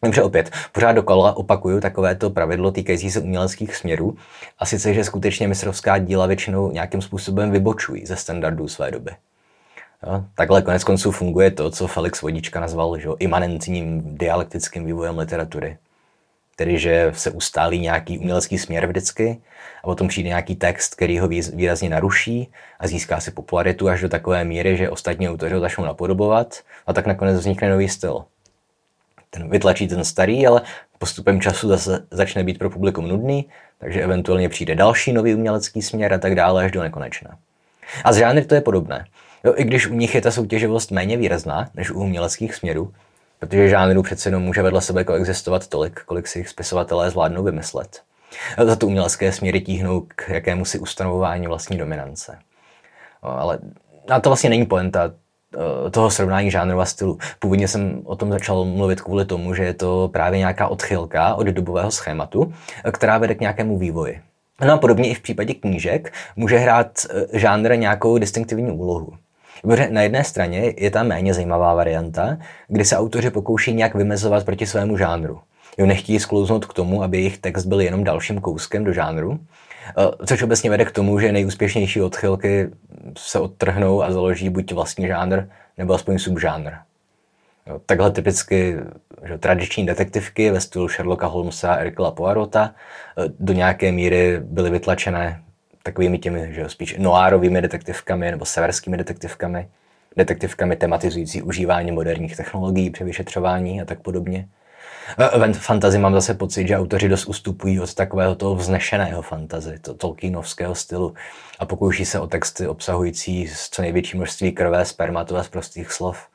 Dobře, 0.04 0.22
opět, 0.22 0.50
pořád 0.72 0.92
dokola 0.92 1.36
opakuju 1.36 1.80
takovéto 1.80 2.30
pravidlo 2.30 2.72
týkající 2.72 3.10
se 3.10 3.20
uměleckých 3.20 3.76
směrů, 3.76 4.16
a 4.58 4.66
sice, 4.66 4.94
že 4.94 5.04
skutečně 5.04 5.48
mistrovská 5.48 5.98
díla 5.98 6.26
většinou 6.26 6.72
nějakým 6.72 7.02
způsobem 7.02 7.50
vybočují 7.50 8.06
ze 8.06 8.16
standardů 8.16 8.68
své 8.68 8.90
doby. 8.90 9.10
Jo? 10.06 10.24
Takhle 10.34 10.62
konec 10.62 10.84
konců 10.84 11.10
funguje 11.10 11.50
to, 11.50 11.70
co 11.70 11.86
Felix 11.86 12.22
Vodička 12.22 12.60
nazval 12.60 12.98
že, 12.98 13.08
imanentním 13.18 14.16
dialektickým 14.18 14.86
vývojem 14.86 15.18
literatury. 15.18 15.76
Tedy, 16.56 16.78
že 16.78 17.12
se 17.14 17.30
ustálí 17.30 17.80
nějaký 17.80 18.18
umělecký 18.18 18.58
směr 18.58 18.86
vždycky 18.86 19.40
a 19.84 19.86
potom 19.86 20.08
přijde 20.08 20.28
nějaký 20.28 20.56
text, 20.56 20.94
který 20.94 21.18
ho 21.18 21.28
výrazně 21.28 21.90
naruší 21.90 22.52
a 22.80 22.86
získá 22.86 23.20
si 23.20 23.30
popularitu 23.30 23.88
až 23.88 24.00
do 24.00 24.08
takové 24.08 24.44
míry, 24.44 24.76
že 24.76 24.90
ostatní 24.90 25.28
autoři 25.28 25.54
ho 25.54 25.60
začnou 25.60 25.84
napodobovat 25.84 26.58
a 26.86 26.92
tak 26.92 27.06
nakonec 27.06 27.38
vznikne 27.38 27.70
nový 27.70 27.88
styl. 27.88 28.24
Ten 29.34 29.50
vytlačí 29.50 29.88
ten 29.88 30.04
starý, 30.04 30.46
ale 30.46 30.62
postupem 30.98 31.40
času 31.40 31.68
zase 31.68 32.06
začne 32.10 32.44
být 32.44 32.58
pro 32.58 32.70
publikum 32.70 33.08
nudný, 33.08 33.48
takže 33.78 34.02
eventuálně 34.02 34.48
přijde 34.48 34.74
další 34.74 35.12
nový 35.12 35.34
umělecký 35.34 35.82
směr 35.82 36.12
a 36.14 36.18
tak 36.18 36.34
dále 36.34 36.64
až 36.64 36.70
do 36.70 36.82
nekonečna. 36.82 37.30
A 38.04 38.12
z 38.12 38.16
žánry 38.16 38.44
to 38.44 38.54
je 38.54 38.60
podobné. 38.60 39.06
Jo, 39.44 39.54
I 39.56 39.64
když 39.64 39.86
u 39.86 39.94
nich 39.94 40.14
je 40.14 40.20
ta 40.20 40.30
soutěživost 40.30 40.90
méně 40.90 41.16
výrazná 41.16 41.70
než 41.74 41.90
u 41.90 42.00
uměleckých 42.00 42.54
směrů, 42.54 42.92
protože 43.38 43.68
žánrů 43.68 44.02
přece 44.02 44.28
jenom 44.28 44.42
může 44.42 44.62
vedle 44.62 44.80
sebe 44.80 45.04
koexistovat 45.04 45.68
tolik, 45.68 46.00
kolik 46.06 46.26
si 46.26 46.38
jich 46.38 46.48
spisovatelé 46.48 47.10
zvládnou 47.10 47.42
vymyslet. 47.42 48.02
Za 48.64 48.76
to 48.76 48.86
umělecké 48.86 49.32
směry 49.32 49.60
tíhnou 49.60 50.00
k 50.00 50.28
jakému 50.28 50.64
si 50.64 50.78
ustanovování 50.78 51.46
vlastní 51.46 51.78
dominance. 51.78 52.38
Ale 53.22 53.58
a 54.08 54.20
to 54.20 54.28
vlastně 54.28 54.50
není 54.50 54.66
poenta 54.66 55.12
toho 55.90 56.10
srovnání 56.10 56.50
žánru 56.50 56.80
a 56.80 56.84
stylu. 56.84 57.18
Původně 57.38 57.68
jsem 57.68 58.00
o 58.04 58.16
tom 58.16 58.30
začal 58.30 58.64
mluvit 58.64 59.00
kvůli 59.00 59.24
tomu, 59.24 59.54
že 59.54 59.64
je 59.64 59.74
to 59.74 60.10
právě 60.12 60.38
nějaká 60.38 60.68
odchylka 60.68 61.34
od 61.34 61.46
dobového 61.46 61.90
schématu, 61.90 62.52
která 62.92 63.18
vede 63.18 63.34
k 63.34 63.40
nějakému 63.40 63.78
vývoji. 63.78 64.20
No 64.64 64.72
a 64.72 64.78
podobně 64.78 65.08
i 65.08 65.14
v 65.14 65.20
případě 65.20 65.54
knížek 65.54 66.12
může 66.36 66.58
hrát 66.58 66.90
eh, 67.10 67.38
žánr 67.38 67.76
nějakou 67.76 68.18
distinktivní 68.18 68.70
úlohu. 68.70 69.12
Na 69.90 70.02
jedné 70.02 70.24
straně 70.24 70.74
je 70.76 70.90
ta 70.90 71.02
méně 71.02 71.34
zajímavá 71.34 71.74
varianta, 71.74 72.38
kdy 72.68 72.84
se 72.84 72.96
autoři 72.96 73.30
pokouší 73.30 73.72
nějak 73.72 73.94
vymezovat 73.94 74.44
proti 74.44 74.66
svému 74.66 74.96
žánru. 74.96 75.40
Jo, 75.78 75.86
nechtějí 75.86 76.20
sklouznout 76.20 76.66
k 76.66 76.72
tomu, 76.72 77.02
aby 77.02 77.18
jejich 77.18 77.38
text 77.38 77.64
byl 77.64 77.80
jenom 77.80 78.04
dalším 78.04 78.40
kouskem 78.40 78.84
do 78.84 78.92
žánru, 78.92 79.38
eh, 79.40 79.44
což 80.26 80.42
obecně 80.42 80.70
vede 80.70 80.84
k 80.84 80.90
tomu, 80.90 81.20
že 81.20 81.32
nejúspěšnější 81.32 82.00
odchylky 82.00 82.70
se 83.18 83.38
odtrhnou 83.38 84.02
a 84.02 84.12
založí 84.12 84.48
buď 84.48 84.72
vlastní 84.72 85.06
žánr, 85.06 85.42
nebo 85.78 85.94
aspoň 85.94 86.18
subžánr. 86.18 86.70
Takhle 87.86 88.10
typicky 88.10 88.76
že, 89.24 89.38
tradiční 89.38 89.86
detektivky 89.86 90.50
ve 90.50 90.60
stylu 90.60 90.88
Sherlocka 90.88 91.26
Holmesa 91.26 91.72
a 91.72 91.76
Erkla 91.76 92.10
Poirota 92.10 92.74
eh, 92.74 93.24
do 93.40 93.52
nějaké 93.52 93.92
míry 93.92 94.40
byly 94.40 94.70
vytlačené 94.70 95.42
takovými 95.82 96.18
těmi 96.18 96.54
že 96.54 96.68
spíš 96.68 96.96
noárovými 96.98 97.62
detektivkami 97.62 98.30
nebo 98.30 98.44
severskými 98.44 98.96
detektivkami, 98.96 99.68
detektivkami 100.16 100.76
tematizující 100.76 101.42
užívání 101.42 101.92
moderních 101.92 102.36
technologií 102.36 102.90
při 102.90 103.04
vyšetřování 103.04 103.82
a 103.82 103.84
tak 103.84 104.00
podobně. 104.00 104.48
V 105.52 105.58
fantazi 105.58 105.98
mám 105.98 106.14
zase 106.14 106.34
pocit, 106.34 106.68
že 106.68 106.78
autoři 106.78 107.08
dost 107.08 107.24
ustupují 107.24 107.80
od 107.80 107.94
takového 107.94 108.34
toho 108.34 108.54
vznešeného 108.54 109.22
fantazy, 109.22 109.78
to 109.78 109.94
Tolkienovského 109.94 110.74
stylu 110.74 111.14
a 111.58 111.66
pokouší 111.66 112.04
se 112.04 112.20
o 112.20 112.26
texty 112.26 112.68
obsahující 112.68 113.50
co 113.70 113.82
největší 113.82 114.16
množství 114.16 114.52
krve, 114.52 114.84
spermatu 114.84 115.36
a 115.36 115.42
z 115.42 115.48
prostých 115.48 115.92
slov. 115.92 116.26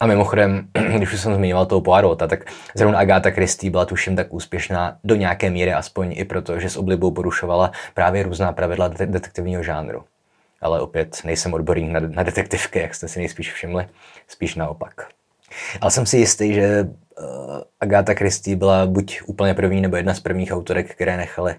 A 0.00 0.06
mimochodem, 0.06 0.68
když 0.96 1.12
už 1.12 1.20
jsem 1.20 1.34
zmiňoval 1.34 1.66
toho 1.66 1.80
Poirota, 1.80 2.26
tak 2.26 2.52
zrovna 2.74 2.98
Agáta 2.98 3.30
Christie 3.30 3.70
byla 3.70 3.84
tuším 3.84 4.16
tak 4.16 4.34
úspěšná 4.34 4.98
do 5.04 5.14
nějaké 5.14 5.50
míry, 5.50 5.72
aspoň 5.72 6.14
i 6.16 6.24
proto, 6.24 6.60
že 6.60 6.70
s 6.70 6.76
oblibou 6.76 7.10
porušovala 7.10 7.72
právě 7.94 8.22
různá 8.22 8.52
pravidla 8.52 8.88
detektivního 8.88 9.62
žánru. 9.62 10.04
Ale 10.60 10.80
opět 10.80 11.20
nejsem 11.24 11.54
odborník 11.54 11.92
na, 11.92 12.00
na 12.00 12.22
detektivky, 12.22 12.78
jak 12.78 12.94
jste 12.94 13.08
si 13.08 13.18
nejspíš 13.18 13.52
všimli, 13.52 13.86
spíš 14.28 14.54
naopak. 14.54 15.06
Ale 15.80 15.90
jsem 15.90 16.06
si 16.06 16.18
jistý, 16.18 16.54
že 16.54 16.88
Agáta 17.80 18.14
Christie 18.14 18.56
byla 18.56 18.86
buď 18.86 19.20
úplně 19.26 19.54
první 19.54 19.80
nebo 19.80 19.96
jedna 19.96 20.14
z 20.14 20.20
prvních 20.20 20.52
autorek, 20.52 20.94
které 20.94 21.16
nechaly 21.16 21.54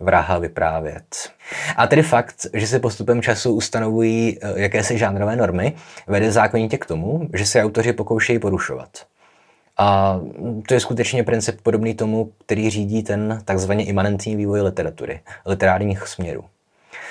vraha 0.00 0.38
vyprávět. 0.38 1.30
A 1.76 1.86
tedy 1.86 2.02
fakt, 2.02 2.46
že 2.54 2.66
se 2.66 2.78
postupem 2.78 3.22
času 3.22 3.54
ustanovují 3.54 4.38
eh, 4.42 4.60
jakési 4.60 4.98
žánrové 4.98 5.36
normy, 5.36 5.72
vede 6.06 6.32
zákonitě 6.32 6.78
k 6.78 6.86
tomu, 6.86 7.28
že 7.34 7.46
se 7.46 7.62
autoři 7.62 7.92
pokoušejí 7.92 8.38
porušovat. 8.38 8.88
A 9.78 10.20
to 10.68 10.74
je 10.74 10.80
skutečně 10.80 11.24
princip 11.24 11.60
podobný 11.62 11.94
tomu, 11.94 12.32
který 12.46 12.70
řídí 12.70 13.02
ten 13.02 13.42
takzvaně 13.44 13.84
imanentní 13.84 14.36
vývoj 14.36 14.60
literatury, 14.60 15.20
literárních 15.46 16.08
směrů. 16.08 16.44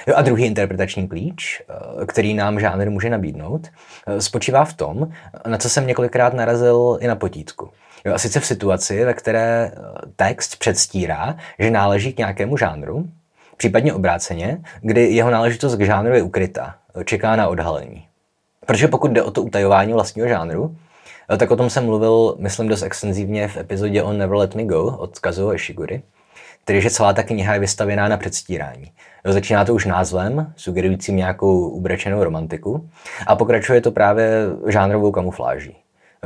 Jo, 0.07 0.13
a 0.17 0.21
druhý 0.21 0.45
interpretační 0.45 1.07
klíč, 1.07 1.61
eh, 1.61 2.05
který 2.05 2.33
nám 2.33 2.59
žánr 2.59 2.89
může 2.89 3.09
nabídnout, 3.09 3.67
eh, 4.07 4.21
spočívá 4.21 4.65
v 4.65 4.73
tom, 4.73 5.11
na 5.47 5.57
co 5.57 5.69
jsem 5.69 5.87
několikrát 5.87 6.33
narazil 6.33 6.97
i 7.01 7.07
na 7.07 7.15
potítku. 7.15 7.69
Jo, 8.05 8.13
a 8.13 8.17
sice 8.17 8.39
v 8.39 8.45
situaci, 8.45 9.05
ve 9.05 9.13
které 9.13 9.71
eh, 9.73 9.79
text 10.15 10.55
předstírá, 10.55 11.35
že 11.59 11.71
náleží 11.71 12.13
k 12.13 12.17
nějakému 12.17 12.57
žánru, 12.57 13.09
případně 13.57 13.93
obráceně, 13.93 14.61
kdy 14.81 15.05
jeho 15.05 15.29
náležitost 15.29 15.75
k 15.75 15.85
žánru 15.85 16.13
je 16.13 16.21
ukrytá, 16.21 16.75
čeká 17.05 17.35
na 17.35 17.47
odhalení. 17.47 18.07
Protože 18.65 18.87
pokud 18.87 19.11
jde 19.11 19.23
o 19.23 19.31
to 19.31 19.43
utajování 19.43 19.93
vlastního 19.93 20.27
žánru, 20.27 20.75
eh, 21.33 21.37
tak 21.37 21.51
o 21.51 21.55
tom 21.55 21.69
jsem 21.69 21.85
mluvil, 21.85 22.35
myslím, 22.39 22.67
dost 22.67 22.83
extenzivně 22.83 23.47
v 23.47 23.57
epizodě 23.57 24.03
on 24.03 24.17
Never 24.17 24.35
Let 24.35 24.55
Me 24.55 24.65
Go 24.65 24.83
od 24.83 25.19
Kazuo 25.19 25.53
Ishiguri, 25.53 26.01
tedy 26.65 26.81
že 26.81 26.89
celá 26.89 27.13
ta 27.13 27.23
kniha 27.23 27.53
je 27.53 27.59
vystavěná 27.59 28.07
na 28.07 28.17
předstírání. 28.17 28.91
Jo, 29.25 29.33
začíná 29.33 29.65
to 29.65 29.73
už 29.73 29.85
názvem, 29.85 30.53
sugerujícím 30.55 31.15
nějakou 31.15 31.69
ubrečenou 31.69 32.23
romantiku, 32.23 32.89
a 33.27 33.35
pokračuje 33.35 33.81
to 33.81 33.91
právě 33.91 34.45
žánrovou 34.67 35.11
kamufláží. 35.11 35.75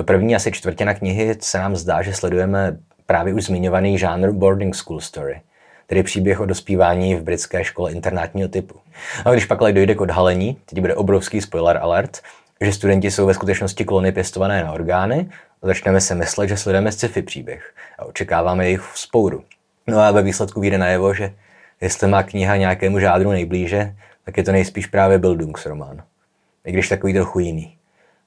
První 0.01 0.35
asi 0.35 0.51
čtvrtina 0.51 0.93
knihy 0.93 1.35
se 1.39 1.57
nám 1.57 1.75
zdá, 1.75 2.01
že 2.01 2.13
sledujeme 2.13 2.77
právě 3.05 3.33
už 3.33 3.43
zmiňovaný 3.43 3.97
žánr 3.97 4.31
boarding 4.31 4.75
school 4.75 4.99
story, 4.99 5.41
tedy 5.87 6.03
příběh 6.03 6.39
o 6.39 6.45
dospívání 6.45 7.15
v 7.15 7.23
britské 7.23 7.63
škole 7.63 7.91
internátního 7.91 8.49
typu. 8.49 8.75
A 9.25 9.31
když 9.31 9.45
pak 9.45 9.61
ale 9.61 9.73
dojde 9.73 9.95
k 9.95 10.01
odhalení, 10.01 10.57
teď 10.65 10.79
bude 10.79 10.95
obrovský 10.95 11.41
spoiler 11.41 11.77
alert, 11.77 12.21
že 12.61 12.73
studenti 12.73 13.11
jsou 13.11 13.25
ve 13.25 13.33
skutečnosti 13.33 13.85
klony 13.85 14.11
pěstované 14.11 14.63
na 14.63 14.71
orgány, 14.71 15.29
začneme 15.61 16.01
se 16.01 16.15
myslet, 16.15 16.47
že 16.47 16.57
sledujeme 16.57 16.91
sci-fi 16.91 17.21
příběh 17.21 17.73
a 17.99 18.05
očekáváme 18.05 18.65
jejich 18.65 18.91
spouru. 18.95 19.43
No 19.87 19.99
a 19.99 20.11
ve 20.11 20.21
výsledku 20.21 20.59
vyjde 20.59 20.77
najevo, 20.77 21.13
že 21.13 21.33
jestli 21.81 22.07
má 22.07 22.23
kniha 22.23 22.57
nějakému 22.57 22.99
žádru 22.99 23.31
nejblíže, 23.31 23.95
tak 24.25 24.37
je 24.37 24.43
to 24.43 24.51
nejspíš 24.51 24.87
právě 24.87 25.17
Bildungsroman. 25.17 26.03
I 26.65 26.71
když 26.71 26.89
takový 26.89 27.13
trochu 27.13 27.39
jiný 27.39 27.77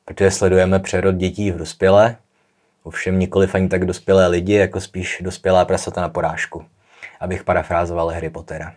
protože 0.07 0.31
sledujeme 0.31 0.79
přerod 0.79 1.15
dětí 1.15 1.51
v 1.51 1.57
dospělé, 1.57 2.17
ovšem 2.83 3.19
nikoli 3.19 3.49
ani 3.53 3.69
tak 3.69 3.85
dospělé 3.85 4.27
lidi, 4.27 4.55
jako 4.55 4.81
spíš 4.81 5.19
dospělá 5.21 5.65
prasata 5.65 6.01
na 6.01 6.09
porážku, 6.09 6.65
abych 7.21 7.45
parafrázoval 7.45 8.09
Harry 8.09 8.31
Pottera. 8.31 8.75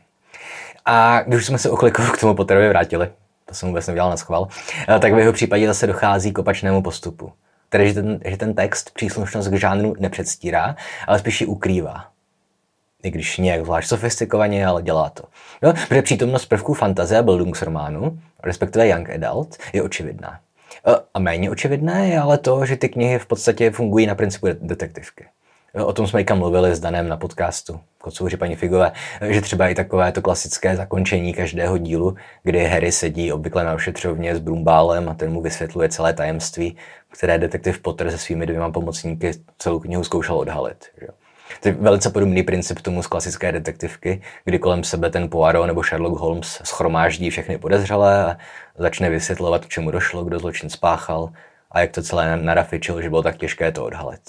A 0.85 1.21
když 1.21 1.45
jsme 1.45 1.57
se 1.57 1.69
oklikou 1.69 2.03
k 2.03 2.19
tomu 2.19 2.35
Potterovi 2.35 2.69
vrátili, 2.69 3.09
to 3.45 3.55
jsem 3.55 3.69
vůbec 3.69 3.87
nedělal 3.87 4.09
na 4.09 4.17
schvál, 4.17 4.47
eh, 4.89 4.99
tak 4.99 5.13
v 5.13 5.17
jeho 5.17 5.33
případě 5.33 5.67
zase 5.67 5.87
dochází 5.87 6.31
k 6.31 6.37
opačnému 6.37 6.81
postupu. 6.81 7.31
Tedy, 7.69 7.87
že 7.87 7.93
ten, 7.93 8.19
že 8.25 8.37
ten 8.37 8.53
text 8.53 8.91
příslušnost 8.93 9.47
k 9.47 9.53
žánru 9.53 9.95
nepředstírá, 9.99 10.75
ale 11.07 11.19
spíš 11.19 11.41
ji 11.41 11.47
ukrývá. 11.47 12.05
I 13.03 13.11
když 13.11 13.37
nějak 13.37 13.63
zvlášť 13.63 13.89
sofistikovaně, 13.89 14.65
ale 14.65 14.83
dělá 14.83 15.09
to. 15.09 15.23
No, 15.61 15.73
protože 15.87 16.01
přítomnost 16.01 16.45
prvků 16.45 16.73
fantazie 16.73 17.19
a 17.19 17.23
Bildungsrománu, 17.23 18.19
respektive 18.43 18.87
Young 18.87 19.09
Adult, 19.09 19.57
je 19.73 19.83
očividná. 19.83 20.39
A 21.13 21.19
méně 21.19 21.51
očividné 21.51 22.07
je 22.07 22.19
ale 22.19 22.37
to, 22.37 22.65
že 22.65 22.75
ty 22.75 22.89
knihy 22.89 23.19
v 23.19 23.25
podstatě 23.25 23.71
fungují 23.71 24.05
na 24.05 24.15
principu 24.15 24.47
detektivky. 24.61 25.25
O 25.73 25.93
tom 25.93 26.07
jsme 26.07 26.21
i 26.21 26.33
mluvili 26.33 26.75
s 26.75 26.79
Danem 26.79 27.07
na 27.07 27.17
podcastu 27.17 27.79
Kocouři 27.97 28.37
paní 28.37 28.55
Figové, 28.55 28.91
že 29.29 29.41
třeba 29.41 29.67
i 29.67 29.75
takové 29.75 30.11
to 30.11 30.21
klasické 30.21 30.75
zakončení 30.75 31.33
každého 31.33 31.77
dílu, 31.77 32.15
kdy 32.43 32.65
Harry 32.65 32.91
sedí 32.91 33.31
obvykle 33.31 33.63
na 33.63 33.73
ošetřovně 33.73 34.35
s 34.35 34.39
Brumbálem 34.39 35.09
a 35.09 35.13
ten 35.13 35.31
mu 35.31 35.41
vysvětluje 35.41 35.89
celé 35.89 36.13
tajemství, 36.13 36.77
které 37.09 37.37
detektiv 37.37 37.79
Potter 37.79 38.11
se 38.11 38.17
svými 38.17 38.45
dvěma 38.45 38.71
pomocníky 38.71 39.31
celou 39.57 39.79
knihu 39.79 40.03
zkoušel 40.03 40.37
odhalit. 40.37 40.85
Že? 41.01 41.07
To 41.59 41.67
je 41.67 41.73
velice 41.73 42.09
podobný 42.09 42.43
princip 42.43 42.81
tomu 42.81 43.03
z 43.03 43.07
klasické 43.07 43.51
detektivky, 43.51 44.21
kdy 44.43 44.59
kolem 44.59 44.83
sebe 44.83 45.09
ten 45.09 45.29
Poirot 45.29 45.67
nebo 45.67 45.83
Sherlock 45.83 46.19
Holmes 46.19 46.61
schromáždí 46.63 47.29
všechny 47.29 47.57
podezřelé 47.57 48.25
a 48.25 48.37
začne 48.77 49.09
vysvětlovat, 49.09 49.65
k 49.65 49.69
čemu 49.69 49.91
došlo, 49.91 50.23
kdo 50.23 50.39
zločin 50.39 50.69
spáchal 50.69 51.29
a 51.71 51.79
jak 51.79 51.91
to 51.91 52.03
celé 52.03 52.37
narafičil, 52.37 53.01
že 53.01 53.09
bylo 53.09 53.23
tak 53.23 53.37
těžké 53.37 53.71
to 53.71 53.85
odhalit. 53.85 54.21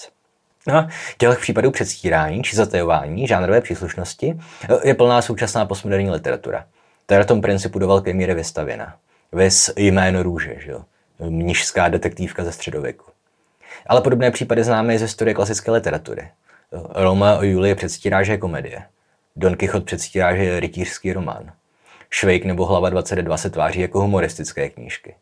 No 0.67 0.89
těch 1.19 1.39
případů 1.39 1.71
předstírání 1.71 2.43
či 2.43 2.57
zatajování 2.57 3.27
žánrové 3.27 3.61
příslušnosti 3.61 4.41
je 4.85 4.95
plná 4.95 5.23
současná 5.23 5.67
postmoderní 5.67 6.11
literatura. 6.11 6.65
To 7.07 7.15
je 7.15 7.19
na 7.19 7.25
tom 7.25 7.41
principu 7.41 7.79
do 7.79 7.89
velké 7.89 8.15
míry 8.15 8.35
vystavěna. 8.35 8.97
Vys 9.33 9.71
jméno 9.77 10.23
růže, 10.23 10.57
že 10.59 10.71
jo? 10.71 10.85
mnižská 11.19 11.89
detektivka 11.89 12.45
ze 12.45 12.53
středověku. 12.53 13.05
Ale 13.87 14.01
podobné 14.01 14.31
případy 14.31 14.65
známe 14.65 14.95
i 14.95 14.99
ze 14.99 15.09
studie 15.09 15.35
klasické 15.35 15.71
literatury. 15.71 16.29
Roma 16.73 17.39
o 17.39 17.43
Julie 17.43 17.75
předstírá, 17.75 18.23
že 18.23 18.33
je 18.33 18.39
komedie. 18.39 18.83
Don 19.37 19.57
Quixote 19.57 19.85
předstírá, 19.85 20.37
že 20.37 20.45
je 20.45 20.61
rytířský 20.61 21.13
román. 21.13 21.53
Švejk 22.11 22.45
nebo 22.45 22.67
Hlava 22.67 22.91
22 22.91 23.37
se 23.37 23.51
tváří 23.51 23.81
jako 23.81 24.01
humoristické 24.01 24.71
knížky. 24.71 25.15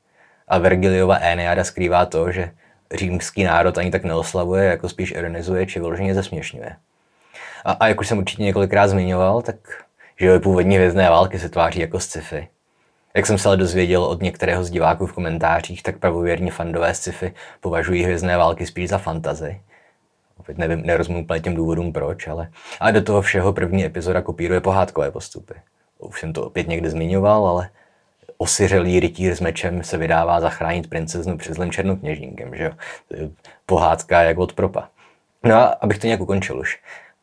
A 0.49 0.59
Vergiliova 0.59 1.18
Eneada 1.20 1.64
skrývá 1.64 2.07
to, 2.07 2.32
že 2.32 2.51
římský 2.94 3.44
národ 3.44 3.78
ani 3.78 3.90
tak 3.90 4.05
neoslavuje, 4.05 4.64
jako 4.64 4.88
spíš 4.88 5.11
ironizuje 5.11 5.66
či 5.66 5.80
vyloženě 5.80 6.14
zesměšňuje. 6.14 6.76
A, 7.64 7.72
a 7.72 7.88
jak 7.88 8.01
už 8.01 8.09
jsem 8.09 8.18
určitě 8.18 8.42
několikrát 8.42 8.88
zmiňoval, 8.88 9.42
tak 9.42 9.57
že 10.20 10.38
původní 10.38 10.76
hvězdné 10.76 11.11
války 11.11 11.38
se 11.38 11.49
tváří 11.49 11.80
jako 11.80 12.01
sci-fi. 12.01 12.49
Jak 13.14 13.26
jsem 13.26 13.38
se 13.38 13.49
ale 13.49 13.57
dozvěděl 13.57 14.05
od 14.05 14.22
některého 14.22 14.64
z 14.64 14.70
diváků 14.70 15.07
v 15.07 15.12
komentářích, 15.12 15.82
tak 15.82 15.99
pravověrní 15.99 16.51
fandové 16.51 16.94
sci-fi 16.94 17.34
považují 17.61 18.05
hvězdné 18.05 18.36
války 18.36 18.66
spíš 18.66 18.88
za 18.88 18.99
fantazy 18.99 19.61
Opět 20.39 20.59
nevím, 20.59 20.82
nerozumím 20.86 21.22
úplně 21.22 21.41
těm 21.41 21.55
důvodům 21.55 21.93
proč, 21.93 22.26
ale, 22.26 22.51
ale 22.80 22.93
do 22.93 23.03
toho 23.03 23.22
všeho 23.22 23.53
první 23.53 23.84
epizoda 23.84 24.22
kopíruje 24.22 24.61
pohádkové 24.61 25.11
postupy. 25.11 25.55
Už 25.99 26.20
jsem 26.20 26.32
to 26.32 26.47
opět 26.47 26.68
někde 26.68 26.91
zmiňoval, 26.91 27.47
ale 27.47 27.70
osiřelý 28.39 29.01
rytíř 29.01 29.36
s 29.36 29.41
mečem 29.41 29.82
se 29.82 29.99
vydává 29.99 30.41
zachránit 30.41 30.91
princeznu 30.91 31.39
před 31.39 31.55
zlým 31.55 31.72
černokněžníkem, 31.72 32.57
že 32.57 32.64
jo? 32.64 32.70
Pohádka 33.66 34.22
jak 34.22 34.39
od 34.39 34.53
propa. 34.53 34.89
No 35.45 35.55
a 35.55 35.64
abych 35.64 35.99
to 35.99 36.07
nějak 36.07 36.20
ukončil 36.20 36.59
už, 36.59 36.80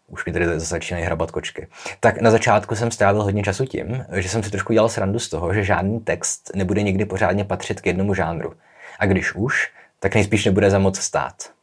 už 0.07 0.25
mi 0.25 0.33
tady 0.33 0.59
začínají 0.59 1.05
hrabat 1.05 1.31
kočky. 1.31 1.67
Tak 1.99 2.21
na 2.21 2.31
začátku 2.31 2.75
jsem 2.75 2.91
strávil 2.91 3.23
hodně 3.23 3.43
času 3.43 3.65
tím, 3.65 4.05
že 4.13 4.29
jsem 4.29 4.43
si 4.43 4.51
trošku 4.51 4.73
dělal 4.73 4.89
srandu 4.89 5.19
z 5.19 5.29
toho, 5.29 5.53
že 5.53 5.63
žádný 5.63 5.99
text 5.99 6.51
nebude 6.55 6.83
nikdy 6.83 7.05
pořádně 7.05 7.45
patřit 7.45 7.81
k 7.81 7.85
jednomu 7.85 8.13
žánru. 8.13 8.53
A 8.99 9.05
když 9.05 9.35
už, 9.35 9.71
tak 9.99 10.15
nejspíš 10.15 10.45
nebude 10.45 10.69
za 10.69 10.79
moc 10.79 10.99
stát. 10.99 11.54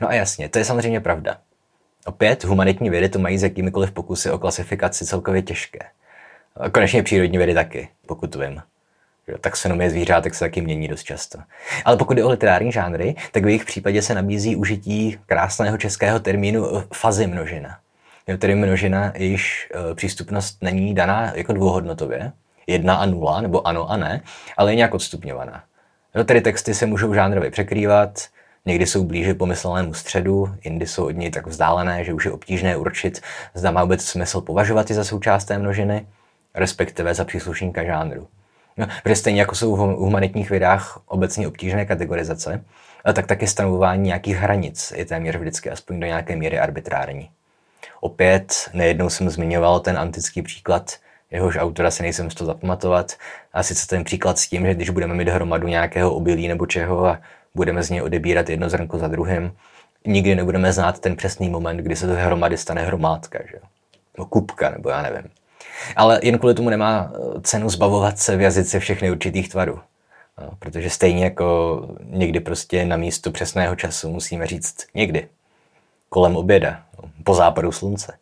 No 0.00 0.08
a 0.08 0.14
jasně, 0.14 0.48
to 0.48 0.58
je 0.58 0.64
samozřejmě 0.64 1.00
pravda. 1.00 1.36
Opět, 2.06 2.44
humanitní 2.44 2.90
vědy 2.90 3.08
to 3.08 3.18
mají 3.18 3.38
s 3.38 3.42
jakýmikoliv 3.42 3.92
pokusy 3.92 4.30
o 4.30 4.38
klasifikaci 4.38 5.06
celkově 5.06 5.42
těžké. 5.42 5.78
Konečně 6.72 7.02
přírodní 7.02 7.38
vědy 7.38 7.54
taky, 7.54 7.88
pokud 8.06 8.34
vím. 8.34 8.62
Taxonomie 9.40 9.90
zvířátek 9.90 10.34
se 10.34 10.44
taky 10.44 10.60
mění 10.60 10.88
dost 10.88 11.02
často. 11.02 11.38
Ale 11.84 11.96
pokud 11.96 12.18
je 12.18 12.24
o 12.24 12.30
literární 12.30 12.72
žánry, 12.72 13.14
tak 13.32 13.44
v 13.44 13.46
jejich 13.46 13.64
případě 13.64 14.02
se 14.02 14.14
nabízí 14.14 14.56
užití 14.56 15.18
krásného 15.26 15.78
českého 15.78 16.20
termínu 16.20 16.82
fazy 16.94 17.26
množina. 17.26 17.78
Jo, 18.26 18.38
tedy 18.38 18.54
množina, 18.54 19.12
jejíž 19.16 19.68
e, 19.90 19.94
přístupnost 19.94 20.62
není 20.62 20.94
daná 20.94 21.32
jako 21.34 21.52
dvouhodnotově, 21.52 22.32
jedna 22.66 22.94
a 22.94 23.06
nula, 23.06 23.40
nebo 23.40 23.66
ano 23.66 23.90
a 23.90 23.96
ne, 23.96 24.20
ale 24.56 24.72
je 24.72 24.76
nějak 24.76 24.94
odstupňovaná. 24.94 25.64
Jo, 26.14 26.24
tedy 26.24 26.40
texty 26.40 26.74
se 26.74 26.86
můžou 26.86 27.14
žánrově 27.14 27.50
překrývat, 27.50 28.22
Někdy 28.66 28.86
jsou 28.86 29.04
blíže 29.04 29.34
pomyslenému 29.34 29.94
středu, 29.94 30.54
jindy 30.64 30.86
jsou 30.86 31.06
od 31.06 31.16
něj 31.16 31.30
tak 31.30 31.46
vzdálené, 31.46 32.04
že 32.04 32.12
už 32.12 32.24
je 32.24 32.32
obtížné 32.32 32.76
určit, 32.76 33.20
zda 33.54 33.70
má 33.70 33.82
vůbec 33.82 34.04
smysl 34.04 34.40
považovat 34.40 34.90
je 34.90 34.96
za 34.96 35.04
součást 35.04 35.44
té 35.44 35.58
množiny, 35.58 36.06
respektive 36.54 37.14
za 37.14 37.24
příslušníka 37.24 37.84
žánru. 37.84 38.28
No, 38.76 38.86
protože 39.02 39.16
stejně 39.16 39.40
jako 39.40 39.54
jsou 39.54 39.76
v 39.76 39.78
humanitních 39.78 40.50
vědách 40.50 41.00
obecně 41.06 41.48
obtížné 41.48 41.86
kategorizace, 41.86 42.64
tak 43.14 43.26
taky 43.26 43.46
stanovování 43.46 44.02
nějakých 44.02 44.36
hranic 44.36 44.92
je 44.96 45.04
téměř 45.04 45.36
vždycky 45.36 45.70
aspoň 45.70 46.00
do 46.00 46.06
nějaké 46.06 46.36
míry 46.36 46.58
arbitrární. 46.58 47.30
Opět 48.00 48.70
nejednou 48.72 49.10
jsem 49.10 49.30
zmiňoval 49.30 49.80
ten 49.80 49.98
antický 49.98 50.42
příklad, 50.42 50.96
jehož 51.30 51.56
autora 51.56 51.90
si 51.90 52.02
nejsem 52.02 52.30
z 52.30 52.34
toho 52.34 52.46
zapamatovat, 52.46 53.12
a 53.52 53.62
sice 53.62 53.86
ten 53.86 54.04
příklad 54.04 54.38
s 54.38 54.48
tím, 54.48 54.66
že 54.66 54.74
když 54.74 54.90
budeme 54.90 55.14
mít 55.14 55.28
hromadu 55.28 55.68
nějakého 55.68 56.14
obilí 56.14 56.48
nebo 56.48 56.66
čeho 56.66 57.06
a 57.06 57.20
budeme 57.54 57.82
z 57.82 57.90
něj 57.90 58.02
odebírat 58.02 58.48
jedno 58.48 58.68
zrnko 58.68 58.98
za 58.98 59.08
druhým. 59.08 59.56
Nikdy 60.06 60.34
nebudeme 60.34 60.72
znát 60.72 60.98
ten 60.98 61.16
přesný 61.16 61.48
moment, 61.48 61.76
kdy 61.76 61.96
se 61.96 62.06
z 62.06 62.16
hromady 62.16 62.56
stane 62.56 62.82
hromádka, 62.82 63.38
že? 63.50 63.58
No, 64.18 64.26
kupka, 64.26 64.70
nebo 64.70 64.90
já 64.90 65.02
nevím. 65.02 65.30
Ale 65.96 66.20
jen 66.22 66.38
kvůli 66.38 66.54
tomu 66.54 66.70
nemá 66.70 67.12
eh, 67.14 67.40
cenu 67.40 67.70
zbavovat 67.70 68.18
se 68.18 68.36
v 68.36 68.40
jazyce 68.40 68.80
všechny 68.80 69.10
určitých 69.10 69.48
tvarů. 69.48 69.80
No, 70.40 70.50
protože 70.58 70.90
stejně 70.90 71.24
jako 71.24 71.80
někdy 72.04 72.40
prostě 72.40 72.84
na 72.84 72.96
místo 72.96 73.30
přesného 73.30 73.76
času 73.76 74.10
musíme 74.10 74.46
říct 74.46 74.76
někdy, 74.94 75.28
kolem 76.08 76.36
oběda, 76.36 76.82
no, 77.02 77.10
po 77.24 77.34
západu 77.34 77.72
slunce. 77.72 78.18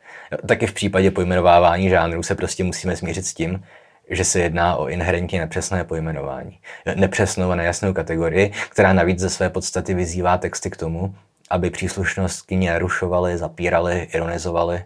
Taky 0.47 0.67
v 0.67 0.73
případě 0.73 1.11
pojmenovávání 1.11 1.89
žánrů 1.89 2.23
se 2.23 2.35
prostě 2.35 2.65
musíme 2.65 2.97
smířit 2.97 3.27
s 3.27 3.35
tím, 3.35 3.65
že 4.11 4.25
se 4.25 4.41
jedná 4.41 4.77
o 4.77 4.89
inherentně 4.89 5.41
nepřesné 5.41 5.85
pojmenování. 5.85 6.59
Nepřesnou 6.95 7.51
a 7.51 7.55
nejasnou 7.55 7.93
kategorii, 7.93 8.53
která 8.69 8.93
navíc 8.93 9.19
ze 9.19 9.31
své 9.31 9.51
podstaty 9.51 9.95
vyzývá 9.95 10.39
texty 10.39 10.71
k 10.71 10.77
tomu, 10.77 11.15
aby 11.51 11.71
příslušnost 11.71 12.43
kyně 12.43 12.71
narušovali, 12.73 13.39
zapírali, 13.39 14.09
ironizovali 14.15 14.85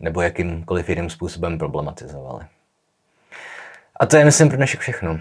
nebo 0.00 0.22
jakýmkoliv 0.22 0.88
jiným 0.88 1.10
způsobem 1.10 1.58
problematizovali. 1.58 2.44
A 3.96 4.06
to 4.06 4.16
je, 4.16 4.24
myslím, 4.24 4.48
pro 4.48 4.56
dnešek 4.56 4.80
všechno. 4.80 5.20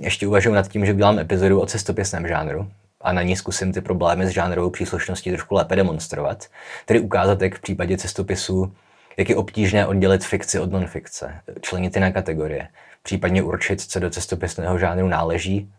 Ještě 0.00 0.26
uvažuji 0.26 0.54
nad 0.54 0.68
tím, 0.68 0.86
že 0.86 0.92
udělám 0.92 1.18
epizodu 1.18 1.60
o 1.60 1.66
cestopisném 1.66 2.28
žánru, 2.28 2.70
a 3.00 3.12
na 3.12 3.22
ní 3.22 3.36
zkusím 3.36 3.72
ty 3.72 3.80
problémy 3.80 4.26
s 4.26 4.30
žánrovou 4.30 4.70
příslušností 4.70 5.30
trošku 5.30 5.54
lépe 5.54 5.76
demonstrovat. 5.76 6.46
Tedy 6.86 7.00
ukázat, 7.00 7.42
jak 7.42 7.54
v 7.54 7.60
případě 7.60 7.98
cestopisu, 7.98 8.72
jak 9.20 9.28
je 9.28 9.36
obtížné 9.36 9.86
oddělit 9.86 10.24
fikci 10.24 10.60
od 10.60 10.72
non-fikce, 10.72 11.40
členit 11.60 11.92
ty 11.92 12.00
na 12.00 12.12
kategorie, 12.12 12.68
případně 13.02 13.42
určit, 13.42 13.80
co 13.80 14.00
do 14.00 14.10
cestopisného 14.10 14.78
žánru 14.78 15.08
náleží, 15.08 15.72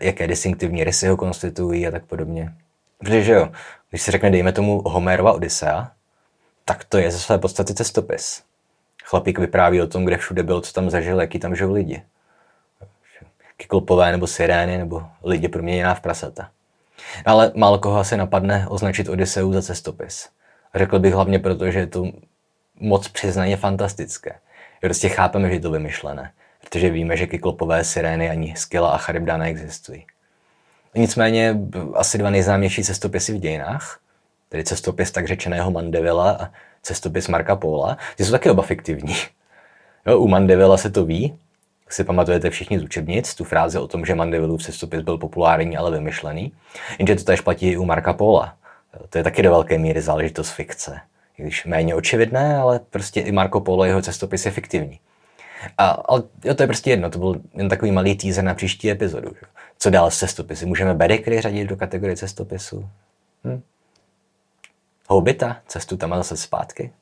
jaké 0.00 0.26
distinktivní 0.26 0.84
rysy 0.84 1.06
ho 1.06 1.16
konstituují 1.16 1.86
a 1.86 1.90
tak 1.90 2.04
podobně. 2.04 2.52
Protože 2.98 3.32
jo, 3.32 3.48
když 3.90 4.02
se 4.02 4.12
řekne, 4.12 4.30
dejme 4.30 4.52
tomu 4.52 4.82
Homerova 4.86 5.32
Odyssea, 5.32 5.90
tak 6.64 6.84
to 6.84 6.98
je 6.98 7.10
ze 7.10 7.18
své 7.18 7.38
podstaty 7.38 7.74
cestopis. 7.74 8.42
Chlapík 9.04 9.38
vypráví 9.38 9.82
o 9.82 9.86
tom, 9.86 10.04
kde 10.04 10.16
všude 10.16 10.42
byl, 10.42 10.60
co 10.60 10.72
tam 10.72 10.90
zažil, 10.90 11.20
jaký 11.20 11.38
tam 11.38 11.56
žil 11.56 11.72
lidi. 11.72 12.02
Kyklopové 13.56 14.12
nebo 14.12 14.26
sirény 14.26 14.78
nebo 14.78 15.02
lidi 15.24 15.48
proměněná 15.48 15.94
v 15.94 16.00
prasata. 16.00 16.50
Ale 17.24 17.52
málo 17.54 17.78
koho 17.78 17.98
asi 17.98 18.16
napadne 18.16 18.66
označit 18.68 19.08
Odiseu 19.08 19.52
za 19.52 19.62
cestopis. 19.62 20.28
Řekl 20.74 20.98
bych 20.98 21.14
hlavně 21.14 21.38
proto, 21.38 21.70
že 21.70 21.78
je 21.78 21.86
to 21.86 22.12
moc 22.80 23.08
přiznaně 23.08 23.56
fantastické. 23.56 24.34
Prostě 24.80 25.08
chápeme, 25.08 25.48
že 25.48 25.54
je 25.54 25.60
to 25.60 25.70
vymyšlené, 25.70 26.32
protože 26.60 26.90
víme, 26.90 27.16
že 27.16 27.26
kyklopové 27.26 27.84
sirény 27.84 28.30
ani 28.30 28.56
Skyla 28.56 28.90
a 28.90 28.98
Charybda 28.98 29.36
neexistují. 29.36 30.06
Nicméně 30.94 31.58
asi 31.94 32.18
dva 32.18 32.30
nejznámější 32.30 32.84
cestopisy 32.84 33.32
v 33.32 33.38
dějinách, 33.38 34.00
tedy 34.48 34.64
cestopis 34.64 35.10
tak 35.10 35.26
řečeného 35.26 35.70
Mandevilla 35.70 36.30
a 36.30 36.50
cestopis 36.82 37.28
Marka 37.28 37.56
Póla, 37.56 37.98
ty 38.16 38.24
jsou 38.24 38.30
taky 38.30 38.50
oba 38.50 38.62
fiktivní. 38.62 39.16
Jo, 40.06 40.18
u 40.18 40.28
Mandevilla 40.28 40.76
se 40.76 40.90
to 40.90 41.04
ví, 41.04 41.38
si 41.88 42.04
pamatujete 42.04 42.50
všichni 42.50 42.78
z 42.78 42.82
učebnic, 42.82 43.34
tu 43.34 43.44
frázi 43.44 43.78
o 43.78 43.88
tom, 43.88 44.04
že 44.04 44.14
Mandevillův 44.14 44.62
cestopis 44.62 45.00
byl 45.00 45.18
populární, 45.18 45.76
ale 45.76 45.90
vymyšlený. 45.90 46.52
Jenže 46.98 47.16
to 47.16 47.24
tež 47.24 47.40
platí 47.40 47.68
i 47.68 47.76
u 47.76 47.84
Marka 47.84 48.12
Póla. 48.12 48.56
To 49.08 49.18
je 49.18 49.24
taky 49.24 49.42
do 49.42 49.50
velké 49.50 49.78
míry 49.78 50.00
záležitost 50.00 50.50
fikce. 50.50 51.00
Když 51.42 51.64
méně 51.64 51.94
očividné, 51.94 52.56
ale 52.56 52.80
prostě 52.90 53.20
i 53.20 53.32
Marco 53.32 53.60
Polo, 53.60 53.84
jeho 53.84 54.02
cestopis 54.02 54.46
je 54.46 54.52
fiktivní. 54.52 55.00
A, 55.78 55.88
ale 55.88 56.22
jo, 56.44 56.54
to 56.54 56.62
je 56.62 56.66
prostě 56.66 56.90
jedno, 56.90 57.10
to 57.10 57.18
byl 57.18 57.40
jen 57.54 57.68
takový 57.68 57.90
malý 57.90 58.16
teaser 58.16 58.44
na 58.44 58.54
příští 58.54 58.90
epizodu. 58.90 59.28
Že? 59.40 59.46
Co 59.78 59.90
dál 59.90 60.10
s 60.10 60.18
cestopisy? 60.18 60.66
Můžeme 60.66 60.94
Bedekry 60.94 61.40
řadit 61.40 61.68
do 61.68 61.76
kategorie 61.76 62.16
cestopisu? 62.16 62.88
Hm? 63.44 63.62
Hobita, 65.08 65.60
cestu 65.66 65.96
tam 65.96 66.12
a 66.12 66.16
zase 66.16 66.36
zpátky? 66.36 66.92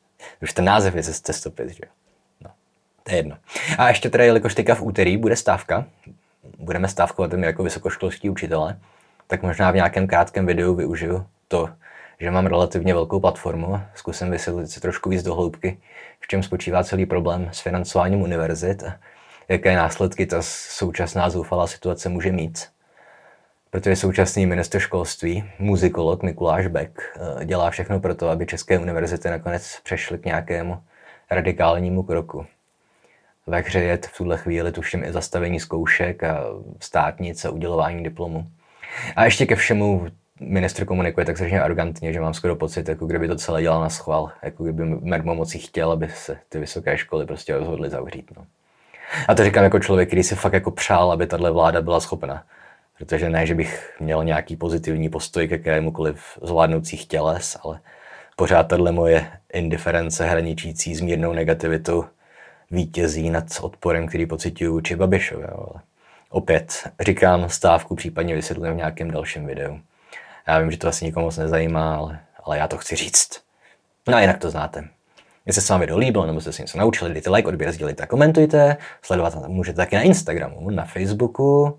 Už 0.43 0.53
ten 0.53 0.65
název 0.65 0.95
je 0.95 1.03
cestopis, 1.03 1.73
že? 1.73 1.85
No, 2.41 2.51
to 3.03 3.11
je 3.11 3.17
jedno. 3.17 3.37
A 3.79 3.89
ještě 3.89 4.11
teda, 4.11 4.25
jelikož 4.25 4.55
teďka 4.55 4.75
v 4.75 4.83
úterý 4.83 5.17
bude 5.17 5.37
stávka, 5.37 5.87
budeme 6.59 6.89
stávkovat 6.89 7.33
jako 7.33 7.63
vysokoškolští 7.63 8.31
učitele, 8.31 8.79
tak 9.27 9.43
možná 9.43 9.71
v 9.71 9.75
nějakém 9.75 10.07
krátkém 10.07 10.47
videu 10.47 10.75
využiju 10.75 11.27
to, 11.49 11.69
že 12.21 12.31
mám 12.31 12.47
relativně 12.47 12.95
velkou 12.95 13.21
platformu, 13.21 13.81
zkusím 13.95 14.31
vysvětlit 14.31 14.71
si 14.71 14.81
trošku 14.81 15.11
víc 15.11 15.23
do 15.23 15.35
hloubky, 15.35 15.79
v 16.21 16.29
čem 16.29 16.43
spočívá 16.43 16.85
celý 16.85 17.07
problém 17.07 17.49
s 17.53 17.61
financováním 17.61 18.23
univerzit 18.23 18.83
a 18.83 18.99
jaké 19.49 19.77
následky 19.77 20.27
ta 20.27 20.43
současná 20.43 21.31
zoufalá 21.31 21.67
situace 21.67 22.09
může 22.09 22.33
mít. 22.33 22.69
Protože 23.71 23.97
současný 23.97 24.47
minister 24.47 24.81
školství, 24.81 25.45
muzikolog 25.59 26.23
Mikuláš 26.23 26.67
Beck, 26.67 27.01
eh, 27.01 27.45
dělá 27.45 27.71
všechno 27.71 28.01
pro 28.01 28.15
to, 28.15 28.29
aby 28.29 28.47
české 28.47 28.79
univerzity 28.79 29.31
nakonec 29.31 29.81
přešly 29.83 30.19
k 30.19 30.25
nějakému 30.25 30.83
radikálnímu 31.31 32.03
kroku. 32.03 32.47
Ve 33.47 33.61
hře 33.61 33.81
je 33.81 33.97
v 33.97 34.17
tuhle 34.17 34.39
chvíli 34.39 34.73
tuším 34.73 35.05
i 35.05 35.13
zastavení 35.13 35.61
zkoušek 35.61 36.25
a 36.25 36.45
státnice 36.81 37.51
udělování 37.51 38.03
diplomu. 38.03 38.47
A 39.17 39.25
ještě 39.25 39.47
ke 39.47 39.57
všemu 39.57 40.07
ministr 40.41 40.85
komunikuje 40.85 41.27
tak 41.27 41.37
strašně 41.37 41.61
arrogantně, 41.61 42.13
že 42.13 42.21
mám 42.21 42.35
skoro 42.35 42.57
pocit, 42.57 42.89
jako 42.89 43.07
kdyby 43.07 43.29
to 43.29 43.37
celé 43.37 43.63
dělal 43.63 43.81
na 43.81 43.89
schvál, 43.89 44.31
jako 44.43 44.65
kdyby 44.65 44.85
mermo 44.85 45.35
moci 45.35 45.59
chtěl, 45.59 45.93
aby 45.93 46.09
se 46.15 46.39
ty 46.49 46.59
vysoké 46.59 46.99
školy 46.99 47.27
prostě 47.27 47.57
rozhodly 47.57 47.91
zavřít. 47.91 48.31
No. 48.37 48.45
A 49.29 49.35
to 49.35 49.45
říkám 49.45 49.65
jako 49.65 49.79
člověk, 49.79 50.09
který 50.09 50.23
si 50.23 50.35
fakt 50.35 50.53
jako 50.53 50.71
přál, 50.71 51.13
aby 51.13 51.27
tahle 51.27 51.51
vláda 51.51 51.83
byla 51.83 52.01
schopna. 52.01 52.45
Protože 52.99 53.31
ne, 53.31 53.47
že 53.47 53.55
bych 53.55 53.97
měl 54.01 54.25
nějaký 54.25 54.57
pozitivní 54.57 55.09
postoj 55.09 55.49
ke 55.49 55.59
kterémukoliv 55.59 56.39
zvládnoucích 56.43 57.07
těles, 57.07 57.59
ale 57.65 57.81
pořád 58.37 58.63
tahle 58.63 58.93
moje 58.93 59.27
indiference 59.53 60.27
hraničící 60.27 60.95
s 60.95 61.01
mírnou 61.01 61.33
negativitou 61.33 62.05
vítězí 62.71 63.31
nad 63.31 63.45
odporem, 63.61 64.07
který 64.07 64.27
pocituju 64.27 64.73
vůči 64.73 64.97
Babišovi. 64.97 65.45
Ale 65.45 65.83
opět 66.31 66.91
říkám 67.01 67.49
stávku, 67.49 67.95
případně 67.95 68.35
vysvětlím 68.35 68.73
v 68.73 68.77
nějakém 68.77 69.11
dalším 69.11 69.47
videu. 69.47 69.81
Já 70.51 70.59
vím, 70.59 70.71
že 70.71 70.79
to 70.79 70.89
asi 70.89 71.05
nikomu 71.05 71.27
moc 71.27 71.37
nezajímá, 71.37 71.97
ale, 71.97 72.21
ale 72.45 72.59
já 72.59 72.69
to 72.69 72.79
chci 72.79 72.97
říct. 72.97 73.41
No 74.09 74.17
a 74.17 74.21
jinak 74.21 74.39
to 74.39 74.51
znáte. 74.51 74.85
Jestli 75.47 75.63
se 75.63 75.73
vám 75.73 75.81
video 75.81 75.99
líbilo 75.99 76.27
nebo 76.27 76.41
jste 76.41 76.53
si 76.53 76.63
něco 76.63 76.79
naučili, 76.79 77.13
dejte 77.13 77.31
like, 77.31 77.49
odběr, 77.49 77.73
sdělejte 77.73 78.03
a 78.03 78.07
komentujte. 78.07 78.77
Sledovat 79.03 79.49
můžete 79.49 79.77
taky 79.77 79.97
na 79.97 80.03
Instagramu, 80.03 80.71
na 80.71 80.85
Facebooku. 80.85 81.79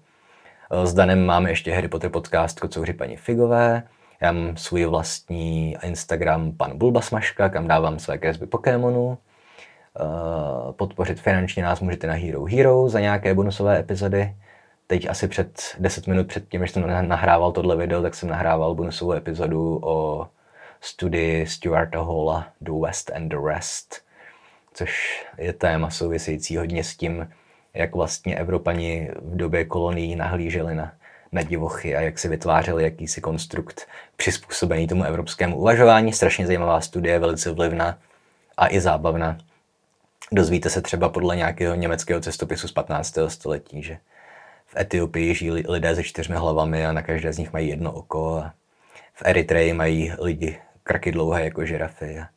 S 0.83 0.93
Danem 0.93 1.25
máme 1.25 1.49
ještě 1.49 1.73
Harry 1.73 1.87
Potter 1.87 2.09
podcast 2.09 2.59
Kocouři 2.59 2.93
paní 2.93 3.17
Figové. 3.17 3.83
Já 4.21 4.31
mám 4.31 4.57
svůj 4.57 4.85
vlastní 4.85 5.77
Instagram 5.83 6.51
pan 6.51 6.77
Bulbasmaška, 6.77 7.49
kam 7.49 7.67
dávám 7.67 7.99
své 7.99 8.17
kresby 8.17 8.47
Pokémonů. 8.47 9.17
Eh, 9.99 10.73
podpořit 10.73 11.19
finančně 11.19 11.63
nás 11.63 11.79
můžete 11.79 12.07
na 12.07 12.13
Hero 12.13 12.45
Hero 12.45 12.89
za 12.89 12.99
nějaké 12.99 13.33
bonusové 13.33 13.79
epizody 13.79 14.35
teď 14.91 15.09
asi 15.09 15.27
před 15.27 15.75
10 15.79 16.07
minut 16.07 16.27
před 16.27 16.49
tím, 16.49 16.61
než 16.61 16.71
jsem 16.71 17.07
nahrával 17.07 17.51
tohle 17.51 17.75
video, 17.75 18.01
tak 18.01 18.15
jsem 18.15 18.29
nahrával 18.29 18.75
bonusovou 18.75 19.13
epizodu 19.13 19.79
o 19.83 20.27
studii 20.81 21.47
Stuarta 21.47 22.03
Halla 22.03 22.47
The 22.61 22.71
West 22.81 23.11
and 23.15 23.29
the 23.29 23.37
Rest, 23.45 24.05
což 24.73 25.23
je 25.37 25.53
téma 25.53 25.89
související 25.89 26.57
hodně 26.57 26.83
s 26.83 26.95
tím, 26.95 27.29
jak 27.73 27.95
vlastně 27.95 28.35
Evropani 28.35 29.09
v 29.21 29.35
době 29.35 29.65
kolonií 29.65 30.15
nahlíželi 30.15 30.75
na, 30.75 30.93
na 31.31 31.41
divochy 31.41 31.95
a 31.95 32.01
jak 32.01 32.19
si 32.19 32.27
vytvářeli 32.27 32.83
jakýsi 32.83 33.21
konstrukt 33.21 33.87
přizpůsobený 34.15 34.87
tomu 34.87 35.03
evropskému 35.03 35.57
uvažování. 35.57 36.13
Strašně 36.13 36.47
zajímavá 36.47 36.81
studie, 36.81 37.19
velice 37.19 37.51
vlivná 37.51 37.97
a 38.57 38.73
i 38.73 38.81
zábavná. 38.81 39.37
Dozvíte 40.31 40.69
se 40.69 40.81
třeba 40.81 41.09
podle 41.09 41.35
nějakého 41.35 41.75
německého 41.75 42.21
cestopisu 42.21 42.67
z 42.67 42.71
15. 42.71 43.17
století, 43.27 43.83
že 43.83 43.97
v 44.71 44.79
Etiopii 44.79 45.35
žijí 45.35 45.51
lidé 45.51 45.95
se 45.95 46.03
čtyřmi 46.03 46.35
hlavami 46.35 46.85
a 46.85 46.91
na 46.91 47.01
každé 47.01 47.33
z 47.33 47.37
nich 47.37 47.53
mají 47.53 47.69
jedno 47.69 47.91
oko. 47.91 48.37
A 48.37 48.53
v 49.13 49.21
Eritreji 49.25 49.73
mají 49.73 50.13
lidi 50.19 50.59
krky 50.83 51.11
dlouhé 51.11 51.43
jako 51.43 51.65
žirafy 51.65 52.19
a, 52.19 52.27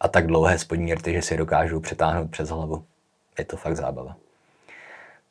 a 0.00 0.08
tak 0.08 0.26
dlouhé 0.26 0.58
spodní 0.58 0.94
rty, 0.94 1.12
že 1.12 1.22
si 1.22 1.36
dokážou 1.36 1.80
přetáhnout 1.80 2.30
přes 2.30 2.48
hlavu. 2.48 2.84
Je 3.38 3.44
to 3.44 3.56
fakt 3.56 3.76
zábava. 3.76 4.16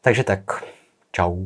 Takže 0.01 0.23
tak, 0.23 0.63
čau. 1.11 1.45